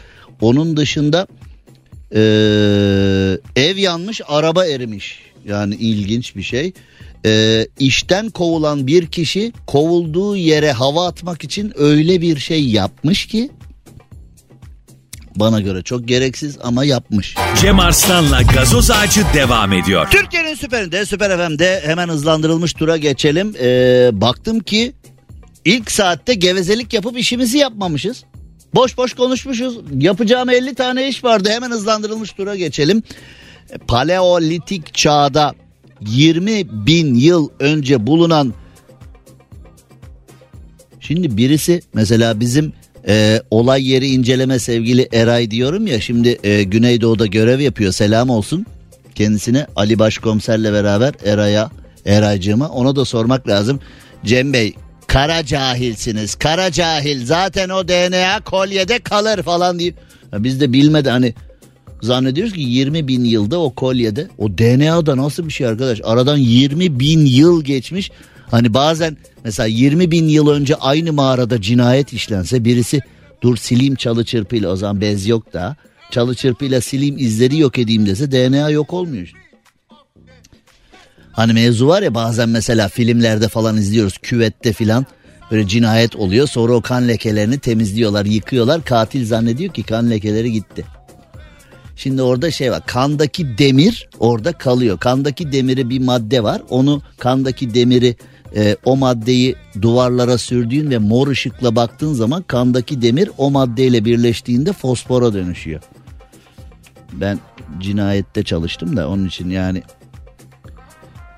Onun 0.41 0.77
dışında 0.77 1.27
ee, 2.15 2.19
ev 3.55 3.77
yanmış 3.77 4.21
araba 4.27 4.65
erimiş. 4.65 5.19
Yani 5.45 5.75
ilginç 5.75 6.35
bir 6.35 6.43
şey. 6.43 6.73
Ee, 7.25 7.67
işten 7.79 8.29
kovulan 8.29 8.87
bir 8.87 9.07
kişi 9.07 9.53
kovulduğu 9.67 10.35
yere 10.35 10.71
hava 10.71 11.07
atmak 11.07 11.43
için 11.43 11.73
öyle 11.75 12.21
bir 12.21 12.39
şey 12.39 12.67
yapmış 12.67 13.27
ki 13.27 13.49
bana 15.35 15.59
göre 15.59 15.81
çok 15.81 16.07
gereksiz 16.07 16.57
ama 16.63 16.85
yapmış. 16.85 17.35
Cem 17.61 17.79
Arslan'la 17.79 18.41
gazoz 18.41 18.91
ağacı 18.91 19.21
devam 19.33 19.73
ediyor. 19.73 20.07
Türkiye'nin 20.11 20.55
süperinde 20.55 21.05
Süper 21.05 21.47
FM'de 21.47 21.81
hemen 21.85 22.09
hızlandırılmış 22.09 22.73
tura 22.73 22.97
geçelim. 22.97 23.55
Ee, 23.61 24.09
baktım 24.13 24.59
ki 24.59 24.93
ilk 25.65 25.91
saatte 25.91 26.33
gevezelik 26.33 26.93
yapıp 26.93 27.17
işimizi 27.19 27.57
yapmamışız. 27.57 28.23
Boş 28.73 28.97
boş 28.97 29.13
konuşmuşuz. 29.13 29.77
Yapacağım 29.99 30.49
50 30.49 30.75
tane 30.75 31.07
iş 31.07 31.23
vardı. 31.23 31.49
Hemen 31.51 31.71
hızlandırılmış 31.71 32.31
tura 32.31 32.55
geçelim. 32.55 33.03
Paleolitik 33.87 34.93
çağda 34.93 35.53
20 36.01 36.85
bin 36.85 37.13
yıl 37.13 37.49
önce 37.59 38.07
bulunan 38.07 38.53
Şimdi 40.99 41.37
birisi 41.37 41.81
mesela 41.93 42.39
bizim 42.39 42.73
e, 43.07 43.41
olay 43.51 43.89
yeri 43.89 44.07
inceleme 44.07 44.59
sevgili 44.59 45.09
Eray 45.13 45.51
diyorum 45.51 45.87
ya 45.87 46.01
şimdi 46.01 46.39
e, 46.43 46.63
Güneydoğu'da 46.63 47.25
görev 47.25 47.59
yapıyor 47.59 47.91
selam 47.91 48.29
olsun 48.29 48.65
kendisine 49.15 49.67
Ali 49.75 49.99
Başkomiserle 49.99 50.73
beraber 50.73 51.13
Eray'a 51.25 51.71
Eraycığıma 52.05 52.69
ona 52.69 52.95
da 52.95 53.05
sormak 53.05 53.47
lazım. 53.47 53.79
Cem 54.25 54.53
Bey 54.53 54.75
kara 55.09 55.45
cahilsiniz 55.45 56.35
kara 56.35 56.71
cahil 56.71 57.25
zaten 57.25 57.69
o 57.69 57.87
DNA 57.87 58.39
kolyede 58.39 58.99
kalır 58.99 59.43
falan 59.43 59.79
diye. 59.79 59.93
Ya 60.33 60.43
biz 60.43 60.61
de 60.61 60.73
bilmedi 60.73 61.09
hani 61.09 61.33
zannediyoruz 62.01 62.53
ki 62.53 62.61
20 62.61 63.07
bin 63.07 63.23
yılda 63.23 63.59
o 63.59 63.73
kolyede 63.73 64.27
o 64.37 64.49
DNA'da 64.49 65.17
nasıl 65.17 65.45
bir 65.45 65.53
şey 65.53 65.67
arkadaş 65.67 66.01
aradan 66.03 66.37
20 66.37 66.99
bin 66.99 67.25
yıl 67.25 67.63
geçmiş. 67.63 68.11
Hani 68.51 68.73
bazen 68.73 69.17
mesela 69.43 69.67
20 69.67 70.11
bin 70.11 70.27
yıl 70.27 70.47
önce 70.49 70.75
aynı 70.75 71.13
mağarada 71.13 71.61
cinayet 71.61 72.13
işlense 72.13 72.65
birisi 72.65 72.99
dur 73.41 73.57
sileyim 73.57 73.95
çalı 73.95 74.25
çırpıyla 74.25 74.69
o 74.69 74.75
zaman 74.75 75.01
bez 75.01 75.27
yok 75.27 75.53
da 75.53 75.75
çalı 76.11 76.35
çırpıyla 76.35 76.81
sileyim 76.81 77.17
izleri 77.17 77.57
yok 77.57 77.77
edeyim 77.79 78.05
dese 78.05 78.31
DNA 78.31 78.69
yok 78.69 78.93
olmuyor. 78.93 79.23
işte. 79.23 79.48
Hani 81.31 81.53
mevzu 81.53 81.87
var 81.87 82.01
ya 82.01 82.15
bazen 82.15 82.49
mesela 82.49 82.87
filmlerde 82.87 83.47
falan 83.47 83.77
izliyoruz 83.77 84.17
küvette 84.17 84.73
filan 84.73 85.05
böyle 85.51 85.67
cinayet 85.67 86.15
oluyor 86.15 86.47
sonra 86.47 86.73
o 86.73 86.81
kan 86.81 87.07
lekelerini 87.07 87.59
temizliyorlar 87.59 88.25
yıkıyorlar 88.25 88.83
katil 88.83 89.25
zannediyor 89.25 89.73
ki 89.73 89.83
kan 89.83 90.09
lekeleri 90.09 90.51
gitti. 90.51 90.85
Şimdi 91.95 92.21
orada 92.21 92.51
şey 92.51 92.71
var 92.71 92.81
kandaki 92.85 93.57
demir 93.57 94.09
orada 94.19 94.51
kalıyor 94.51 94.99
kandaki 94.99 95.51
demiri 95.51 95.89
bir 95.89 95.99
madde 95.99 96.43
var 96.43 96.61
onu 96.69 97.01
kandaki 97.17 97.73
demiri 97.73 98.15
e, 98.55 98.75
o 98.85 98.97
maddeyi 98.97 99.55
duvarlara 99.81 100.37
sürdüğün 100.37 100.91
ve 100.91 100.97
mor 100.97 101.27
ışıkla 101.27 101.75
baktığın 101.75 102.13
zaman 102.13 102.41
kandaki 102.41 103.01
demir 103.01 103.29
o 103.37 103.51
maddeyle 103.51 104.05
birleştiğinde 104.05 104.73
fosfora 104.73 105.33
dönüşüyor. 105.33 105.81
Ben 107.13 107.39
cinayette 107.79 108.43
çalıştım 108.43 108.97
da 108.97 109.09
onun 109.09 109.27
için 109.27 109.49
yani 109.49 109.83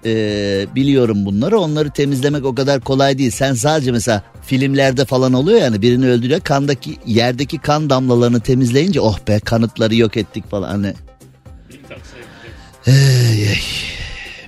e, 0.06 0.66
biliyorum 0.76 1.26
bunları. 1.26 1.60
Onları 1.60 1.92
temizlemek 1.92 2.46
o 2.46 2.56
kadar 2.56 2.82
kolay 2.82 3.18
değil. 3.18 3.32
Sen 3.32 3.54
sadece 3.54 3.92
mesela 3.92 4.24
filmlerde 4.42 5.06
falan 5.06 5.34
oluyor 5.34 5.62
yani 5.62 5.82
birini 5.82 6.08
öldürüyor. 6.08 6.40
Kandaki 6.40 6.98
yerdeki 7.06 7.58
kan 7.58 7.90
damlalarını 7.90 8.40
temizleyince 8.40 9.02
oh 9.02 9.20
be 9.28 9.40
kanıtları 9.40 9.96
yok 9.96 10.18
ettik 10.18 10.50
falan. 10.50 10.70
Hani 10.70 10.94
Ey, 12.88 13.44
ey. 13.44 13.60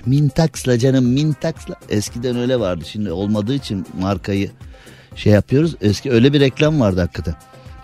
Mintax'la 0.06 0.78
canım 0.78 1.04
Mintax'la 1.04 1.74
eskiden 1.88 2.36
öyle 2.36 2.60
vardı 2.60 2.84
şimdi 2.88 3.12
olmadığı 3.12 3.54
için 3.54 3.86
markayı 4.00 4.50
şey 5.16 5.32
yapıyoruz 5.32 5.76
eski 5.80 6.12
öyle 6.12 6.32
bir 6.32 6.40
reklam 6.40 6.80
vardı 6.80 7.00
hakikaten. 7.00 7.34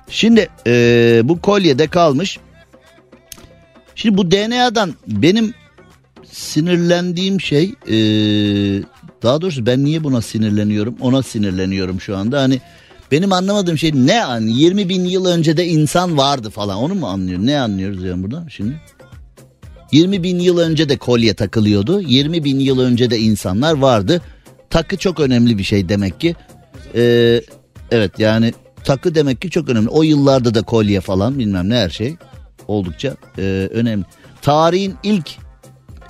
Şimdi 0.08 0.48
e, 0.66 1.20
bu 1.24 1.40
kolyede 1.40 1.88
kalmış. 1.88 2.38
Şimdi 3.94 4.16
bu 4.16 4.30
DNA'dan 4.30 4.94
benim 5.06 5.54
sinirlendiğim 6.32 7.40
şey 7.40 7.74
e, 7.88 7.94
daha 9.22 9.40
doğrusu 9.40 9.66
ben 9.66 9.84
niye 9.84 10.04
buna 10.04 10.22
sinirleniyorum 10.22 10.96
ona 11.00 11.22
sinirleniyorum 11.22 12.00
şu 12.00 12.16
anda 12.16 12.42
hani 12.42 12.60
Benim 13.10 13.32
anlamadığım 13.32 13.78
şey 13.78 13.92
ne 13.94 14.24
an 14.24 14.40
20 14.40 14.88
bin 14.88 15.04
yıl 15.04 15.26
önce 15.26 15.56
de 15.56 15.66
insan 15.66 16.16
vardı 16.16 16.50
falan 16.50 16.76
onu 16.76 16.94
mu 16.94 17.06
anlıyor? 17.06 17.38
Ne 17.42 17.60
anlıyoruz 17.60 18.04
yani 18.04 18.22
burada 18.22 18.44
şimdi? 18.48 18.80
20 19.92 20.22
bin 20.22 20.38
yıl 20.38 20.58
önce 20.58 20.88
de 20.88 20.96
kolye 20.96 21.34
takılıyordu. 21.34 22.00
20 22.00 22.44
bin 22.44 22.58
yıl 22.58 22.80
önce 22.80 23.10
de 23.10 23.18
insanlar 23.18 23.74
vardı. 23.74 24.22
Takı 24.70 24.96
çok 24.96 25.20
önemli 25.20 25.58
bir 25.58 25.62
şey 25.62 25.88
demek 25.88 26.20
ki. 26.20 26.34
Ee, 26.94 27.40
evet 27.90 28.18
yani 28.18 28.52
takı 28.84 29.14
demek 29.14 29.42
ki 29.42 29.50
çok 29.50 29.68
önemli. 29.68 29.88
O 29.88 30.02
yıllarda 30.02 30.54
da 30.54 30.62
kolye 30.62 31.00
falan 31.00 31.38
bilmem 31.38 31.70
ne 31.70 31.74
her 31.74 31.90
şey 31.90 32.16
oldukça 32.68 33.16
e, 33.38 33.68
önemli. 33.72 34.04
Tarihin 34.42 34.94
ilk 35.02 35.30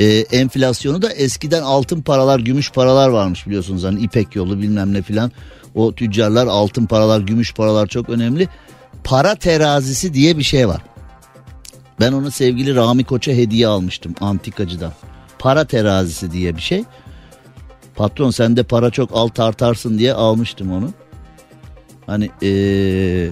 e, 0.01 0.05
enflasyonu 0.19 1.03
da 1.03 1.13
eskiden 1.13 1.63
altın 1.63 2.01
paralar, 2.01 2.41
gümüş 2.41 2.73
paralar 2.73 3.09
varmış 3.09 3.47
biliyorsunuz. 3.47 3.85
Hani 3.85 4.01
İpek 4.01 4.37
yolu 4.37 4.63
bilmem 4.63 4.95
ne 4.95 5.03
filan. 5.03 5.33
O 5.75 5.93
tüccarlar 5.93 6.47
altın 6.47 6.87
paralar, 6.87 7.21
gümüş 7.21 7.55
paralar 7.55 7.87
çok 7.87 8.09
önemli. 8.09 8.49
Para 9.05 9.35
terazisi 9.35 10.15
diye 10.15 10.39
bir 10.39 10.43
şey 10.43 10.69
var. 10.69 10.83
Ben 12.01 12.13
onu 12.13 12.31
sevgili 12.31 12.75
Rami 12.75 13.05
Koç'a 13.05 13.33
hediye 13.33 13.67
almıştım 13.67 14.15
antikacıdan. 14.21 14.93
Para 15.39 15.65
terazisi 15.65 16.33
diye 16.33 16.57
bir 16.57 16.63
şey. 16.63 16.85
Patron 17.97 18.31
sende 18.31 18.63
para 18.63 18.91
çok 18.91 19.11
al 19.13 19.29
tartarsın 19.29 19.99
diye 19.99 20.15
almıştım 20.15 20.73
onu. 20.73 20.91
Hani 22.07 22.31
ee, 22.43 23.31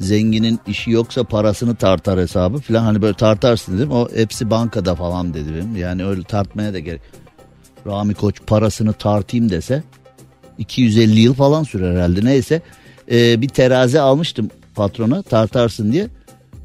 zenginin 0.00 0.60
işi 0.66 0.90
yoksa 0.90 1.24
parasını 1.24 1.76
tartar 1.76 2.20
hesabı 2.20 2.58
falan 2.58 2.82
hani 2.82 3.02
böyle 3.02 3.14
tartarsın 3.14 3.78
dedim. 3.78 3.92
O 3.92 4.08
hepsi 4.14 4.50
bankada 4.50 4.94
falan 4.94 5.34
dedi 5.34 5.54
benim. 5.54 5.76
Yani 5.76 6.06
öyle 6.06 6.22
tartmaya 6.22 6.72
da 6.72 6.78
gerek. 6.78 7.00
Rami 7.86 8.14
Koç 8.14 8.36
parasını 8.46 8.92
tartayım 8.92 9.50
dese 9.50 9.82
250 10.58 11.20
yıl 11.20 11.34
falan 11.34 11.62
sürer 11.62 11.94
herhalde 11.94 12.24
neyse. 12.24 12.62
Ee, 13.10 13.40
bir 13.40 13.48
terazi 13.48 14.00
almıştım 14.00 14.50
patrona 14.74 15.22
tartarsın 15.22 15.92
diye. 15.92 16.08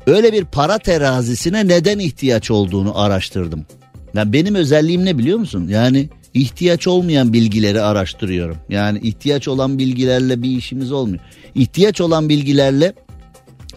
Öyle 0.08 0.34
bir 0.34 0.46
para 0.46 0.78
terazisine 0.78 1.68
neden 1.68 2.00
ihtiyaç 2.00 2.52
olduğunu 2.52 3.00
araştırdım. 3.00 3.66
Yani 4.14 4.34
benim 4.34 4.56
özelliğim 4.56 5.06
ne 5.06 5.18
biliyor 5.18 5.40
musun? 5.40 5.68
Yani 5.68 6.10
ihtiyaç 6.34 6.88
olmayan 6.88 7.34
bilgileri 7.34 7.82
araştırıyorum. 7.82 8.58
Yani 8.70 9.00
ihtiyaç 9.00 9.48
olan 9.48 9.78
bilgilerle 9.78 10.42
bir 10.42 10.58
işimiz 10.58 10.92
olmuyor. 10.92 11.24
İhtiyaç 11.56 12.02
olan 12.02 12.30
bilgilerle 12.30 12.94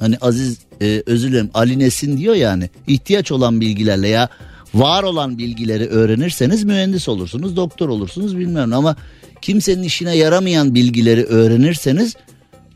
hani 0.01 0.17
Aziz 0.21 0.59
e, 0.83 1.03
özür 1.07 1.29
dilerim 1.29 1.51
Ali 1.55 1.79
Nesin 1.79 2.19
diyor 2.19 2.35
yani 2.35 2.71
ihtiyaç 2.87 3.33
olan 3.33 3.61
bilgilerle 3.61 4.09
ya 4.09 4.29
var 4.75 5.03
olan 5.03 5.39
bilgileri 5.39 5.87
öğrenirseniz 5.87 6.65
mühendis 6.65 7.09
olursunuz, 7.09 7.57
doktor 7.57 7.89
olursunuz 7.89 8.39
bilmiyorum 8.39 8.73
ama 8.73 8.97
kimsenin 9.43 9.83
işine 9.83 10.17
yaramayan 10.17 10.75
bilgileri 10.75 11.25
öğrenirseniz 11.25 12.17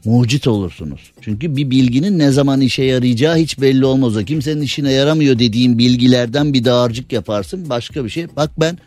mucit 0.05 0.47
olursunuz. 0.47 1.01
Çünkü 1.21 1.57
bir 1.57 1.71
bilginin 1.71 2.19
ne 2.19 2.31
zaman 2.31 2.61
işe 2.61 2.83
yarayacağı 2.83 3.37
hiç 3.37 3.61
belli 3.61 3.85
olmaz. 3.85 4.17
O 4.17 4.25
kimsenin 4.25 4.61
işine 4.61 4.93
yaramıyor 4.93 5.39
dediğim 5.39 5.79
bilgilerden 5.79 6.53
bir 6.53 6.65
dağarcık 6.65 7.13
yaparsın 7.13 7.69
başka 7.69 8.05
bir 8.05 8.11
şey. 8.11 8.27
Bak 8.37 8.51
ben 8.61 8.79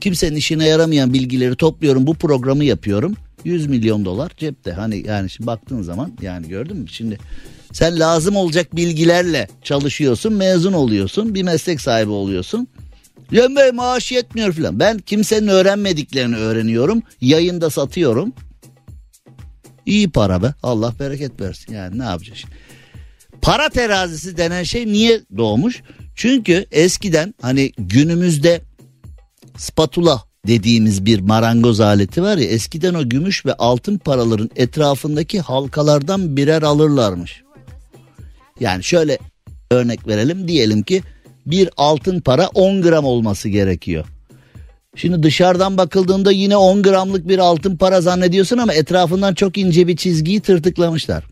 kimsenin 0.00 0.36
işine 0.36 0.68
yaramayan 0.68 1.12
bilgileri 1.12 1.56
topluyorum 1.56 2.06
bu 2.06 2.14
programı 2.14 2.64
yapıyorum. 2.64 3.16
100 3.44 3.66
milyon 3.66 4.04
dolar 4.04 4.32
cepte. 4.36 4.72
Hani 4.72 5.06
yani 5.06 5.30
şimdi 5.30 5.46
baktığın 5.46 5.82
zaman 5.82 6.12
yani 6.22 6.48
gördün 6.48 6.76
mü? 6.76 6.88
Şimdi 6.88 7.18
sen 7.72 7.98
lazım 7.98 8.36
olacak 8.36 8.76
bilgilerle 8.76 9.48
çalışıyorsun, 9.62 10.32
mezun 10.32 10.72
oluyorsun, 10.72 11.34
bir 11.34 11.42
meslek 11.42 11.80
sahibi 11.80 12.10
oluyorsun. 12.10 12.68
Ya 13.32 13.56
Bey 13.56 13.72
maaş 13.72 14.12
yetmiyor 14.12 14.52
falan. 14.52 14.80
Ben 14.80 14.98
kimsenin 14.98 15.48
öğrenmediklerini 15.48 16.36
öğreniyorum. 16.36 17.02
Yayında 17.20 17.70
satıyorum. 17.70 18.32
İyi 19.86 20.10
para 20.10 20.42
be. 20.42 20.54
Allah 20.62 20.94
bereket 21.00 21.40
versin. 21.40 21.74
Yani 21.74 21.98
ne 21.98 22.04
yapacağız? 22.04 22.40
Para 23.42 23.68
terazisi 23.68 24.36
denen 24.36 24.62
şey 24.62 24.86
niye 24.86 25.20
doğmuş? 25.36 25.82
Çünkü 26.14 26.66
eskiden 26.70 27.34
hani 27.42 27.72
günümüzde 27.78 28.60
spatula 29.56 30.22
dediğimiz 30.46 31.04
bir 31.04 31.20
marangoz 31.20 31.80
aleti 31.80 32.22
var 32.22 32.38
ya 32.38 32.48
eskiden 32.48 32.94
o 32.94 33.08
gümüş 33.08 33.46
ve 33.46 33.54
altın 33.54 33.98
paraların 33.98 34.50
etrafındaki 34.56 35.40
halkalardan 35.40 36.36
birer 36.36 36.62
alırlarmış. 36.62 37.42
Yani 38.60 38.84
şöyle 38.84 39.18
örnek 39.70 40.06
verelim 40.06 40.48
diyelim 40.48 40.82
ki 40.82 41.02
bir 41.46 41.70
altın 41.76 42.20
para 42.20 42.48
10 42.48 42.82
gram 42.82 43.04
olması 43.04 43.48
gerekiyor. 43.48 44.04
Şimdi 44.96 45.22
dışarıdan 45.22 45.78
bakıldığında 45.78 46.32
yine 46.32 46.56
10 46.56 46.82
gramlık 46.82 47.28
bir 47.28 47.38
altın 47.38 47.76
para 47.76 48.00
zannediyorsun 48.00 48.58
ama 48.58 48.74
etrafından 48.74 49.34
çok 49.34 49.58
ince 49.58 49.86
bir 49.86 49.96
çizgiyi 49.96 50.40
tırtıklamışlar. 50.40 51.24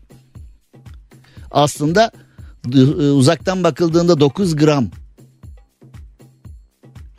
Aslında 1.51 2.11
uzaktan 2.97 3.63
bakıldığında 3.63 4.19
9 4.19 4.55
gram 4.55 4.87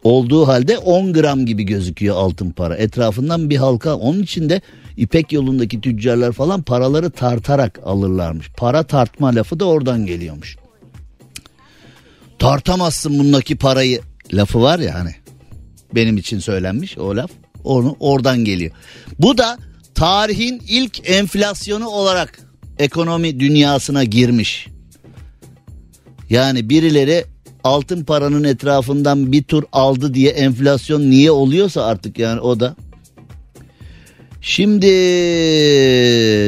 olduğu 0.03 0.49
halde 0.49 0.79
10 0.79 1.13
gram 1.13 1.47
gibi 1.47 1.63
gözüküyor 1.63 2.17
altın 2.17 2.51
para. 2.51 2.77
Etrafından 2.77 3.51
bir 3.51 3.57
halka 3.57 3.97
onun 3.97 4.23
için 4.23 4.49
de 4.49 4.61
İpek 4.99 5.33
yolundaki 5.33 5.81
tüccarlar 5.81 6.33
falan 6.33 6.63
paraları 6.63 7.11
tartarak 7.11 7.81
alırlarmış. 7.85 8.51
Para 8.57 8.83
tartma 8.83 9.35
lafı 9.35 9.61
da 9.61 9.65
oradan 9.65 10.07
geliyormuş. 10.07 10.57
Tartamazsın 12.39 13.19
bundaki 13.19 13.57
parayı 13.57 14.01
lafı 14.33 14.63
var 14.63 14.79
ya 14.79 14.95
hani 14.95 15.15
benim 15.95 16.17
için 16.17 16.39
söylenmiş 16.39 16.99
o 16.99 17.17
laf. 17.17 17.31
Onu 17.65 17.97
oradan 18.01 18.45
geliyor. 18.45 18.73
Bu 19.19 19.39
da 19.39 19.59
tarihin 19.95 20.63
ilk 20.69 21.11
enflasyonu 21.11 21.89
olarak 21.89 22.39
ekonomi 22.79 23.41
dünyasına 23.41 24.05
girmiş. 24.05 24.69
Yani 26.31 26.71
birileri 26.71 27.25
altın 27.65 28.05
paranın 28.05 28.45
etrafından 28.45 29.33
bir 29.33 29.43
tur 29.43 29.63
aldı 29.73 30.15
diye 30.15 30.31
enflasyon 30.31 31.11
niye 31.11 31.31
oluyorsa 31.31 31.85
artık 31.85 32.19
yani 32.19 32.41
o 32.41 32.61
da. 32.61 32.77
Şimdi 34.41 34.95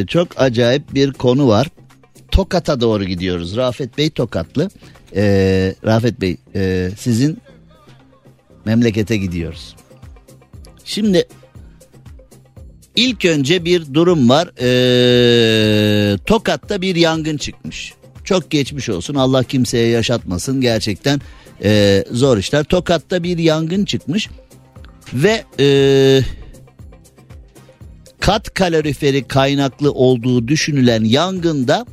çok 0.07 0.29
acayip 0.41 0.95
bir 0.95 1.13
konu 1.13 1.49
var. 1.49 1.69
Tokat'a 2.31 2.81
doğru 2.81 3.05
gidiyoruz. 3.05 3.57
Rafet 3.57 3.99
Bey 3.99 4.11
Tokatlı. 4.11 4.71
Ee, 5.17 5.75
Rafet 5.85 6.21
Bey 6.21 6.37
e, 6.55 6.91
sizin 6.99 7.39
memlekete 8.65 9.17
gidiyoruz. 9.17 9.77
Şimdi 10.85 11.29
ilk 12.97 13.25
önce 13.25 13.65
bir 13.65 13.95
durum 13.95 14.29
var. 14.29 14.51
Ee, 14.61 16.19
Tokat'ta 16.19 16.83
bir 16.83 16.97
yangın 16.97 17.37
çıkmış. 17.37 17.95
Çok 18.25 18.51
geçmiş 18.51 18.89
olsun 18.89 19.15
Allah 19.15 19.45
kimseye 19.45 19.89
yaşatmasın 19.89 20.61
gerçekten 20.61 21.21
e, 21.65 22.05
zor 22.11 22.39
işler. 22.39 22.65
Tokat'ta 22.65 23.23
bir 23.23 23.39
yangın 23.39 23.85
çıkmış 23.85 24.29
ve 25.15 25.45
e, 25.61 26.21
kat 28.21 28.55
kaloriferi 28.55 29.29
kaynaklı 29.29 29.93
olduğu 29.93 30.49
düşünülen 30.49 31.05
yangında 31.05 31.87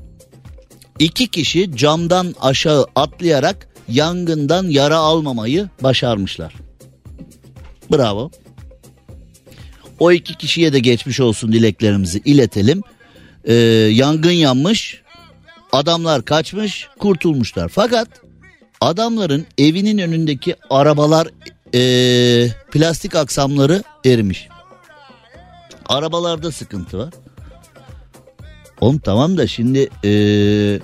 iki 1.00 1.28
kişi 1.28 1.76
camdan 1.76 2.36
aşağı 2.42 2.86
atlayarak 2.96 3.68
yangından 3.90 4.68
yara 4.68 4.98
almamayı 4.98 5.70
başarmışlar. 5.84 6.54
Bravo. 7.92 8.32
O 10.00 10.12
iki 10.12 10.38
kişiye 10.38 10.74
de 10.74 10.80
geçmiş 10.80 11.20
olsun 11.20 11.52
dileklerimizi 11.52 12.22
iletelim. 12.26 12.82
Ee, 13.46 13.54
yangın 13.94 14.32
yanmış, 14.32 15.02
adamlar 15.72 16.26
kaçmış, 16.26 16.88
kurtulmuşlar. 17.00 17.70
Fakat 17.70 18.08
adamların 18.82 19.46
evinin 19.58 19.98
önündeki 19.98 20.56
arabalar 20.70 21.28
ee, 21.74 22.48
plastik 22.72 23.16
aksamları 23.16 23.84
erimiş. 24.06 24.48
Arabalarda 25.90 26.52
sıkıntı 26.52 26.98
var. 26.98 27.14
Oğlum 28.82 29.00
tamam 29.00 29.38
da 29.38 29.48
şimdi 29.48 29.90
ee, 30.06 30.80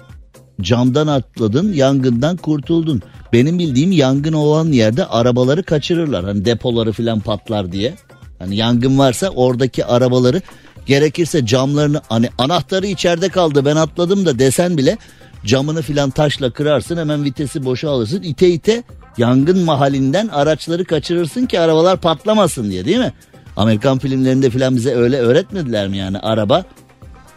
camdan 0.61 1.07
atladın 1.07 1.73
yangından 1.73 2.37
kurtuldun. 2.37 3.01
Benim 3.33 3.59
bildiğim 3.59 3.91
yangın 3.91 4.33
olan 4.33 4.67
yerde 4.67 5.05
arabaları 5.05 5.63
kaçırırlar. 5.63 6.25
Hani 6.25 6.45
depoları 6.45 6.91
falan 6.91 7.19
patlar 7.19 7.71
diye. 7.71 7.93
Hani 8.39 8.55
yangın 8.55 8.99
varsa 8.99 9.29
oradaki 9.29 9.85
arabaları 9.85 10.41
gerekirse 10.85 11.45
camlarını 11.45 12.01
hani 12.09 12.29
anahtarı 12.37 12.87
içeride 12.87 13.29
kaldı 13.29 13.65
ben 13.65 13.75
atladım 13.75 14.25
da 14.25 14.39
desen 14.39 14.77
bile 14.77 14.97
camını 15.45 15.81
filan 15.81 16.09
taşla 16.09 16.51
kırarsın 16.51 16.97
hemen 16.97 17.23
vitesi 17.23 17.65
boşa 17.65 17.89
alırsın 17.89 18.21
ite 18.21 18.49
ite 18.49 18.83
yangın 19.17 19.59
mahallinden 19.59 20.27
araçları 20.27 20.85
kaçırırsın 20.85 21.45
ki 21.45 21.59
arabalar 21.59 22.01
patlamasın 22.01 22.71
diye 22.71 22.85
değil 22.85 22.97
mi? 22.97 23.13
Amerikan 23.57 23.99
filmlerinde 23.99 24.49
filan 24.49 24.75
bize 24.75 24.95
öyle 24.95 25.17
öğretmediler 25.17 25.87
mi 25.87 25.97
yani 25.97 26.19
araba 26.19 26.63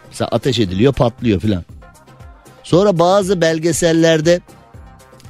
mesela 0.09 0.27
ateş 0.31 0.59
ediliyor 0.59 0.93
patlıyor 0.93 1.39
filan. 1.39 1.63
Sonra 2.63 2.99
bazı 2.99 3.41
belgesellerde 3.41 4.41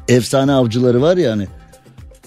efsane 0.08 0.54
avcıları 0.54 1.02
var 1.02 1.18
ya 1.18 1.32
hani 1.32 1.48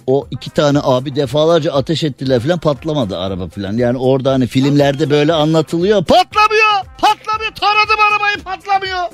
o 0.07 0.27
iki 0.31 0.51
tane 0.51 0.79
abi 0.83 1.17
defalarca 1.17 1.73
ateş 1.73 2.05
ettiler 2.05 2.41
falan 2.41 2.59
patlamadı 2.59 3.19
araba 3.19 3.49
falan. 3.49 3.73
Yani 3.73 3.99
orada 3.99 4.33
hani 4.33 4.47
filmlerde 4.47 5.11
böyle 5.11 5.33
anlatılıyor. 5.33 6.05
Patlamıyor! 6.05 6.85
Patlamıyor! 6.99 7.55
Taradım 7.55 8.01
arabayı 8.13 8.37
patlamıyor! 8.45 9.05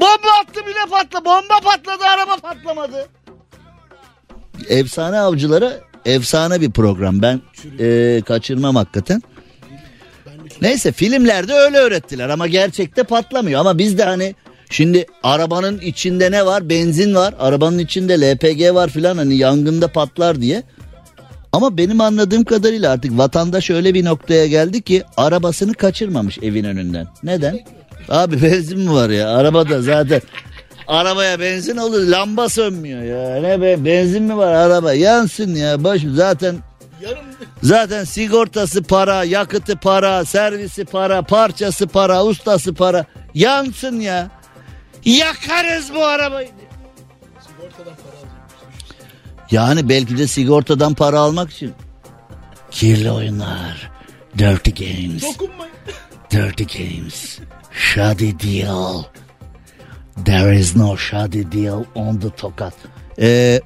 Bomba 0.00 0.28
attı 0.40 0.66
bile 0.66 0.90
patla. 0.90 1.24
Bomba 1.24 1.60
patladı 1.64 2.04
araba 2.04 2.36
patlamadı. 2.36 3.08
Efsane 4.68 5.20
avcıları 5.20 5.80
efsane 6.04 6.60
bir 6.60 6.70
program. 6.70 7.22
Ben 7.22 7.40
e, 7.78 8.20
kaçırmam 8.26 8.76
hakikaten. 8.76 9.22
Neyse 10.62 10.92
filmlerde 10.92 11.52
öyle 11.52 11.78
öğrettiler 11.78 12.28
ama 12.28 12.46
gerçekte 12.46 13.02
patlamıyor. 13.02 13.60
Ama 13.60 13.78
biz 13.78 13.98
de 13.98 14.04
hani 14.04 14.34
şimdi 14.70 15.06
arabanın 15.22 15.78
içinde 15.78 16.30
ne 16.30 16.46
var? 16.46 16.68
Benzin 16.68 17.14
var. 17.14 17.34
Arabanın 17.38 17.78
içinde 17.78 18.20
LPG 18.20 18.74
var 18.74 18.88
filan 18.88 19.16
hani 19.16 19.36
yangında 19.36 19.88
patlar 19.88 20.40
diye. 20.40 20.62
Ama 21.52 21.76
benim 21.76 22.00
anladığım 22.00 22.44
kadarıyla 22.44 22.92
artık 22.92 23.18
vatandaş 23.18 23.70
öyle 23.70 23.94
bir 23.94 24.04
noktaya 24.04 24.46
geldi 24.46 24.82
ki 24.82 25.02
arabasını 25.16 25.74
kaçırmamış 25.74 26.38
evin 26.42 26.64
önünden. 26.64 27.06
Neden? 27.22 27.60
Abi 28.08 28.42
benzin 28.42 28.80
mi 28.80 28.92
var 28.92 29.10
ya? 29.10 29.28
Arabada 29.28 29.82
zaten 29.82 30.20
arabaya 30.90 31.40
benzin 31.40 31.76
olur 31.76 32.00
lamba 32.02 32.48
sönmüyor 32.48 33.02
ya. 33.02 33.40
Ne 33.40 33.62
be 33.62 33.84
benzin 33.84 34.22
mi 34.22 34.36
var 34.36 34.52
araba 34.52 34.92
yansın 34.92 35.54
ya. 35.54 35.84
Baş 35.84 36.02
zaten 36.14 36.56
Zaten 37.62 38.04
sigortası 38.04 38.82
para, 38.82 39.24
yakıtı 39.24 39.76
para, 39.76 40.24
servisi 40.24 40.84
para, 40.84 41.22
parçası 41.22 41.86
para, 41.86 42.24
ustası 42.24 42.74
para. 42.74 43.06
Yansın 43.34 44.00
ya. 44.00 44.30
Yakarız 45.04 45.94
bu 45.94 46.04
arabayı. 46.04 46.48
Yani 49.50 49.88
belki 49.88 50.18
de 50.18 50.26
sigortadan 50.26 50.94
para 50.94 51.20
almak 51.20 51.50
için. 51.50 51.72
Kirli 52.70 53.10
oyunlar. 53.10 53.90
Dirty 54.38 54.70
games. 54.70 55.38
Dirty 56.30 56.64
games. 56.78 57.38
Shoddy 57.72 58.32
deal. 58.40 59.04
There 60.24 60.58
is 60.58 60.76
no 60.76 60.96
shoddy 60.96 61.52
deal 61.52 61.84
on 61.94 62.18
the 62.18 62.30
tokat. 62.30 62.74
Ee, 63.20 63.60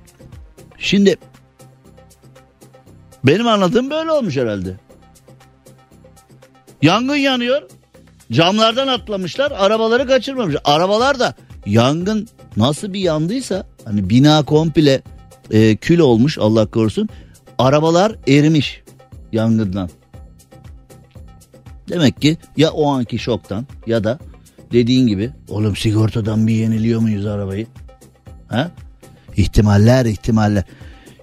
şimdi 0.79 1.17
benim 3.25 3.49
anladığım 3.49 3.91
böyle 3.91 4.11
olmuş 4.11 4.37
herhalde. 4.37 4.77
Yangın 6.83 7.17
yanıyor. 7.17 7.63
Camlardan 8.33 8.89
atlamışlar. 8.89 9.51
Arabaları 9.51 10.07
kaçırmamış. 10.07 10.57
Arabalar 10.65 11.19
da 11.19 11.35
yangın 11.67 12.29
nasıl 12.57 12.93
bir 12.93 13.01
yandıysa 13.01 13.67
hani 13.85 14.11
bina 14.11 14.43
komple 14.45 15.03
e, 15.51 15.77
kül 15.77 15.99
olmuş 15.99 16.39
Allah 16.39 16.67
korusun. 16.67 17.09
Arabalar 17.59 18.17
erimiş 18.29 18.83
yangından. 19.33 19.91
Demek 21.89 22.21
ki 22.21 22.39
ya 22.57 22.71
o 22.71 22.91
anki 22.91 23.19
şoktan 23.19 23.67
ya 23.87 24.05
da 24.05 24.19
dediğin 24.75 25.07
gibi 25.07 25.31
oğlum 25.49 25.77
sigortadan 25.77 26.47
bir 26.47 26.55
yeniliyor 26.55 27.01
muyuz 27.01 27.27
arabayı? 27.27 27.67
Ha? 28.49 28.71
İhtimaller 29.37 30.05
ihtimaller. 30.07 30.65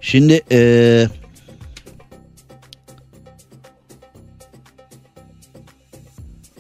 Şimdi 0.02 0.42
eee 0.52 1.08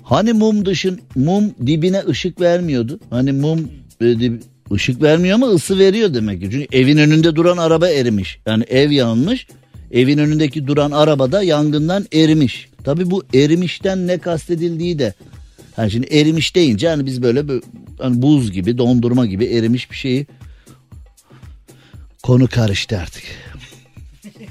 Hani 0.03 0.33
mum 0.33 0.65
dışın 0.65 0.99
mum 1.15 1.43
dibine 1.65 2.03
ışık 2.09 2.41
vermiyordu. 2.41 2.99
Hani 3.09 3.31
mum 3.31 3.59
e, 4.01 4.05
dib- 4.05 4.41
ışık 4.73 5.01
vermiyor 5.01 5.35
ama 5.35 5.47
ısı 5.47 5.79
veriyor 5.79 6.13
demek 6.13 6.41
ki. 6.41 6.49
Çünkü 6.51 6.77
evin 6.77 6.97
önünde 6.97 7.35
duran 7.35 7.57
araba 7.57 7.87
erimiş. 7.89 8.39
Yani 8.45 8.63
ev 8.63 8.91
yanmış. 8.91 9.47
Evin 9.91 10.17
önündeki 10.17 10.67
duran 10.67 10.91
araba 10.91 11.31
da 11.31 11.43
yangından 11.43 12.05
erimiş. 12.13 12.69
Tabii 12.83 13.11
bu 13.11 13.23
erimişten 13.33 14.07
ne 14.07 14.17
kastedildiği 14.17 14.99
de 14.99 15.13
hani 15.75 15.91
şimdi 15.91 16.07
erimiş 16.07 16.55
deyince 16.55 16.89
hani 16.89 17.05
biz 17.05 17.21
böyle, 17.21 17.47
böyle 17.47 17.61
hani 17.99 18.21
buz 18.21 18.51
gibi 18.51 18.77
dondurma 18.77 19.25
gibi 19.25 19.45
erimiş 19.45 19.91
bir 19.91 19.95
şeyi 19.95 20.25
konu 22.23 22.47
karıştı 22.47 22.99
artık. 22.99 23.23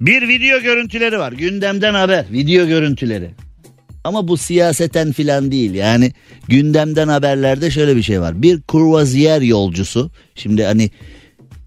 Bir 0.00 0.28
video 0.28 0.60
görüntüleri 0.60 1.18
var. 1.18 1.32
Gündemden 1.32 1.94
haber. 1.94 2.24
Video 2.32 2.66
görüntüleri. 2.66 3.30
Ama 4.04 4.28
bu 4.28 4.36
siyaseten 4.36 5.12
filan 5.12 5.50
değil. 5.50 5.74
Yani 5.74 6.12
gündemden 6.48 7.08
haberlerde 7.08 7.70
şöyle 7.70 7.96
bir 7.96 8.02
şey 8.02 8.20
var. 8.20 8.42
Bir 8.42 8.62
kurvaziyer 8.62 9.40
yolcusu. 9.42 10.10
Şimdi 10.34 10.64
hani 10.64 10.90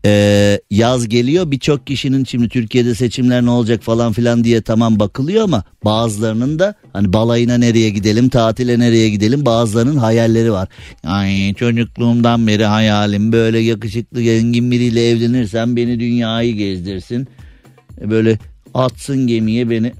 e, 0.07 0.61
yaz 0.71 1.09
geliyor 1.09 1.51
birçok 1.51 1.87
kişinin 1.87 2.23
şimdi 2.23 2.49
Türkiye'de 2.49 2.95
seçimler 2.95 3.45
ne 3.45 3.49
olacak 3.49 3.83
falan 3.83 4.13
filan 4.13 4.43
diye 4.43 4.61
tamam 4.61 4.99
bakılıyor 4.99 5.43
ama 5.43 5.63
bazılarının 5.85 6.59
da 6.59 6.75
hani 6.93 7.13
balayına 7.13 7.57
nereye 7.57 7.89
gidelim 7.89 8.29
tatile 8.29 8.79
nereye 8.79 9.09
gidelim 9.09 9.45
bazılarının 9.45 9.97
hayalleri 9.97 10.51
var. 10.51 10.67
Ay 11.03 11.53
çocukluğumdan 11.53 12.47
beri 12.47 12.65
hayalim 12.65 13.31
böyle 13.31 13.59
yakışıklı 13.59 14.19
zengin 14.19 14.71
biriyle 14.71 15.09
evlenirsem 15.09 15.75
beni 15.75 15.99
dünyayı 15.99 16.55
gezdirsin. 16.55 17.27
E, 18.01 18.09
Böyle 18.09 18.39
atsın 18.73 19.27
gemiye 19.27 19.69
beni 19.69 19.93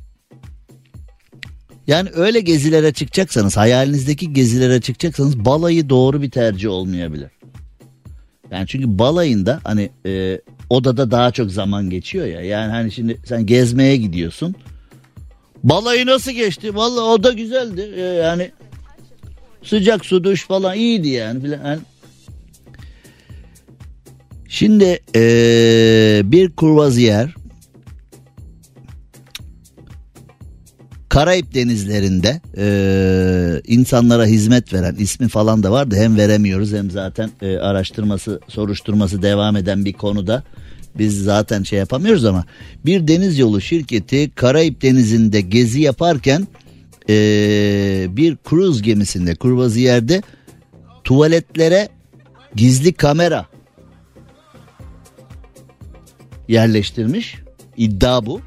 yani 1.88 2.10
öyle 2.16 2.40
gezilere 2.40 2.94
çıkacaksanız 2.94 3.58
hayalinizdeki 3.58 4.34
gezilere 4.34 4.82
çıkacaksanız 4.82 5.46
balayı 5.46 5.90
doğru 5.90 6.22
bir 6.22 6.32
tercih 6.32 6.70
olmayabilir. 6.70 7.37
Yani 8.52 8.68
çünkü 8.68 9.00
balayında 9.00 9.60
hani 9.64 9.90
e, 10.06 10.42
odada 10.70 11.12
daha 11.12 11.32
çok 11.32 11.52
zaman 11.52 11.90
geçiyor 11.90 12.26
ya. 12.26 12.42
Yani 12.42 12.72
hani 12.72 12.92
şimdi 12.92 13.18
sen 13.26 13.46
gezmeye 13.46 13.98
gidiyorsun. 13.98 14.56
Balayı 15.64 16.06
nasıl 16.06 16.32
geçti? 16.32 16.76
Vallahi 16.76 17.04
o 17.04 17.24
da 17.24 17.34
güzeldi. 17.34 17.92
E, 17.96 18.02
yani 18.02 18.52
sıcak 19.64 20.06
su 20.06 20.24
duş 20.24 20.46
falan 20.46 20.78
iyiydi 20.78 21.08
yani. 21.08 21.42
Filan. 21.42 21.66
Yani 21.66 21.80
Şimdi 24.50 25.00
e, 25.16 26.22
bir 26.24 26.52
kurvaziyer 26.52 27.36
Karayip 31.18 31.54
denizlerinde 31.54 32.42
e, 32.58 33.62
insanlara 33.68 34.26
hizmet 34.26 34.74
veren 34.74 34.96
ismi 34.96 35.28
falan 35.28 35.64
da 35.64 35.72
vardı. 35.72 35.96
Hem 35.96 36.18
veremiyoruz 36.18 36.74
hem 36.74 36.92
zaten 36.92 37.32
e, 37.42 37.58
araştırması 37.58 38.40
soruşturması 38.48 39.22
devam 39.22 39.56
eden 39.56 39.86
bir 39.86 39.94
konuda 39.94 40.44
biz 40.98 41.24
zaten 41.24 41.64
şey 41.64 41.80
yapamıyoruz 41.80 42.26
ama 42.26 42.46
bir 42.86 43.08
deniz 43.08 43.40
yolu 43.40 43.62
şirketi 43.62 44.32
Karayip 44.36 44.82
denizinde 44.82 45.42
gezi 45.42 45.82
yaparken 45.82 46.48
e, 47.10 47.16
bir 48.10 48.36
kruz 48.36 48.82
gemisinde 48.82 49.36
kurvaziyerde 49.36 50.22
tuvaletlere 51.04 51.90
gizli 52.56 52.94
kamera 52.94 53.46
yerleştirmiş 56.48 57.36
iddia 57.78 58.26
bu 58.26 58.42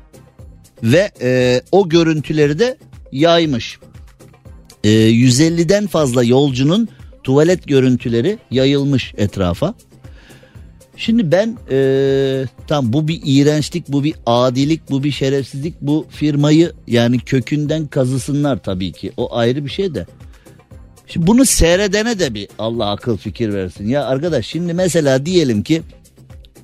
ve 0.82 1.10
e, 1.22 1.62
o 1.72 1.88
görüntüleri 1.88 2.58
de 2.58 2.76
yaymış. 3.12 3.78
E, 4.84 4.88
150'den 4.88 5.86
fazla 5.86 6.24
yolcunun 6.24 6.88
tuvalet 7.24 7.68
görüntüleri 7.68 8.38
yayılmış 8.50 9.14
etrafa. 9.16 9.74
Şimdi 10.96 11.32
ben 11.32 11.56
e, 11.70 12.44
tam 12.66 12.92
bu 12.92 13.08
bir 13.08 13.20
iğrençlik, 13.24 13.88
bu 13.88 14.04
bir 14.04 14.14
adilik, 14.26 14.90
bu 14.90 15.04
bir 15.04 15.10
şerefsizlik. 15.10 15.74
Bu 15.80 16.06
firmayı 16.10 16.72
yani 16.86 17.18
kökünden 17.18 17.86
kazısınlar 17.86 18.62
tabii 18.62 18.92
ki. 18.92 19.12
O 19.16 19.36
ayrı 19.36 19.64
bir 19.64 19.70
şey 19.70 19.94
de. 19.94 20.06
Şimdi 21.06 21.26
bunu 21.26 21.44
seyredene 21.44 22.18
de 22.18 22.34
bir 22.34 22.48
Allah 22.58 22.90
akıl 22.90 23.16
fikir 23.16 23.54
versin. 23.54 23.88
Ya 23.88 24.04
arkadaş 24.04 24.46
şimdi 24.46 24.74
mesela 24.74 25.26
diyelim 25.26 25.62
ki 25.62 25.82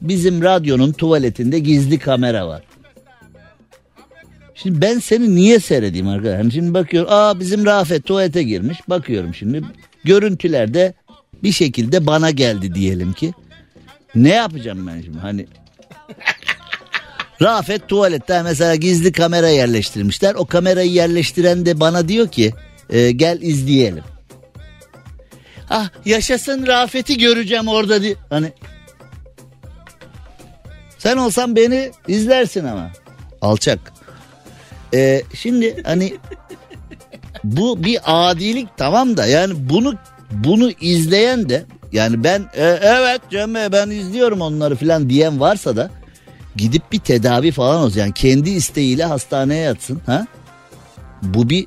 bizim 0.03 0.43
radyonun 0.43 0.93
tuvaletinde 0.93 1.59
gizli 1.59 1.99
kamera 1.99 2.49
var. 2.49 2.63
Şimdi 4.57 4.81
ben 4.81 4.99
seni 4.99 5.35
niye 5.35 5.61
seyredeyim 5.61 6.09
arkadaşlar? 6.09 6.37
Hani 6.43 6.53
şimdi 6.53 6.75
bakıyorum 6.75 7.13
aa 7.13 7.41
bizim 7.41 7.67
Rafet 7.67 8.05
tuvalete 8.05 8.43
girmiş. 8.43 8.79
Bakıyorum 8.89 9.35
şimdi 9.35 9.63
görüntülerde 10.05 10.95
bir 11.43 11.53
şekilde 11.53 12.07
bana 12.07 12.31
geldi 12.31 12.75
diyelim 12.75 13.13
ki. 13.13 13.33
Ne 14.15 14.35
yapacağım 14.35 14.87
ben 14.87 15.03
şimdi 15.03 15.19
hani 15.19 15.47
Rafet 17.43 17.89
tuvalette 17.89 18.43
mesela 18.43 18.75
gizli 18.75 19.13
kamera 19.13 19.49
yerleştirmişler. 19.49 20.35
O 20.35 20.47
kamerayı 20.47 20.91
yerleştiren 20.91 21.67
de 21.67 21.81
bana 21.81 22.09
diyor 22.09 22.29
ki 22.29 22.53
e, 22.91 23.11
gel 23.11 23.43
izleyelim. 23.43 24.05
Ah 25.71 25.89
yaşasın 26.05 26.67
Rafet'i 26.67 27.19
göreceğim 27.19 27.69
orada 27.69 28.03
diye. 28.03 28.15
Hani 28.31 28.53
sen 30.99 31.17
olsan 31.17 31.57
beni 31.57 31.91
izlersin 32.09 32.65
ama. 32.65 32.91
Alçak. 33.41 33.96
Ee, 34.95 35.23
şimdi 35.35 35.83
hani 35.83 36.15
bu 37.45 37.85
bir 37.85 37.99
adilik 38.05 38.69
tamam 38.77 39.17
da 39.17 39.27
yani 39.27 39.55
bunu 39.57 39.95
bunu 40.31 40.71
izleyen 40.81 41.49
de 41.49 41.65
yani 41.93 42.25
ben 42.25 42.41
e, 42.55 42.65
evet 42.65 43.21
Cem 43.31 43.55
Bey 43.55 43.73
ben 43.73 43.91
izliyorum 43.91 44.41
onları 44.41 44.77
filan 44.77 45.11
diyen 45.11 45.41
varsa 45.41 45.77
da 45.77 45.91
gidip 46.57 46.93
bir 46.93 46.99
tedavi 46.99 47.51
falan 47.51 47.83
olsun. 47.83 48.01
Yani 48.01 48.13
kendi 48.13 48.51
isteğiyle 48.51 49.05
hastaneye 49.05 49.63
yatsın. 49.63 50.01
Ha? 50.07 50.27
Bu 51.23 51.51
bir 51.51 51.67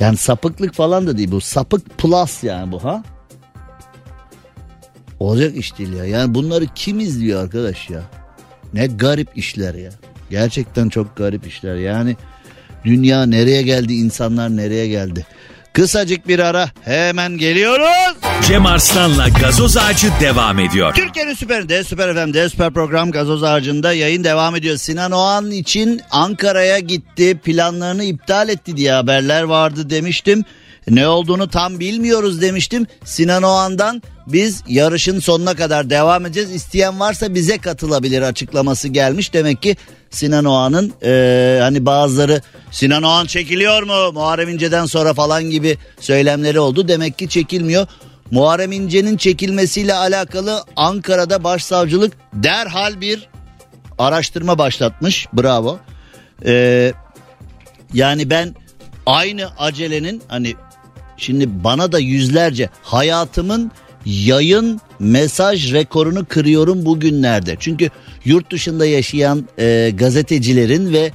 yani 0.00 0.16
sapıklık 0.16 0.74
falan 0.74 1.06
da 1.06 1.18
değil 1.18 1.30
bu. 1.30 1.40
Sapık 1.40 1.98
plus 1.98 2.44
yani 2.44 2.72
bu 2.72 2.84
ha. 2.84 3.02
Olacak 5.20 5.56
iş 5.56 5.78
değil 5.78 5.92
ya. 5.92 6.04
Yani 6.04 6.34
bunları 6.34 6.66
kim 6.74 7.00
izliyor 7.00 7.42
arkadaş 7.42 7.90
ya? 7.90 8.02
Ne 8.74 8.86
garip 8.86 9.38
işler 9.38 9.74
ya. 9.74 9.90
Gerçekten 10.30 10.88
çok 10.88 11.16
garip 11.16 11.46
işler. 11.46 11.76
Yani 11.76 12.16
dünya 12.84 13.26
nereye 13.26 13.62
geldi, 13.62 13.94
insanlar 13.94 14.56
nereye 14.56 14.88
geldi? 14.88 15.26
Kısacık 15.72 16.28
bir 16.28 16.38
ara 16.38 16.70
hemen 16.84 17.32
geliyoruz. 17.38 18.16
Cem 18.48 18.66
Arslan'la 18.66 19.28
gazoz 19.28 19.76
ağacı 19.76 20.08
devam 20.20 20.58
ediyor. 20.58 20.94
Türkiye'nin 20.94 21.34
süperinde, 21.34 21.84
süper 21.84 22.14
FM'de, 22.14 22.48
süper 22.48 22.70
program 22.72 23.10
Gazoz 23.10 23.42
Ağacı'nda 23.42 23.92
yayın 23.92 24.24
devam 24.24 24.56
ediyor. 24.56 24.76
Sinan 24.76 25.12
Oğan 25.12 25.50
için 25.50 26.00
Ankara'ya 26.10 26.78
gitti, 26.78 27.38
planlarını 27.44 28.04
iptal 28.04 28.48
etti 28.48 28.76
diye 28.76 28.92
haberler 28.92 29.42
vardı 29.42 29.90
demiştim. 29.90 30.44
Ne 30.88 31.08
olduğunu 31.08 31.48
tam 31.50 31.80
bilmiyoruz 31.80 32.40
demiştim. 32.40 32.86
Sinan 33.04 33.42
Oğan'dan 33.42 34.02
biz 34.26 34.62
yarışın 34.68 35.20
sonuna 35.20 35.54
kadar 35.54 35.90
devam 35.90 36.26
edeceğiz. 36.26 36.50
İsteyen 36.52 37.00
varsa 37.00 37.34
bize 37.34 37.58
katılabilir 37.58 38.22
açıklaması 38.22 38.88
gelmiş. 38.88 39.32
Demek 39.32 39.62
ki 39.62 39.76
Sinan 40.10 40.44
Oğan'ın 40.44 40.92
eee, 41.02 41.58
hani 41.62 41.86
bazıları 41.86 42.42
Sinan 42.70 43.02
Oğan 43.02 43.26
çekiliyor 43.26 43.82
mu 43.82 44.12
Muharrem 44.12 44.48
İnce'den 44.48 44.86
sonra 44.86 45.14
falan 45.14 45.44
gibi 45.44 45.78
söylemleri 46.00 46.60
oldu. 46.60 46.88
Demek 46.88 47.18
ki 47.18 47.28
çekilmiyor. 47.28 47.86
Muharrem 48.30 48.72
İnce'nin 48.72 49.16
çekilmesiyle 49.16 49.94
alakalı 49.94 50.64
Ankara'da 50.76 51.44
başsavcılık 51.44 52.12
derhal 52.32 53.00
bir 53.00 53.28
araştırma 53.98 54.58
başlatmış. 54.58 55.26
Bravo. 55.32 55.78
Ee, 56.46 56.92
yani 57.94 58.30
ben 58.30 58.54
aynı 59.06 59.48
acelenin 59.58 60.22
hani 60.28 60.54
şimdi 61.16 61.64
bana 61.64 61.92
da 61.92 61.98
yüzlerce 61.98 62.70
hayatımın 62.82 63.72
yayın 64.06 64.80
mesaj 64.98 65.72
rekorunu 65.72 66.24
kırıyorum 66.24 66.84
bugünlerde. 66.84 67.56
Çünkü 67.60 67.90
yurt 68.24 68.50
dışında 68.50 68.86
yaşayan 68.86 69.48
e, 69.58 69.92
gazetecilerin 69.94 70.92
ve 70.92 71.12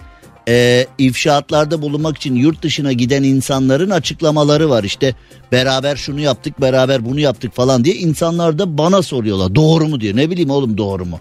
e, 0.47 0.87
ifşaatlarda 0.97 1.81
bulunmak 1.81 2.17
için 2.17 2.35
yurt 2.35 2.63
dışına 2.63 2.91
giden 2.91 3.23
insanların 3.23 3.89
açıklamaları 3.89 4.69
var. 4.69 4.83
İşte 4.83 5.15
beraber 5.51 5.95
şunu 5.95 6.19
yaptık 6.19 6.61
beraber 6.61 7.05
bunu 7.05 7.19
yaptık 7.19 7.55
falan 7.55 7.85
diye 7.85 7.95
insanlar 7.95 8.59
da 8.59 8.77
bana 8.77 9.01
soruyorlar. 9.01 9.55
Doğru 9.55 9.87
mu 9.87 10.01
diyor 10.01 10.15
ne 10.15 10.29
bileyim 10.29 10.49
oğlum 10.49 10.77
doğru 10.77 11.05
mu? 11.05 11.19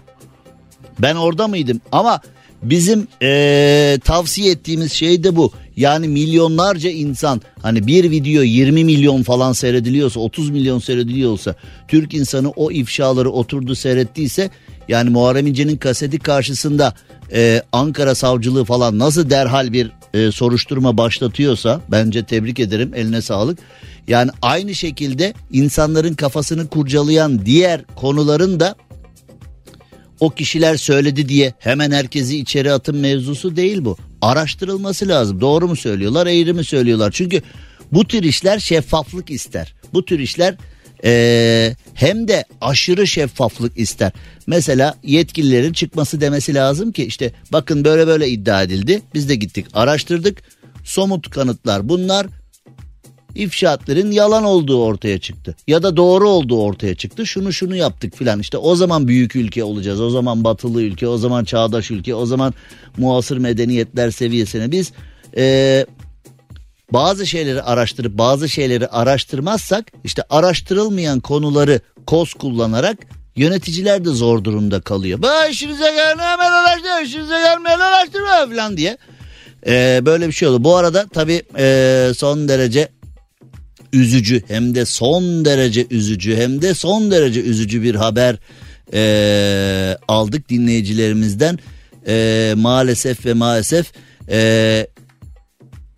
Ben 0.99 1.15
orada 1.15 1.47
mıydım? 1.47 1.81
Ama 1.91 2.21
bizim 2.63 3.07
eee, 3.21 3.99
tavsiye 3.99 4.51
ettiğimiz 4.51 4.91
şey 4.93 5.23
de 5.23 5.35
bu. 5.35 5.51
Yani 5.81 6.07
milyonlarca 6.07 6.89
insan 6.89 7.41
hani 7.61 7.87
bir 7.87 8.11
video 8.11 8.43
20 8.43 8.83
milyon 8.83 9.23
falan 9.23 9.53
seyrediliyorsa 9.53 10.19
30 10.19 10.49
milyon 10.49 10.79
seyrediliyorsa 10.79 11.55
Türk 11.87 12.13
insanı 12.13 12.49
o 12.49 12.71
ifşaları 12.71 13.29
oturdu 13.29 13.75
seyrettiyse 13.75 14.49
yani 14.87 15.09
Muharrem 15.09 15.47
İnce'nin 15.47 15.77
kaseti 15.77 16.19
karşısında 16.19 16.93
eee, 17.33 17.63
Ankara 17.71 18.15
savcılığı 18.15 18.65
falan 18.65 18.99
nasıl 18.99 19.29
derhal 19.29 19.73
bir 19.73 19.91
eee, 20.13 20.31
soruşturma 20.31 20.97
başlatıyorsa 20.97 21.81
bence 21.91 22.23
tebrik 22.23 22.59
ederim 22.59 22.93
eline 22.95 23.21
sağlık. 23.21 23.59
Yani 24.07 24.31
aynı 24.41 24.75
şekilde 24.75 25.33
insanların 25.51 26.13
kafasını 26.13 26.67
kurcalayan 26.67 27.45
diğer 27.45 27.85
konuların 27.95 28.59
da 28.59 28.75
o 30.19 30.29
kişiler 30.29 30.75
söyledi 30.77 31.29
diye 31.29 31.53
hemen 31.59 31.91
herkesi 31.91 32.37
içeri 32.37 32.71
atın 32.71 32.97
mevzusu 32.97 33.55
değil 33.55 33.85
bu. 33.85 33.97
Araştırılması 34.21 35.07
lazım. 35.07 35.41
Doğru 35.41 35.67
mu 35.67 35.75
söylüyorlar, 35.75 36.27
eğri 36.27 36.53
mi 36.53 36.63
söylüyorlar? 36.63 37.11
Çünkü 37.11 37.41
bu 37.91 38.07
tür 38.07 38.23
işler 38.23 38.59
şeffaflık 38.59 39.29
ister. 39.29 39.73
Bu 39.93 40.05
tür 40.05 40.19
işler 40.19 40.55
eee, 41.03 41.75
hem 41.93 42.27
de 42.27 42.45
aşırı 42.61 43.07
şeffaflık 43.07 43.77
ister. 43.77 44.11
Mesela 44.47 44.95
yetkililerin 45.03 45.73
çıkması 45.73 46.21
demesi 46.21 46.53
lazım 46.53 46.91
ki 46.91 47.05
işte 47.05 47.31
bakın 47.53 47.85
böyle 47.85 48.07
böyle 48.07 48.29
iddia 48.29 48.63
edildi. 48.63 49.01
Biz 49.13 49.29
de 49.29 49.35
gittik 49.35 49.65
araştırdık. 49.73 50.37
Somut 50.83 51.29
kanıtlar 51.29 51.89
bunlar 51.89 52.27
ifşaatların 53.35 54.11
yalan 54.11 54.43
olduğu 54.43 54.83
ortaya 54.83 55.19
çıktı. 55.19 55.55
Ya 55.67 55.83
da 55.83 55.97
doğru 55.97 56.29
olduğu 56.29 56.61
ortaya 56.61 56.95
çıktı. 56.95 57.27
Şunu 57.27 57.53
şunu 57.53 57.75
yaptık 57.75 58.15
filan. 58.15 58.39
İşte 58.39 58.57
o 58.57 58.75
zaman 58.75 59.07
büyük 59.07 59.35
ülke 59.35 59.63
olacağız. 59.63 60.01
O 60.01 60.09
zaman 60.09 60.43
batılı 60.43 60.81
ülke, 60.81 61.07
o 61.07 61.17
zaman 61.17 61.43
çağdaş 61.43 61.91
ülke, 61.91 62.15
o 62.15 62.25
zaman 62.25 62.53
muasır 62.97 63.37
medeniyetler 63.37 64.11
seviyesine 64.11 64.71
biz 64.71 64.91
eee, 65.37 65.85
bazı 66.93 67.27
şeyleri 67.27 67.61
araştırıp 67.61 68.17
bazı 68.17 68.49
şeyleri 68.49 68.87
araştırmazsak 68.87 69.85
işte 70.03 70.23
araştırılmayan 70.29 71.19
konuları 71.19 71.79
koz 72.07 72.33
kullanarak 72.33 72.97
yöneticiler 73.35 74.05
de 74.05 74.09
zor 74.09 74.43
durumda 74.43 74.81
kalıyor. 74.81 75.19
Bu 75.21 75.51
işinize 75.51 75.91
gelmeyen 75.91 76.37
araştırma, 76.37 77.01
işinize 77.01 77.39
gelmeyen 77.39 77.79
araştırma 77.79 78.55
falan 78.55 78.77
diye. 78.77 78.97
Eee, 79.65 80.01
böyle 80.05 80.27
bir 80.27 80.31
şey 80.33 80.47
oldu. 80.47 80.63
Bu 80.63 80.75
arada 80.75 81.05
tabii 81.13 81.41
eee, 81.57 82.11
son 82.17 82.47
derece 82.47 82.87
üzücü 83.93 84.41
hem 84.47 84.75
de 84.75 84.85
son 84.85 85.45
derece 85.45 85.87
üzücü 85.89 86.35
hem 86.35 86.61
de 86.61 86.73
son 86.73 87.11
derece 87.11 87.41
üzücü 87.41 87.83
bir 87.83 87.95
haber 87.95 88.35
eee, 88.93 89.97
aldık 90.07 90.49
dinleyicilerimizden. 90.49 91.59
Eee, 92.07 92.53
maalesef 92.57 93.25
ve 93.25 93.33
maalesef 93.33 93.91
eee, 94.29 94.87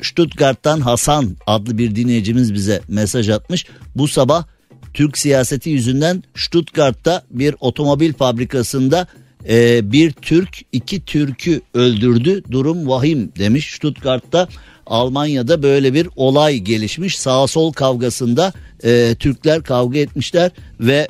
Stuttgart'tan 0.02 0.82
Hasan 0.82 1.38
adlı 1.48 1.78
bir 1.78 1.96
dinleyicimiz 1.96 2.54
bize 2.54 2.82
mesaj 2.88 3.30
atmış. 3.30 3.66
Bu 3.96 4.08
sabah 4.08 4.46
Türk 4.94 5.18
siyaseti 5.18 5.70
yüzünden 5.70 6.24
Stuttgart'ta 6.36 7.24
bir 7.30 7.56
otomobil 7.60 8.14
fabrikasında 8.14 9.08
e, 9.50 9.92
bir 9.92 10.12
Türk 10.12 10.62
iki 10.72 11.06
Türk'ü 11.06 11.62
öldürdü. 11.74 12.44
Durum 12.52 12.88
vahim 12.88 13.32
demiş. 13.40 13.74
Stuttgart'ta 13.74 14.48
Almanya'da 14.86 15.64
böyle 15.64 15.94
bir 15.94 16.10
olay 16.16 16.60
gelişmiş. 16.60 17.20
Sağ 17.20 17.48
sol 17.48 17.74
kavgasında 17.74 18.54
e, 18.84 19.16
Türkler 19.20 19.64
kavga 19.64 20.00
etmişler 20.00 20.52
ve 20.80 21.08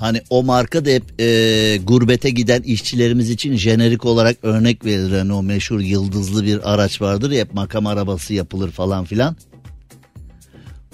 Hani 0.00 0.22
o 0.30 0.42
marka 0.42 0.84
da 0.84 0.90
hep 0.90 1.20
e, 1.20 1.78
gurbete 1.84 2.30
giden 2.30 2.62
işçilerimiz 2.62 3.30
için 3.30 3.56
jenerik 3.56 4.04
olarak 4.04 4.36
örnek 4.42 4.84
verilir. 4.84 5.18
Hani 5.18 5.32
o 5.32 5.42
meşhur 5.42 5.80
yıldızlı 5.80 6.44
bir 6.44 6.72
araç 6.72 7.00
vardır 7.00 7.30
ya 7.30 7.40
hep 7.40 7.54
makam 7.54 7.86
arabası 7.86 8.34
yapılır 8.34 8.70
falan 8.70 9.04
filan. 9.04 9.36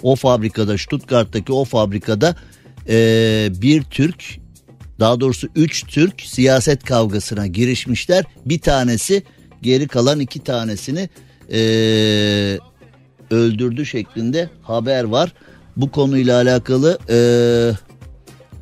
O 0.03 0.16
fabrikada 0.16 0.79
Stuttgart'taki 0.79 1.53
o 1.53 1.64
fabrikada 1.64 2.37
e, 2.89 3.49
bir 3.62 3.83
Türk 3.83 4.39
daha 5.01 5.20
doğrusu 5.20 5.49
üç 5.57 5.85
Türk 5.87 6.20
siyaset 6.20 6.85
kavgasına 6.85 7.47
girişmişler. 7.47 8.24
Bir 8.47 8.59
tanesi 8.59 9.22
geri 9.67 9.89
kalan 9.89 10.21
iki 10.21 10.41
tanesini 10.41 11.09
e, 11.53 11.59
öldürdü 13.31 13.87
şeklinde 13.87 14.51
haber 14.62 15.05
var. 15.05 15.33
Bu 15.77 15.91
konuyla 15.91 16.37
alakalı 16.37 16.99
e, 17.11 17.19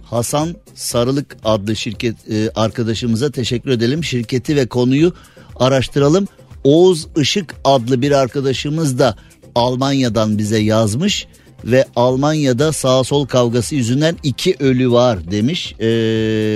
Hasan 0.04 0.56
Sarılık 0.74 1.36
adlı 1.44 1.76
şirket 1.76 2.30
e, 2.30 2.50
arkadaşımıza 2.54 3.30
teşekkür 3.30 3.70
edelim. 3.70 4.04
Şirketi 4.04 4.56
ve 4.56 4.66
konuyu 4.66 5.12
araştıralım. 5.56 6.28
Oğuz 6.64 7.06
Işık 7.16 7.54
adlı 7.64 8.02
bir 8.02 8.12
arkadaşımız 8.12 8.98
da 8.98 9.16
Almanya'dan 9.54 10.38
bize 10.38 10.58
yazmış 10.58 11.26
ve 11.64 11.84
Almanya'da 11.96 12.72
sağ 12.72 13.04
sol 13.04 13.26
kavgası 13.26 13.74
yüzünden 13.74 14.16
iki 14.22 14.56
ölü 14.60 14.90
var 14.90 15.30
demiş. 15.30 15.74
E, 15.80 15.88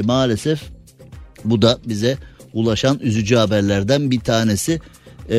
maalesef 0.04 0.60
bu 1.44 1.62
da 1.62 1.78
bize 1.86 2.16
ulaşan 2.58 2.98
üzücü 2.98 3.36
haberlerden 3.36 4.10
bir 4.10 4.20
tanesi. 4.20 4.80
E, 5.30 5.38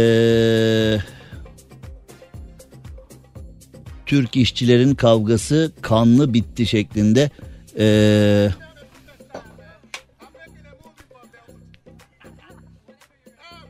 Türk 4.06 4.36
işçilerin 4.36 4.96
kavgası 4.96 5.72
kanlı 5.82 6.34
bitti 6.34 6.66
şeklinde. 6.66 7.30
Ee, 7.80 8.50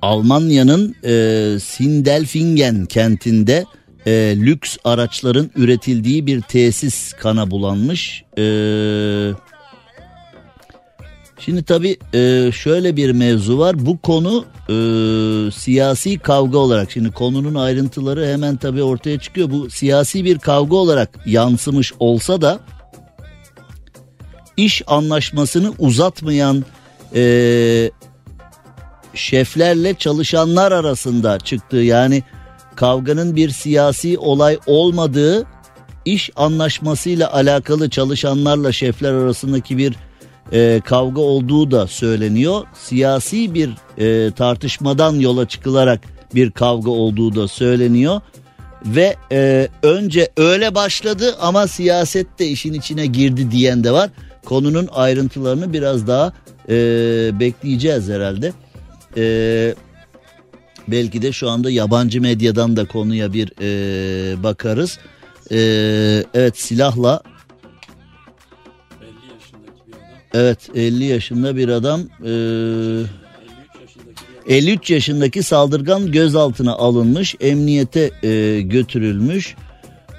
Almanya'nın 0.02 0.96
e, 1.04 1.60
Sindelfingen 1.60 2.86
kentinde 2.86 3.66
e, 4.06 4.12
lüks 4.38 4.78
araçların 4.84 5.52
üretildiği 5.56 6.26
bir 6.26 6.42
tesis 6.42 7.14
kana 7.14 7.52
bulanmış. 7.52 8.24
Ee, 8.38 9.32
Şimdi 11.40 11.64
tabii 11.64 11.98
e, 12.14 12.52
şöyle 12.52 12.96
bir 12.96 13.12
mevzu 13.12 13.60
var. 13.60 13.86
Bu 13.86 13.98
konu 13.98 14.46
e, 14.70 14.74
siyasi 15.52 16.20
kavga 16.20 16.58
olarak 16.58 16.92
şimdi 16.92 17.12
konunun 17.12 17.56
ayrıntıları 17.56 18.28
hemen 18.28 18.58
tabii 18.58 18.84
ortaya 18.84 19.20
çıkıyor. 19.20 19.52
Bu 19.52 19.70
siyasi 19.70 20.26
bir 20.26 20.40
kavga 20.40 20.76
olarak 20.76 21.10
yansımış 21.26 21.94
olsa 22.00 22.42
da 22.42 22.60
iş 24.58 24.82
anlaşmasını 24.88 25.74
uzatmayan 25.80 26.66
e, 27.16 27.92
şeflerle 29.14 29.94
çalışanlar 29.94 30.72
arasında 30.72 31.40
çıktığı 31.40 31.78
yani 31.78 32.24
kavganın 32.76 33.36
bir 33.36 33.50
siyasi 33.50 34.18
olay 34.18 34.60
olmadığı 34.66 35.48
iş 36.06 36.30
anlaşmasıyla 36.36 37.34
alakalı 37.34 37.90
çalışanlarla 37.90 38.72
şefler 38.72 39.14
arasındaki 39.14 39.78
bir 39.78 39.96
e, 40.54 40.82
kavga 40.86 41.22
olduğu 41.22 41.72
da 41.72 41.88
söyleniyor. 41.88 42.66
Siyasi 42.74 43.54
bir 43.54 43.70
e, 43.98 44.32
tartışmadan 44.32 45.16
yola 45.16 45.48
çıkılarak 45.48 46.02
bir 46.36 46.52
kavga 46.52 46.92
olduğu 46.92 47.36
da 47.36 47.48
söyleniyor. 47.48 48.22
Ve 48.86 49.16
e, 49.32 49.68
önce 49.84 50.30
öyle 50.38 50.76
başladı 50.76 51.36
ama 51.42 51.68
siyaset 51.68 52.40
de 52.40 52.48
işin 52.48 52.74
içine 52.74 53.06
girdi 53.06 53.52
diyen 53.52 53.84
de 53.84 53.92
var. 53.92 54.10
Konunun 54.46 54.90
ayrıntılarını 54.92 55.74
biraz 55.74 56.08
daha 56.08 56.34
e, 56.70 56.76
bekleyeceğiz 57.40 58.10
herhalde. 58.10 58.54
E, 59.18 59.76
belki 60.88 61.22
de 61.22 61.32
şu 61.32 61.50
anda 61.50 61.70
yabancı 61.70 62.22
medyadan 62.22 62.78
da 62.78 62.86
konuya 62.86 63.34
bir 63.34 63.52
e, 63.62 64.44
bakarız. 64.44 65.00
E, 65.52 65.58
evet 66.34 66.60
silahla 66.60 67.22
Evet 70.34 70.70
50 70.76 71.04
yaşında 71.04 71.56
bir 71.56 71.70
adam 71.70 72.02
e, 72.02 72.30
53 72.30 73.80
yaşındaki 73.82 74.24
bir 74.24 74.34
adam. 74.34 74.48
53 74.48 74.90
yaşındaki 74.90 75.44
saldırgan 75.44 76.12
gözaltına 76.12 76.74
alınmış 76.74 77.36
emniyete 77.40 78.12
e, 78.24 78.62
götürülmüş. 78.62 79.56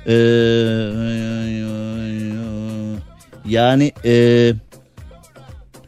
E, 0.06 0.14
yani 3.48 3.92
e, 4.04 4.52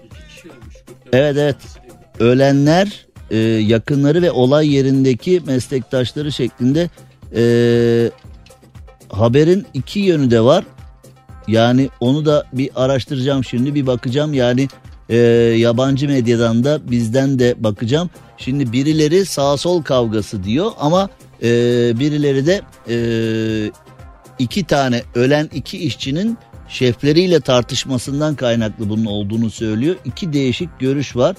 İki 0.04 0.28
kişi 0.28 0.48
ölmüş. 0.48 0.76
44 0.86 1.12
evet 1.12 1.36
evet 1.36 1.56
ölenler 2.20 3.06
e, 3.30 3.38
yakınları 3.38 4.22
ve 4.22 4.30
olay 4.30 4.74
yerindeki 4.74 5.42
meslektaşları 5.46 6.32
şeklinde 6.32 6.90
e, 7.36 7.44
haberin 9.08 9.66
iki 9.74 10.00
yönü 10.00 10.30
de 10.30 10.40
var. 10.40 10.64
Yani 11.48 11.88
onu 12.00 12.26
da 12.26 12.46
bir 12.52 12.70
araştıracağım 12.74 13.44
şimdi 13.44 13.74
bir 13.74 13.86
bakacağım 13.86 14.34
yani 14.34 14.68
e, 15.08 15.16
yabancı 15.56 16.08
medyadan 16.08 16.64
da 16.64 16.90
bizden 16.90 17.38
de 17.38 17.54
bakacağım. 17.58 18.10
Şimdi 18.36 18.72
birileri 18.72 19.26
sağ 19.26 19.56
sol 19.56 19.82
kavgası 19.82 20.44
diyor 20.44 20.70
ama 20.78 21.08
e, 21.42 21.48
birileri 21.98 22.46
de 22.46 22.60
e, 22.88 22.96
iki 24.38 24.64
tane 24.64 25.02
ölen 25.14 25.50
iki 25.54 25.78
işçinin 25.78 26.38
şefleriyle 26.68 27.40
tartışmasından 27.40 28.34
kaynaklı 28.34 28.88
bunun 28.88 29.04
olduğunu 29.04 29.50
söylüyor. 29.50 29.96
İki 30.04 30.32
değişik 30.32 30.80
görüş 30.80 31.16
var. 31.16 31.36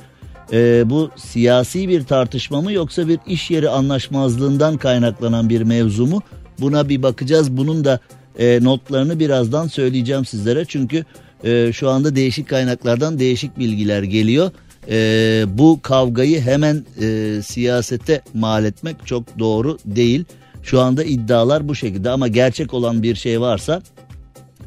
E, 0.52 0.90
bu 0.90 1.10
siyasi 1.16 1.90
bir 1.90 2.04
tartışma 2.04 2.62
mı 2.62 2.72
yoksa 2.72 3.08
bir 3.08 3.20
iş 3.28 3.52
yeri 3.52 3.70
anlaşmazlığından 3.70 4.78
kaynaklanan 4.78 5.50
bir 5.50 5.62
mevzu 5.62 6.08
mu? 6.08 6.22
Buna 6.60 6.90
bir 6.90 7.04
bakacağız. 7.04 7.58
Bunun 7.58 7.86
da 7.86 8.00
e, 8.40 8.60
notlarını 8.64 9.20
birazdan 9.20 9.68
söyleyeceğim 9.68 10.26
sizlere. 10.26 10.66
Çünkü 10.68 11.06
e, 11.44 11.74
şu 11.74 11.90
anda 11.90 12.16
değişik 12.16 12.50
kaynaklardan 12.50 13.20
değişik 13.20 13.60
bilgiler 13.60 14.04
geliyor. 14.04 14.52
E, 14.90 15.46
bu 15.48 15.80
kavgayı 15.82 16.42
hemen 16.42 16.86
e, 17.02 17.42
siyasete 17.42 18.22
mal 18.34 18.66
etmek 18.66 19.08
çok 19.08 19.40
doğru 19.40 19.78
değil. 19.86 20.26
Şu 20.64 20.82
anda 20.82 21.04
iddialar 21.04 21.68
bu 21.68 21.76
şekilde 21.76 22.10
ama 22.10 22.28
gerçek 22.28 22.74
olan 22.74 23.04
bir 23.04 23.16
şey 23.16 23.42
varsa 23.42 23.82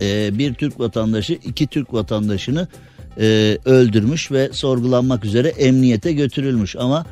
e, 0.02 0.38
bir 0.38 0.54
Türk 0.54 0.80
vatandaşı 0.80 1.32
iki 1.32 1.66
Türk 1.66 1.92
vatandaşını 1.92 2.68
e, 3.20 3.58
öldürmüş 3.64 4.32
ve 4.32 4.48
sorgulanmak 4.52 5.24
üzere 5.24 5.48
emniyete 5.48 6.12
götürülmüş 6.12 6.76
ama 6.76 7.06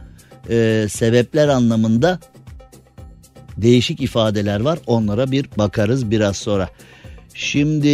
e, 0.50 0.86
sebepler 0.90 1.48
anlamında 1.48 2.18
değişik 3.56 4.00
ifadeler 4.00 4.60
var 4.60 4.78
onlara 4.86 5.30
bir 5.30 5.46
bakarız 5.58 6.10
biraz 6.10 6.36
sonra. 6.36 6.70
Şimdi 7.34 7.90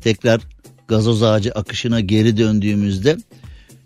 tekrar 0.00 0.40
gazoz 0.88 1.22
ağacı 1.22 1.52
akışına 1.52 2.00
geri 2.00 2.36
döndüğümüzde 2.36 3.16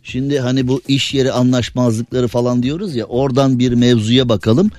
şimdi 0.03 0.41
hani 0.41 0.69
bu 0.69 0.83
iş 0.89 1.15
yeri 1.15 1.33
anlaşmazlıkları 1.33 2.29
falan 2.29 2.63
diyoruz 2.63 2.97
ya 2.97 3.05
oradan 3.05 3.59
bir 3.59 3.73
mevzuya 3.73 4.29
bakalım. 4.29 4.71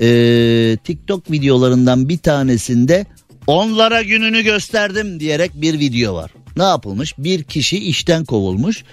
Ee, 0.00 0.76
TikTok 0.84 1.30
videolarından 1.30 2.08
bir 2.08 2.18
tanesinde 2.18 3.06
onlara 3.46 4.02
gününü 4.02 4.42
gösterdim 4.42 5.20
diyerek 5.20 5.50
bir 5.54 5.78
video 5.78 6.14
var. 6.14 6.30
Ne 6.56 6.62
yapılmış? 6.62 7.18
Bir 7.18 7.42
kişi 7.42 7.78
işten 7.78 8.24
kovulmuş 8.24 8.84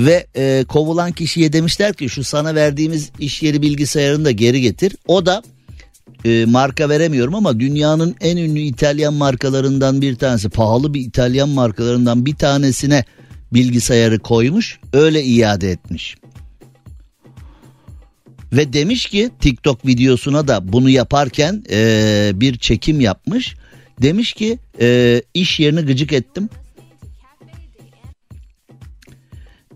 ve 0.00 0.26
e, 0.36 0.64
kovulan 0.68 1.12
kişiye 1.12 1.52
demişler 1.52 1.94
ki 1.94 2.08
şu 2.08 2.24
sana 2.24 2.54
verdiğimiz 2.54 3.10
iş 3.18 3.42
yeri 3.42 3.62
bilgisayarını 3.62 4.24
da 4.24 4.30
geri 4.30 4.60
getir. 4.60 4.96
O 5.06 5.26
da 5.26 5.42
e, 6.24 6.44
marka 6.44 6.88
veremiyorum 6.88 7.34
ama 7.34 7.60
dünyanın 7.60 8.16
en 8.20 8.36
ünlü 8.36 8.60
İtalyan 8.60 9.14
markalarından 9.14 10.02
bir 10.02 10.16
tanesi 10.16 10.48
pahalı 10.48 10.94
bir 10.94 11.00
İtalyan 11.00 11.48
markalarından 11.48 12.26
bir 12.26 12.34
tanesine 12.34 13.04
bilgisayarı 13.52 14.18
koymuş 14.18 14.80
öyle 14.92 15.24
iade 15.24 15.70
etmiş. 15.70 16.16
Ve 18.52 18.72
demiş 18.72 19.06
ki 19.06 19.30
TikTok 19.40 19.86
videosuna 19.86 20.48
da 20.48 20.72
bunu 20.72 20.90
yaparken 20.90 21.64
e, 21.70 22.30
bir 22.34 22.58
çekim 22.58 23.00
yapmış. 23.00 23.54
Demiş 24.02 24.32
ki 24.32 24.58
e, 24.80 25.22
iş 25.34 25.60
yerini 25.60 25.80
gıcık 25.80 26.12
ettim. 26.12 26.48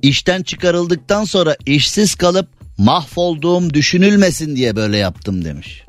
İşten 0.05 0.43
çıkarıldıktan 0.43 1.25
sonra 1.25 1.57
işsiz 1.67 2.15
kalıp 2.15 2.49
mahvolduğum 2.79 3.75
düşünülmesin 3.75 4.57
diye 4.57 4.77
böyle 4.77 4.97
yaptım 4.97 5.45
demiş. 5.45 5.85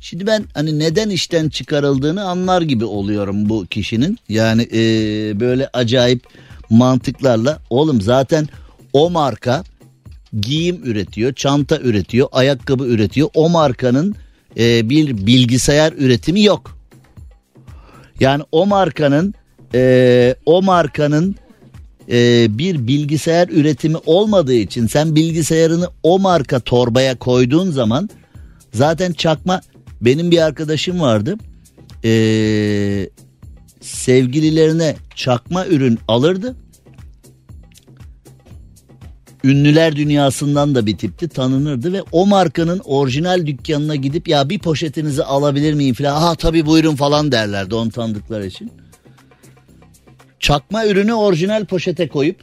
Şimdi 0.00 0.26
ben 0.26 0.44
hani 0.54 0.78
neden 0.78 1.10
işten 1.10 1.48
çıkarıldığını 1.48 2.24
anlar 2.24 2.62
gibi 2.62 2.84
oluyorum 2.84 3.48
bu 3.48 3.66
kişinin. 3.66 4.18
Yani 4.28 4.62
e, 4.62 4.78
böyle 5.40 5.68
acayip 5.72 6.26
mantıklarla. 6.70 7.58
Oğlum 7.70 8.00
zaten 8.00 8.48
o 8.92 9.10
marka 9.10 9.64
giyim 10.40 10.80
üretiyor, 10.84 11.32
çanta 11.32 11.78
üretiyor, 11.78 12.28
ayakkabı 12.32 12.84
üretiyor. 12.84 13.28
O 13.34 13.48
markanın 13.48 14.14
e, 14.58 14.90
bir 14.90 15.26
bilgisayar 15.26 15.92
üretimi 15.92 16.42
yok. 16.42 16.78
Yani 18.20 18.42
o 18.52 18.66
markanın 18.66 19.34
e, 19.74 20.34
o 20.46 20.62
markanın 20.62 21.36
e, 22.10 22.46
bir 22.58 22.86
bilgisayar 22.86 23.48
üretimi 23.48 23.96
olmadığı 24.06 24.54
için 24.54 24.86
sen 24.86 25.14
bilgisayarını 25.14 25.88
o 26.02 26.18
marka 26.18 26.60
torbaya 26.60 27.18
koyduğun 27.18 27.70
zaman 27.70 28.10
zaten 28.72 29.12
çakma 29.12 29.60
benim 30.00 30.30
bir 30.30 30.38
arkadaşım 30.38 31.00
vardı. 31.00 31.36
E, 32.04 32.10
sevgililerine 33.80 34.96
çakma 35.14 35.66
ürün 35.66 35.98
alırdı. 36.08 36.56
Ünlüler 39.44 39.96
dünyasından 39.96 40.74
da 40.74 40.86
bir 40.86 40.98
tipti 40.98 41.28
tanınırdı 41.28 41.92
ve 41.92 42.02
o 42.12 42.26
markanın 42.26 42.80
orijinal 42.84 43.46
dükkanına 43.46 43.94
gidip 43.94 44.28
ya 44.28 44.48
bir 44.48 44.58
poşetinizi 44.58 45.24
alabilir 45.24 45.74
miyim 45.74 45.94
falan. 45.94 46.12
Aha 46.12 46.34
tabii 46.34 46.66
buyurun 46.66 46.96
falan 46.96 47.32
derlerdi 47.32 47.74
onu 47.74 47.90
tanıdıkları 47.90 48.46
için. 48.46 48.72
Çakma 50.46 50.86
ürünü 50.86 51.12
orijinal 51.12 51.64
poşete 51.64 52.08
koyup 52.08 52.36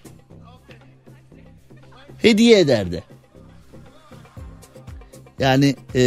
hediye 2.21 2.59
ederdi. 2.59 3.03
Yani 5.39 5.75
e, 5.95 6.01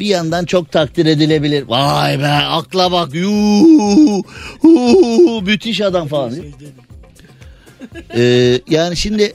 bir 0.00 0.06
yandan 0.06 0.44
çok 0.44 0.72
takdir 0.72 1.06
edilebilir. 1.06 1.62
Vay 1.62 2.18
be 2.18 2.28
akla 2.28 2.92
bak 2.92 3.14
yuh, 3.14 4.22
yuh, 4.64 5.42
müthiş 5.42 5.80
adam 5.80 6.08
falan. 6.08 6.34
E, 8.14 8.60
yani 8.70 8.96
şimdi 8.96 9.32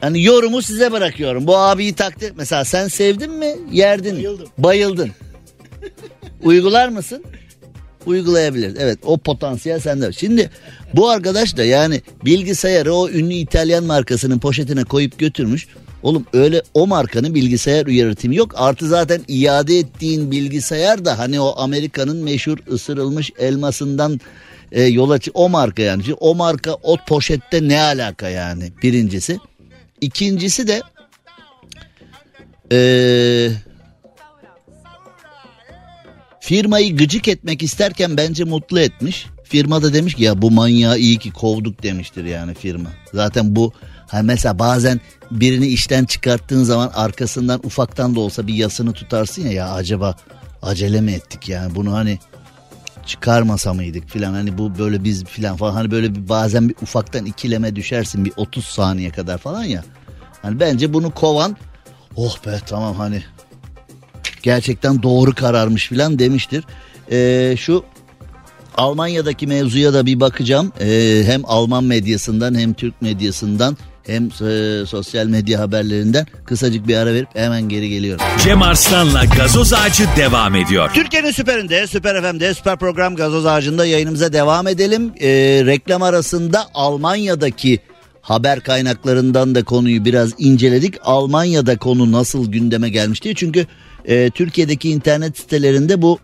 hani 0.00 0.24
yorumu 0.24 0.62
size 0.62 0.92
bırakıyorum. 0.92 1.46
Bu 1.46 1.56
abiyi 1.56 1.94
takdir 1.94 2.32
mesela 2.36 2.64
sen 2.64 2.88
sevdin 2.88 3.30
mi 3.30 3.54
yerdin 3.72 4.16
Bayıldım. 4.16 4.48
bayıldın. 4.58 5.10
Uygular 6.42 6.88
mısın? 6.88 7.24
Uygulayabilir. 8.06 8.76
Evet 8.80 8.98
o 9.04 9.18
potansiyel 9.18 9.80
sende. 9.80 10.12
Şimdi 10.12 10.50
bu 10.94 11.10
arkadaş 11.10 11.56
da 11.56 11.64
yani 11.64 12.02
bilgisayarı 12.24 12.94
o 12.94 13.08
ünlü 13.08 13.34
İtalyan 13.34 13.84
markasının 13.84 14.38
poşetine 14.38 14.84
koyup 14.84 15.18
götürmüş. 15.18 15.66
Oğlum 16.02 16.26
öyle 16.32 16.62
o 16.74 16.86
markanın 16.86 17.34
bilgisayar 17.34 17.86
üretimi 17.86 18.36
yok. 18.36 18.52
Artı 18.56 18.88
zaten 18.88 19.20
iade 19.28 19.78
ettiğin 19.78 20.30
bilgisayar 20.30 21.04
da 21.04 21.18
hani 21.18 21.40
o 21.40 21.54
Amerika'nın 21.56 22.16
meşhur 22.16 22.58
ısırılmış 22.72 23.30
elmasından 23.38 24.20
e, 24.72 24.82
yola 24.82 25.16
çı- 25.16 25.30
o 25.34 25.48
marka 25.48 25.82
yani. 25.82 26.02
Şimdi 26.02 26.16
o 26.20 26.34
marka 26.34 26.74
o 26.82 26.96
poşette 27.08 27.68
ne 27.68 27.80
alaka 27.80 28.28
yani 28.28 28.72
birincisi. 28.82 29.38
İkincisi 30.00 30.66
de 30.68 30.82
eee 32.70 33.52
firmayı 36.40 36.96
gıcık 36.96 37.28
etmek 37.28 37.62
isterken 37.62 38.16
bence 38.16 38.44
mutlu 38.44 38.80
etmiş. 38.80 39.26
Firma 39.44 39.82
da 39.82 39.94
demiş 39.94 40.14
ki 40.14 40.22
ya 40.22 40.42
bu 40.42 40.50
manyağı 40.50 40.98
iyi 40.98 41.18
ki 41.18 41.30
kovduk 41.30 41.82
demiştir 41.82 42.24
yani 42.24 42.54
firma. 42.54 42.90
Zaten 43.14 43.56
bu 43.56 43.72
ha 44.06 44.22
mesela 44.22 44.58
bazen 44.58 45.00
birini 45.30 45.66
işten 45.66 46.04
çıkarttığın 46.04 46.62
zaman 46.62 46.90
arkasından 46.94 47.60
ufaktan 47.66 48.16
da 48.16 48.20
olsa 48.20 48.46
bir 48.46 48.54
yasını 48.54 48.92
tutarsın 48.92 49.42
ya 49.42 49.52
ya 49.52 49.72
acaba 49.72 50.16
acele 50.62 51.00
mi 51.00 51.12
ettik 51.12 51.48
yani 51.48 51.74
bunu 51.74 51.92
hani 51.92 52.18
çıkarmasa 53.06 53.74
mıydık 53.74 54.08
filan 54.08 54.32
hani 54.32 54.58
bu 54.58 54.78
böyle 54.78 55.04
biz 55.04 55.24
filan 55.24 55.56
falan 55.56 55.72
hani 55.72 55.90
böyle 55.90 56.14
bir 56.14 56.28
bazen 56.28 56.68
bir 56.68 56.74
ufaktan 56.82 57.26
ikileme 57.26 57.76
düşersin 57.76 58.24
bir 58.24 58.32
30 58.36 58.64
saniye 58.64 59.10
kadar 59.10 59.38
falan 59.38 59.64
ya. 59.64 59.84
Hani 60.42 60.60
bence 60.60 60.92
bunu 60.92 61.10
kovan 61.10 61.56
oh 62.16 62.46
be 62.46 62.60
tamam 62.66 62.94
hani 62.94 63.22
gerçekten 64.42 65.02
doğru 65.02 65.34
kararmış 65.34 65.88
filan 65.88 66.18
demiştir. 66.18 66.64
Ee, 67.10 67.54
şu 67.58 67.84
Almanya'daki 68.76 69.46
mevzuya 69.46 69.94
da 69.94 70.06
bir 70.06 70.20
bakacağım. 70.20 70.72
Ee, 70.80 71.22
hem 71.26 71.42
Alman 71.44 71.84
medyasından 71.84 72.58
hem 72.58 72.72
Türk 72.74 73.02
medyasından 73.02 73.76
hem 74.06 74.26
e, 74.26 74.86
sosyal 74.86 75.26
medya 75.26 75.60
haberlerinden 75.60 76.26
kısacık 76.44 76.88
bir 76.88 76.96
ara 76.96 77.14
verip 77.14 77.28
hemen 77.34 77.68
geri 77.68 77.88
geliyorum. 77.88 78.26
Cem 78.44 78.62
Arslan'la 78.62 79.24
gazoz 79.24 79.72
ağacı 79.72 80.04
devam 80.16 80.54
ediyor. 80.54 80.90
Türkiye'nin 80.94 81.30
süperinde, 81.30 81.86
Süper 81.86 82.22
FM'de, 82.22 82.54
Süper 82.54 82.76
Program 82.78 83.16
Gazoz 83.16 83.46
Ağacı'nda 83.46 83.86
yayınımıza 83.86 84.32
devam 84.32 84.66
edelim. 84.66 85.12
Ee, 85.20 85.28
reklam 85.66 86.02
arasında 86.02 86.66
Almanya'daki 86.74 87.78
haber 88.22 88.60
kaynaklarından 88.60 89.54
da 89.54 89.64
konuyu 89.64 90.04
biraz 90.04 90.30
inceledik. 90.38 90.94
Almanya'da 91.04 91.78
konu 91.78 92.12
nasıl 92.12 92.52
gündeme 92.52 92.88
gelmişti? 92.88 93.34
Çünkü 93.36 93.66
e, 94.04 94.30
Türkiye'deki 94.30 94.90
internet 94.90 95.38
sitelerinde 95.38 96.02
bu 96.02 96.18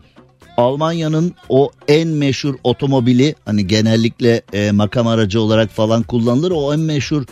Almanya'nın 0.56 1.34
o 1.48 1.70
en 1.88 2.08
meşhur 2.08 2.54
otomobili 2.64 3.34
hani 3.44 3.66
genellikle 3.66 4.42
e, 4.52 4.70
makam 4.70 5.06
aracı 5.06 5.40
olarak 5.40 5.70
falan 5.70 6.02
kullanılır. 6.02 6.50
O 6.50 6.74
en 6.74 6.80
meşhur 6.80 7.24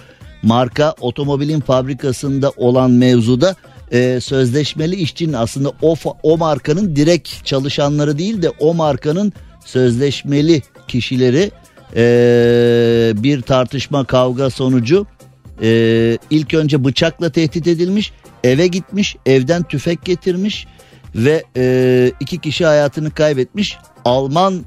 marka 0.43 0.95
otomobilin 1.01 1.61
fabrikasında 1.61 2.53
olan 2.57 2.91
mevzuda 2.91 3.57
e, 3.93 4.21
sözleşmeli 4.21 4.97
işçinin 4.97 5.33
aslında 5.33 5.73
o, 5.83 5.95
o 6.23 6.39
markanın 6.39 6.97
direkt 6.97 7.45
çalışanları 7.45 8.19
değil 8.19 8.43
de 8.43 8.51
o 8.51 8.75
markanın 8.75 9.33
sözleşmeli 9.65 10.63
kişileri 10.89 11.51
e, 11.97 12.03
bir 13.17 13.43
tartışma 13.43 14.05
kavga 14.05 14.51
sonucu 14.51 15.07
e, 15.63 16.19
ilk 16.31 16.55
önce 16.55 16.85
bıçakla 16.85 17.31
tehdit 17.31 17.67
edilmiş 17.67 18.13
eve 18.45 18.67
gitmiş 18.67 19.17
evden 19.27 19.63
tüfek 19.63 20.05
getirmiş 20.05 20.67
ve 21.15 21.45
e, 21.57 22.13
iki 22.21 22.39
kişi 22.39 22.67
hayatını 22.67 23.11
kaybetmiş 23.11 23.79
Alman 24.05 24.65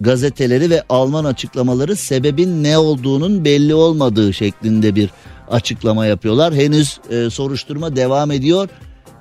gazeteleri 0.00 0.70
ve 0.70 0.82
Alman 0.88 1.24
açıklamaları 1.24 1.96
sebebin 1.96 2.64
ne 2.64 2.78
olduğunun 2.78 3.44
belli 3.44 3.74
olmadığı 3.74 4.32
şeklinde 4.34 4.94
bir 4.94 5.10
açıklama 5.50 6.06
yapıyorlar. 6.06 6.54
Henüz 6.54 7.00
e, 7.10 7.30
soruşturma 7.30 7.96
devam 7.96 8.30
ediyor. 8.30 8.68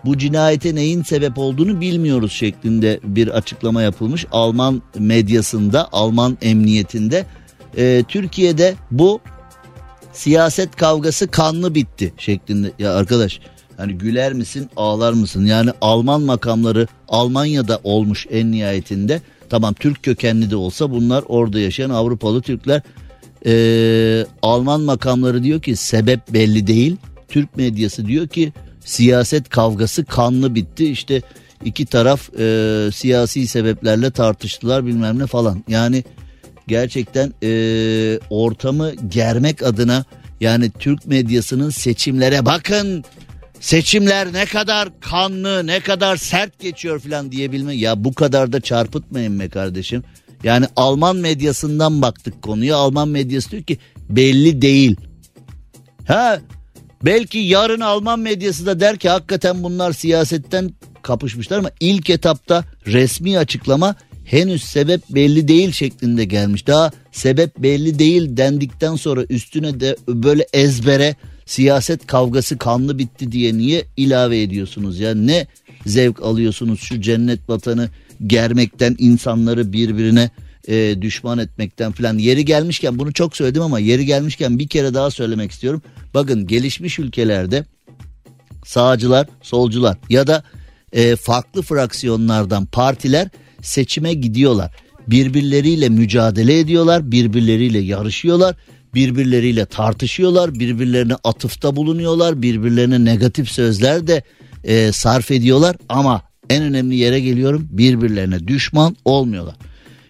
Bu 0.05 0.17
cinayete 0.17 0.75
neyin 0.75 1.03
sebep 1.03 1.37
olduğunu 1.37 1.81
bilmiyoruz 1.81 2.31
şeklinde 2.31 2.99
bir 3.03 3.27
açıklama 3.27 3.81
yapılmış 3.81 4.25
Alman 4.31 4.81
medyasında, 4.99 5.89
Alman 5.91 6.37
emniyetinde. 6.41 7.25
E, 7.77 8.03
Türkiye'de 8.07 8.75
bu 8.91 9.19
siyaset 10.13 10.75
kavgası 10.75 11.27
kanlı 11.27 11.75
bitti 11.75 12.13
şeklinde. 12.17 12.71
Ya 12.79 12.93
arkadaş 12.93 13.39
hani 13.79 13.93
güler 13.93 14.33
misin 14.33 14.69
ağlar 14.77 15.13
mısın? 15.13 15.45
Yani 15.45 15.71
Alman 15.81 16.21
makamları 16.21 16.87
Almanya'da 17.07 17.79
olmuş 17.83 18.27
en 18.31 18.51
nihayetinde. 18.51 19.21
Tamam 19.49 19.73
Türk 19.73 20.03
kökenli 20.03 20.51
de 20.51 20.55
olsa 20.55 20.91
bunlar 20.91 21.23
orada 21.27 21.59
yaşayan 21.59 21.89
Avrupalı 21.89 22.41
Türkler. 22.41 22.81
Ee, 23.45 24.25
Alman 24.41 24.81
makamları 24.81 25.43
diyor 25.43 25.61
ki 25.61 25.75
sebep 25.75 26.33
belli 26.33 26.67
değil. 26.67 26.97
Türk 27.27 27.57
medyası 27.57 28.05
diyor 28.07 28.27
ki 28.27 28.53
siyaset 28.85 29.49
kavgası 29.49 30.05
kanlı 30.05 30.55
bitti. 30.55 30.91
İşte 30.91 31.21
iki 31.65 31.85
taraf 31.85 32.29
e, 32.39 32.89
siyasi 32.93 33.47
sebeplerle 33.47 34.11
tartıştılar 34.11 34.85
bilmem 34.85 35.19
ne 35.19 35.27
falan. 35.27 35.63
Yani 35.67 36.03
gerçekten 36.67 37.33
e, 37.43 37.49
ortamı 38.29 38.91
germek 39.09 39.63
adına 39.63 40.05
yani 40.41 40.71
Türk 40.79 41.05
medyasının 41.05 41.69
seçimlere 41.69 42.45
bakın 42.45 43.03
seçimler 43.59 44.33
ne 44.33 44.45
kadar 44.45 44.99
kanlı 44.99 45.67
ne 45.67 45.79
kadar 45.79 46.17
sert 46.17 46.59
geçiyor 46.59 46.99
falan 46.99 47.31
diyebilme 47.31 47.75
ya 47.75 48.03
bu 48.03 48.13
kadar 48.13 48.53
da 48.53 48.61
çarpıtmayın 48.61 49.39
be 49.39 49.49
kardeşim. 49.49 50.03
Yani 50.43 50.65
Alman 50.75 51.15
medyasından 51.15 52.01
baktık 52.01 52.41
konuya 52.41 52.77
Alman 52.77 53.09
medyası 53.09 53.51
diyor 53.51 53.63
ki 53.63 53.77
belli 54.09 54.61
değil. 54.61 54.95
Ha 56.07 56.39
belki 57.05 57.37
yarın 57.37 57.79
Alman 57.79 58.19
medyası 58.19 58.65
da 58.65 58.79
der 58.79 58.97
ki 58.97 59.09
hakikaten 59.09 59.63
bunlar 59.63 59.93
siyasetten 59.93 60.71
kapışmışlar 61.01 61.57
ama 61.57 61.71
ilk 61.79 62.09
etapta 62.09 62.63
resmi 62.85 63.37
açıklama 63.37 63.95
henüz 64.25 64.63
sebep 64.63 65.01
belli 65.09 65.47
değil 65.47 65.71
şeklinde 65.71 66.25
gelmiş. 66.25 66.67
Daha 66.67 66.91
sebep 67.11 67.57
belli 67.57 67.99
değil 67.99 68.37
dendikten 68.37 68.95
sonra 68.95 69.23
üstüne 69.29 69.79
de 69.79 69.95
böyle 70.07 70.47
ezbere 70.53 71.15
siyaset 71.49 72.07
kavgası 72.07 72.57
kanlı 72.57 72.97
bitti 72.97 73.31
diye 73.31 73.57
niye 73.57 73.85
ilave 73.97 74.41
ediyorsunuz 74.41 74.99
ya 74.99 75.15
ne 75.15 75.47
zevk 75.85 76.21
alıyorsunuz 76.21 76.79
şu 76.79 77.01
cennet 77.01 77.49
vatanı 77.49 77.89
germekten 78.27 78.95
insanları 78.99 79.73
birbirine 79.73 80.29
e, 80.67 81.01
düşman 81.01 81.37
etmekten 81.37 81.91
filan 81.91 82.17
yeri 82.17 82.45
gelmişken 82.45 82.99
bunu 82.99 83.13
çok 83.13 83.35
söyledim 83.37 83.61
ama 83.61 83.79
yeri 83.79 84.05
gelmişken 84.05 84.59
bir 84.59 84.67
kere 84.67 84.93
daha 84.93 85.11
söylemek 85.11 85.51
istiyorum. 85.51 85.81
Bakın 86.13 86.47
gelişmiş 86.47 86.99
ülkelerde 86.99 87.65
sağcılar, 88.65 89.27
solcular 89.41 89.97
ya 90.09 90.27
da 90.27 90.43
e, 90.93 91.15
farklı 91.15 91.61
fraksiyonlardan 91.61 92.65
partiler 92.65 93.27
seçime 93.61 94.13
gidiyorlar. 94.13 94.75
Birbirleriyle 95.07 95.89
mücadele 95.89 96.59
ediyorlar, 96.59 97.11
birbirleriyle 97.11 97.79
yarışıyorlar, 97.79 98.55
birbirleriyle 98.93 99.65
tartışıyorlar, 99.65 100.59
birbirlerine 100.59 101.15
atıfta 101.23 101.75
bulunuyorlar, 101.75 102.41
birbirlerine 102.41 103.05
negatif 103.05 103.49
sözler 103.49 104.07
de 104.07 104.23
e, 104.63 104.91
sarf 104.91 105.31
ediyorlar 105.31 105.75
ama 105.89 106.21
en 106.49 106.63
önemli 106.63 106.95
yere 106.95 107.19
geliyorum 107.19 107.67
birbirlerine 107.71 108.47
düşman 108.47 108.95
olmuyorlar. 109.05 109.55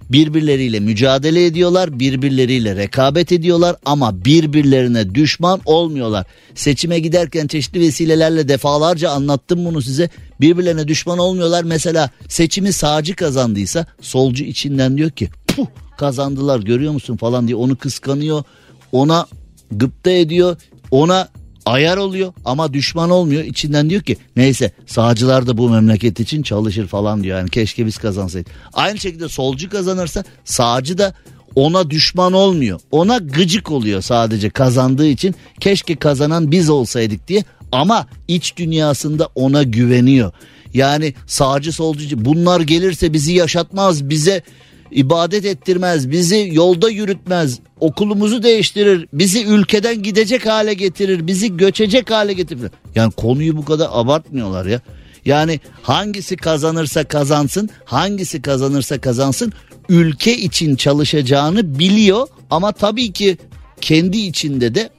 Birbirleriyle 0.10 0.80
mücadele 0.80 1.46
ediyorlar, 1.46 2.00
birbirleriyle 2.00 2.76
rekabet 2.76 3.32
ediyorlar 3.32 3.76
ama 3.86 4.26
birbirlerine 4.26 5.16
düşman 5.16 5.62
olmuyorlar. 5.66 6.26
Seçime 6.56 7.00
giderken 7.00 7.48
çeşitli 7.48 7.80
vesilelerle 7.80 8.48
defalarca 8.48 9.10
anlattım 9.10 9.66
bunu 9.66 9.82
size. 9.82 10.10
Birbirlerine 10.42 10.88
düşman 10.88 11.18
olmuyorlar. 11.18 11.64
Mesela 11.64 12.10
seçimi 12.28 12.74
sağcı 12.74 13.16
kazandıysa 13.16 13.86
solcu 14.02 14.44
içinden 14.44 14.98
diyor 14.98 15.10
ki 15.10 15.30
puh 15.48 15.66
kazandılar 15.98 16.60
görüyor 16.60 16.94
musun 16.94 17.18
falan 17.18 17.48
diye 17.48 17.56
onu 17.56 17.76
kıskanıyor. 17.76 18.44
Ona 18.92 19.26
gıpta 19.72 20.12
ediyor. 20.12 20.58
Ona 20.92 21.28
ayar 21.66 21.98
oluyor 21.98 22.34
ama 22.46 22.74
düşman 22.74 23.10
olmuyor. 23.10 23.44
İçinden 23.44 23.90
diyor 23.90 24.02
ki 24.02 24.18
neyse 24.36 24.72
sağcılar 24.88 25.48
da 25.48 25.58
bu 25.58 25.70
memleket 25.70 26.20
için 26.20 26.44
çalışır 26.44 26.88
falan 26.88 27.24
diyor. 27.24 27.38
Yani 27.38 27.50
keşke 27.50 27.86
biz 27.86 27.98
kazansaydık. 27.98 28.52
Aynı 28.74 29.00
şekilde 29.00 29.30
solcu 29.30 29.70
kazanırsa 29.70 30.24
sağcı 30.46 30.98
da 30.98 31.14
ona 31.56 31.90
düşman 31.90 32.34
olmuyor. 32.34 32.80
Ona 32.92 33.18
gıcık 33.18 33.72
oluyor 33.72 34.02
sadece 34.02 34.50
kazandığı 34.50 35.08
için. 35.08 35.36
Keşke 35.60 35.96
kazanan 35.96 36.52
biz 36.52 36.70
olsaydık 36.70 37.28
diye 37.28 37.44
ama 37.72 38.08
iç 38.28 38.58
dünyasında 38.58 39.30
ona 39.36 39.64
güveniyor. 39.64 40.32
Yani 40.74 41.14
sağcı 41.28 41.72
solcu 41.72 42.26
bunlar 42.26 42.62
gelirse 42.62 43.14
bizi 43.14 43.34
yaşatmaz, 43.34 44.10
bize 44.10 44.44
ibadet 44.92 45.46
ettirmez, 45.46 46.12
bizi 46.12 46.50
yolda 46.54 46.90
yürütmez, 46.90 47.60
okulumuzu 47.80 48.44
değiştirir, 48.44 49.08
bizi 49.14 49.46
ülkeden 49.46 50.04
gidecek 50.04 50.46
hale 50.46 50.74
getirir, 50.74 51.28
bizi 51.28 51.58
göçecek 51.58 52.12
hale 52.12 52.34
getirir. 52.34 52.72
Yani 52.96 53.12
konuyu 53.12 53.58
bu 53.58 53.66
kadar 53.66 53.90
abartmıyorlar 53.92 54.66
ya. 54.66 54.82
Yani 55.26 55.60
hangisi 55.82 56.38
kazanırsa 56.38 57.04
kazansın, 57.04 57.70
hangisi 57.86 58.42
kazanırsa 58.42 59.02
kazansın 59.02 59.54
ülke 59.90 60.38
için 60.38 60.76
çalışacağını 60.76 61.80
biliyor 61.80 62.28
ama 62.50 62.72
tabii 62.72 63.12
ki 63.12 63.38
kendi 63.82 64.18
içinde 64.18 64.76
de 64.76 64.90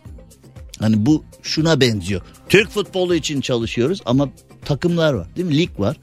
hani 0.79 1.07
bu 1.07 1.25
şuna 1.43 1.81
benziyor. 1.81 2.21
Türk 2.49 2.71
futbolu 2.71 3.15
için 3.15 3.41
çalışıyoruz 3.41 4.01
ama 4.05 4.29
takımlar 4.65 5.13
var 5.13 5.37
değil 5.37 5.49
mi? 5.49 5.59
Lig 5.59 5.81
var. 5.81 5.97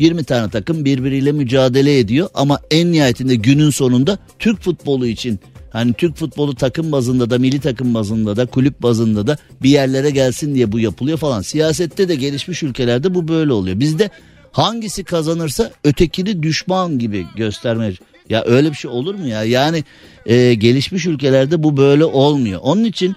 20 0.00 0.24
tane 0.24 0.50
takım 0.50 0.84
birbiriyle 0.84 1.32
mücadele 1.32 1.98
ediyor 1.98 2.28
ama 2.34 2.60
en 2.70 2.92
nihayetinde 2.92 3.34
günün 3.34 3.70
sonunda 3.70 4.18
Türk 4.38 4.60
futbolu 4.60 5.06
için 5.06 5.40
hani 5.70 5.92
Türk 5.92 6.16
futbolu 6.16 6.54
takım 6.54 6.92
bazında 6.92 7.30
da 7.30 7.38
milli 7.38 7.60
takım 7.60 7.94
bazında 7.94 8.36
da 8.36 8.46
kulüp 8.46 8.82
bazında 8.82 9.26
da 9.26 9.36
bir 9.62 9.70
yerlere 9.70 10.10
gelsin 10.10 10.54
diye 10.54 10.72
bu 10.72 10.80
yapılıyor 10.80 11.18
falan. 11.18 11.42
Siyasette 11.42 12.08
de 12.08 12.14
gelişmiş 12.14 12.62
ülkelerde 12.62 13.14
bu 13.14 13.28
böyle 13.28 13.52
oluyor. 13.52 13.80
Bizde 13.80 14.10
hangisi 14.52 15.04
kazanırsa 15.04 15.70
ötekini 15.84 16.42
düşman 16.42 16.98
gibi 16.98 17.26
göstermeye 17.36 17.92
ya 18.28 18.44
öyle 18.44 18.70
bir 18.70 18.76
şey 18.76 18.90
olur 18.90 19.14
mu 19.14 19.26
ya? 19.26 19.44
Yani 19.44 19.84
e, 20.26 20.54
gelişmiş 20.54 21.06
ülkelerde 21.06 21.62
bu 21.62 21.76
böyle 21.76 22.04
olmuyor. 22.04 22.60
Onun 22.62 22.84
için 22.84 23.16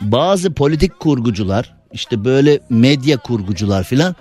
bazı 0.00 0.52
politik 0.52 1.00
kurgucular 1.00 1.76
işte 1.92 2.24
böyle 2.24 2.60
medya 2.70 3.16
kurgucular 3.16 3.84
filan 3.84 4.14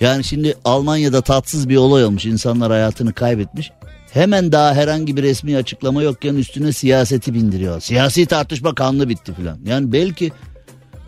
yani 0.00 0.24
şimdi 0.24 0.54
Almanya'da 0.64 1.20
tatsız 1.20 1.68
bir 1.68 1.76
olay 1.76 2.04
olmuş 2.04 2.24
insanlar 2.24 2.72
hayatını 2.72 3.12
kaybetmiş. 3.12 3.72
Hemen 4.12 4.52
daha 4.52 4.74
herhangi 4.74 5.16
bir 5.16 5.22
resmi 5.22 5.56
açıklama 5.56 6.02
yokken 6.02 6.34
üstüne 6.34 6.72
siyaseti 6.72 7.34
bindiriyor. 7.34 7.80
Siyasi 7.80 8.26
tartışma 8.26 8.74
kanlı 8.74 9.08
bitti 9.08 9.34
filan. 9.34 9.58
Yani 9.66 9.92
belki 9.92 10.32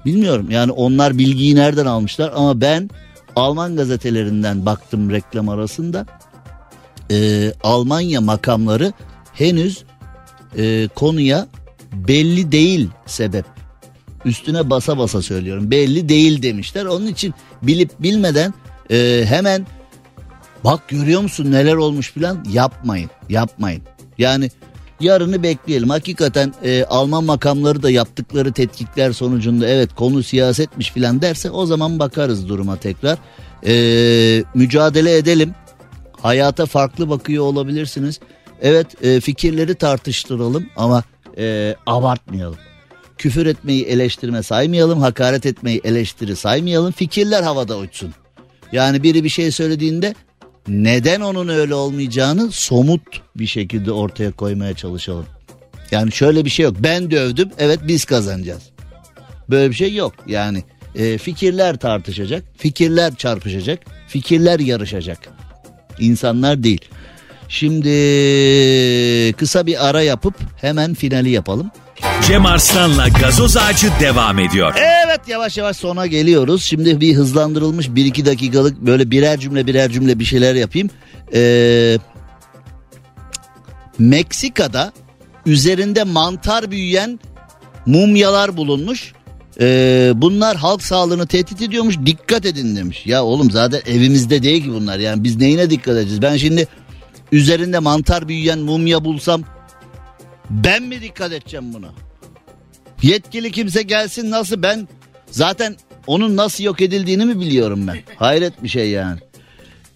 bilmiyorum 0.04 0.50
yani 0.50 0.72
onlar 0.72 1.18
bilgiyi 1.18 1.54
nereden 1.54 1.86
almışlar 1.86 2.32
ama 2.36 2.60
ben 2.60 2.90
Alman 3.36 3.76
gazetelerinden 3.76 4.66
baktım 4.66 5.10
reklam 5.10 5.48
arasında. 5.48 6.06
Ee, 7.10 7.52
Almanya 7.62 8.20
makamları 8.20 8.92
henüz 9.32 9.84
e, 10.56 10.88
konuya 10.94 11.46
belli 11.92 12.52
değil 12.52 12.88
sebep. 13.06 13.44
Üstüne 14.24 14.70
basa 14.70 14.98
basa 14.98 15.22
söylüyorum. 15.22 15.70
Belli 15.70 16.08
değil 16.08 16.42
demişler. 16.42 16.84
Onun 16.84 17.06
için 17.06 17.34
bilip 17.62 17.90
bilmeden 18.02 18.54
e, 18.90 19.24
hemen 19.28 19.66
bak 20.64 20.88
görüyor 20.88 21.20
musun 21.20 21.52
neler 21.52 21.74
olmuş 21.74 22.12
filan 22.12 22.44
yapmayın. 22.52 23.10
Yapmayın. 23.28 23.82
Yani 24.18 24.50
yarını 25.00 25.42
bekleyelim. 25.42 25.90
Hakikaten 25.90 26.54
e, 26.62 26.84
Alman 26.84 27.24
makamları 27.24 27.82
da 27.82 27.90
yaptıkları 27.90 28.52
tetkikler 28.52 29.12
sonucunda 29.12 29.68
evet 29.68 29.94
konu 29.94 30.22
siyasetmiş 30.22 30.90
filan 30.90 31.22
derse 31.22 31.50
o 31.50 31.66
zaman 31.66 31.98
bakarız 31.98 32.48
duruma 32.48 32.76
tekrar. 32.76 33.18
E, 33.66 34.44
mücadele 34.54 35.16
edelim. 35.16 35.54
Hayata 36.20 36.66
farklı 36.66 37.08
bakıyor 37.08 37.44
olabilirsiniz. 37.44 38.20
Evet 38.62 39.04
e, 39.04 39.20
fikirleri 39.20 39.74
tartıştıralım 39.74 40.66
ama 40.76 41.02
e, 41.38 41.76
abartmayalım. 41.86 42.58
Küfür 43.18 43.46
etmeyi 43.46 43.84
eleştirme 43.84 44.42
saymayalım, 44.42 45.00
hakaret 45.00 45.46
etmeyi 45.46 45.80
eleştiri 45.84 46.36
saymayalım. 46.36 46.92
Fikirler 46.92 47.42
havada 47.42 47.78
uçsun. 47.78 48.14
Yani 48.72 49.02
biri 49.02 49.24
bir 49.24 49.28
şey 49.28 49.50
söylediğinde 49.50 50.14
neden 50.68 51.20
onun 51.20 51.48
öyle 51.48 51.74
olmayacağını 51.74 52.52
somut 52.52 53.02
bir 53.36 53.46
şekilde 53.46 53.92
ortaya 53.92 54.32
koymaya 54.32 54.74
çalışalım. 54.74 55.26
Yani 55.90 56.12
şöyle 56.12 56.44
bir 56.44 56.50
şey 56.50 56.64
yok. 56.64 56.76
Ben 56.78 57.10
dövdüm, 57.10 57.50
evet 57.58 57.80
biz 57.88 58.04
kazanacağız. 58.04 58.62
Böyle 59.50 59.70
bir 59.70 59.74
şey 59.74 59.94
yok. 59.94 60.14
Yani 60.26 60.64
e, 60.94 61.18
fikirler 61.18 61.76
tartışacak, 61.76 62.44
fikirler 62.56 63.14
çarpışacak, 63.14 63.80
fikirler 64.08 64.60
yarışacak. 64.60 65.18
İnsanlar 65.98 66.62
değil. 66.62 66.84
Şimdi 67.48 67.88
kısa 69.32 69.66
bir 69.66 69.88
ara 69.88 70.02
yapıp 70.02 70.34
hemen 70.60 70.94
finali 70.94 71.30
yapalım. 71.30 71.70
Cem 72.26 72.46
Arslan'la 72.46 73.08
gazoz 73.08 73.56
ağacı 73.56 73.88
devam 74.00 74.38
ediyor. 74.38 74.74
Evet 74.76 75.20
yavaş 75.28 75.58
yavaş 75.58 75.76
sona 75.76 76.06
geliyoruz. 76.06 76.64
Şimdi 76.64 77.00
bir 77.00 77.14
hızlandırılmış 77.14 77.88
1-2 77.88 78.26
dakikalık 78.26 78.80
böyle 78.80 79.10
birer 79.10 79.40
cümle 79.40 79.66
birer 79.66 79.90
cümle 79.90 80.18
bir 80.18 80.24
şeyler 80.24 80.54
yapayım. 80.54 80.90
Ee, 81.34 81.98
Meksika'da 83.98 84.92
üzerinde 85.46 86.04
mantar 86.04 86.70
büyüyen 86.70 87.20
mumyalar 87.86 88.56
bulunmuş. 88.56 89.12
Ee, 89.60 90.12
bunlar 90.14 90.56
halk 90.56 90.82
sağlığını 90.82 91.26
tehdit 91.26 91.62
ediyormuş 91.62 91.96
dikkat 92.06 92.46
edin 92.46 92.76
demiş. 92.76 93.06
Ya 93.06 93.24
oğlum 93.24 93.50
zaten 93.50 93.80
evimizde 93.86 94.42
değil 94.42 94.64
ki 94.64 94.72
bunlar 94.72 94.98
yani 94.98 95.24
biz 95.24 95.36
neyine 95.36 95.70
dikkat 95.70 95.96
edeceğiz? 95.96 96.22
Ben 96.22 96.36
şimdi 96.36 96.68
üzerinde 97.32 97.78
mantar 97.78 98.28
büyüyen 98.28 98.58
mumya 98.58 99.04
bulsam 99.04 99.42
ben 100.50 100.82
mi 100.82 101.02
dikkat 101.02 101.32
edeceğim 101.32 101.74
buna? 101.74 101.88
Yetkili 103.02 103.52
kimse 103.52 103.82
gelsin 103.82 104.30
nasıl 104.30 104.62
ben 104.62 104.88
zaten 105.30 105.76
onun 106.06 106.36
nasıl 106.36 106.64
yok 106.64 106.80
edildiğini 106.80 107.24
mi 107.24 107.40
biliyorum 107.40 107.86
ben. 107.86 107.98
Hayret 108.16 108.62
bir 108.62 108.68
şey 108.68 108.90
yani. 108.90 109.20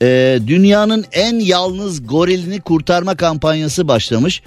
Ee, 0.03 0.39
dünyanın 0.47 1.05
en 1.13 1.39
yalnız 1.39 2.07
gorilini 2.07 2.61
kurtarma 2.61 3.17
kampanyası 3.17 3.89
başlamış. 3.89 4.43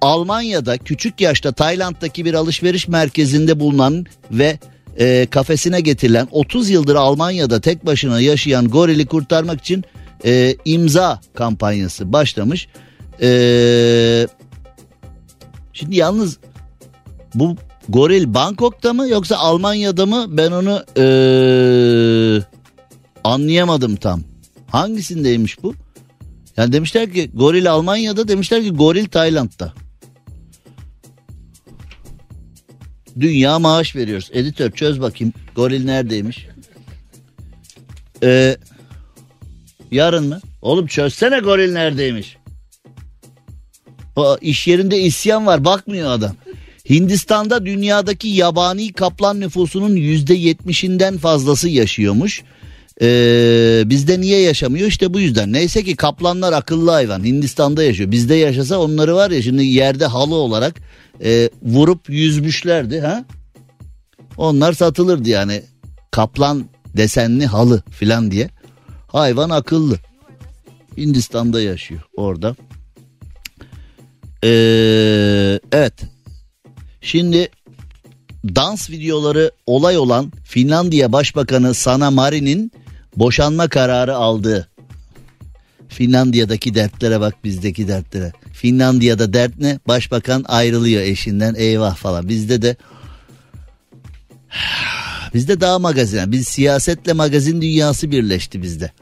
Almanya'da 0.00 0.78
küçük 0.78 1.20
yaşta 1.20 1.52
Tayland'daki 1.52 2.24
bir 2.24 2.34
alışveriş 2.34 2.88
merkezinde 2.88 3.60
bulunan 3.60 4.06
ve 4.30 4.58
e, 4.98 5.26
kafesine 5.30 5.80
getirilen 5.80 6.28
30 6.30 6.70
yıldır 6.70 6.94
Almanya'da 6.96 7.60
tek 7.60 7.86
başına 7.86 8.20
yaşayan 8.20 8.68
gorili 8.68 9.06
kurtarmak 9.06 9.60
için 9.60 9.84
e, 10.24 10.56
imza 10.64 11.20
kampanyası 11.34 12.12
başlamış. 12.12 12.68
E, 13.22 13.28
şimdi 15.78 15.96
yalnız 15.96 16.38
bu 17.34 17.56
goril 17.88 18.34
Bangkok'ta 18.34 18.92
mı 18.92 19.08
yoksa 19.08 19.36
Almanya'da 19.36 20.06
mı 20.06 20.26
ben 20.28 20.52
onu 20.52 20.84
e, 20.96 21.04
anlayamadım 23.24 23.96
tam. 23.96 24.22
Hangisindeymiş 24.70 25.62
bu? 25.62 25.74
Yani 26.56 26.72
demişler 26.72 27.12
ki 27.12 27.30
goril 27.34 27.72
Almanya'da 27.72 28.28
demişler 28.28 28.62
ki 28.62 28.70
goril 28.70 29.06
Tayland'da. 29.06 29.72
Dünya 33.20 33.58
maaş 33.58 33.96
veriyoruz. 33.96 34.30
Editör 34.32 34.70
çöz 34.70 35.00
bakayım. 35.00 35.32
Goril 35.54 35.84
neredeymiş? 35.84 36.46
Ee, 38.22 38.56
yarın 39.90 40.28
mı? 40.28 40.40
Oğlum 40.62 40.86
çözsene 40.86 41.38
goril 41.38 41.72
neredeymiş? 41.72 42.37
İş 44.40 44.66
yerinde 44.66 45.00
isyan 45.00 45.46
var 45.46 45.64
bakmıyor 45.64 46.10
adam. 46.10 46.32
Hindistan'da 46.90 47.66
dünyadaki 47.66 48.28
yabani 48.28 48.92
kaplan 48.92 49.40
nüfusunun 49.40 49.96
yüzde 49.96 50.34
yetmişinden 50.34 51.18
fazlası 51.18 51.68
yaşıyormuş. 51.68 52.42
Ee, 53.02 53.82
bizde 53.86 54.20
niye 54.20 54.40
yaşamıyor 54.40 54.88
işte 54.88 55.14
bu 55.14 55.20
yüzden. 55.20 55.52
Neyse 55.52 55.84
ki 55.84 55.96
kaplanlar 55.96 56.52
akıllı 56.52 56.90
hayvan 56.90 57.24
Hindistan'da 57.24 57.82
yaşıyor. 57.82 58.10
Bizde 58.10 58.34
yaşasa 58.34 58.78
onları 58.78 59.16
var 59.16 59.30
ya 59.30 59.42
şimdi 59.42 59.64
yerde 59.64 60.06
halı 60.06 60.34
olarak 60.34 60.74
e, 61.24 61.50
vurup 61.62 62.10
yüzmüşlerdi 62.10 63.00
ha. 63.00 63.24
Onlar 64.36 64.72
satılırdı 64.72 65.28
yani 65.28 65.62
kaplan 66.10 66.64
desenli 66.96 67.46
halı 67.46 67.82
filan 67.90 68.30
diye. 68.30 68.50
Hayvan 69.08 69.50
akıllı. 69.50 69.96
Hindistan'da 70.96 71.60
yaşıyor 71.60 72.00
orada. 72.16 72.56
Ee, 74.44 75.60
evet. 75.72 75.92
Şimdi 77.00 77.48
dans 78.44 78.90
videoları 78.90 79.50
olay 79.66 79.98
olan 79.98 80.32
Finlandiya 80.44 81.12
Başbakanı 81.12 81.74
Sanna 81.74 82.10
Marin'in 82.10 82.72
boşanma 83.16 83.68
kararı 83.68 84.16
aldığı. 84.16 84.68
Finlandiya'daki 85.88 86.74
dertlere 86.74 87.20
bak 87.20 87.44
bizdeki 87.44 87.88
dertlere. 87.88 88.32
Finlandiya'da 88.52 89.32
dert 89.32 89.58
ne? 89.58 89.78
Başbakan 89.88 90.44
ayrılıyor 90.48 91.02
eşinden 91.02 91.54
eyvah 91.54 91.96
falan. 91.96 92.28
Bizde 92.28 92.62
de 92.62 92.76
bizde 95.34 95.60
daha 95.60 95.78
magazin. 95.78 96.32
Biz 96.32 96.48
siyasetle 96.48 97.12
magazin 97.12 97.62
dünyası 97.62 98.10
birleşti 98.10 98.62
bizde. 98.62 98.92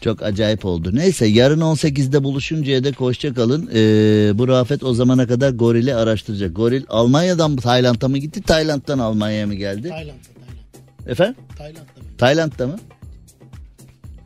Çok 0.00 0.22
acayip 0.22 0.64
oldu. 0.64 0.90
Neyse 0.94 1.26
yarın 1.26 1.60
18'de 1.60 2.24
buluşuncaya 2.24 2.84
dek 2.84 3.00
hoşça 3.00 3.34
kalın. 3.34 3.70
Ee, 3.74 4.38
bu 4.38 4.48
Rafet 4.48 4.82
o 4.84 4.94
zamana 4.94 5.26
kadar 5.26 5.50
gorili 5.50 5.94
araştıracak. 5.94 6.56
Goril 6.56 6.84
Almanya'dan 6.88 7.56
Tayland'a 7.56 8.08
mı 8.08 8.18
gitti? 8.18 8.42
Tayland'dan 8.42 8.98
Almanya'ya 8.98 9.46
mı 9.46 9.54
geldi? 9.54 9.88
Tayland'da, 9.88 10.22
Tayland. 10.34 11.08
Efendim? 11.08 11.34
Tayland'da. 11.58 11.80
mı? 11.80 12.16
Tayland'da 12.18 12.66
mı? 12.66 12.76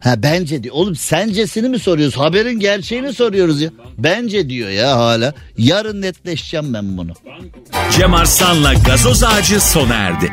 Ha 0.01 0.23
bence 0.23 0.63
diyor. 0.63 0.75
Oğlum 0.75 0.97
sencesini 0.97 1.69
mi 1.69 1.79
soruyoruz? 1.79 2.17
Haberin 2.17 2.61
gerçeğini 2.61 3.13
soruyoruz 3.13 3.63
ya. 3.63 3.71
Bence 3.99 4.49
diyor 4.49 4.71
ya 4.71 4.99
hala. 4.99 5.35
Yarın 5.59 6.03
netleşeceğim 6.03 6.75
ben 6.75 6.97
bunu. 6.97 7.13
Cem 7.99 8.15
Arslan'la 8.15 8.75
gazoz 8.75 9.23
ağacı 9.25 9.61
sona 9.61 9.95
erdi. 9.95 10.33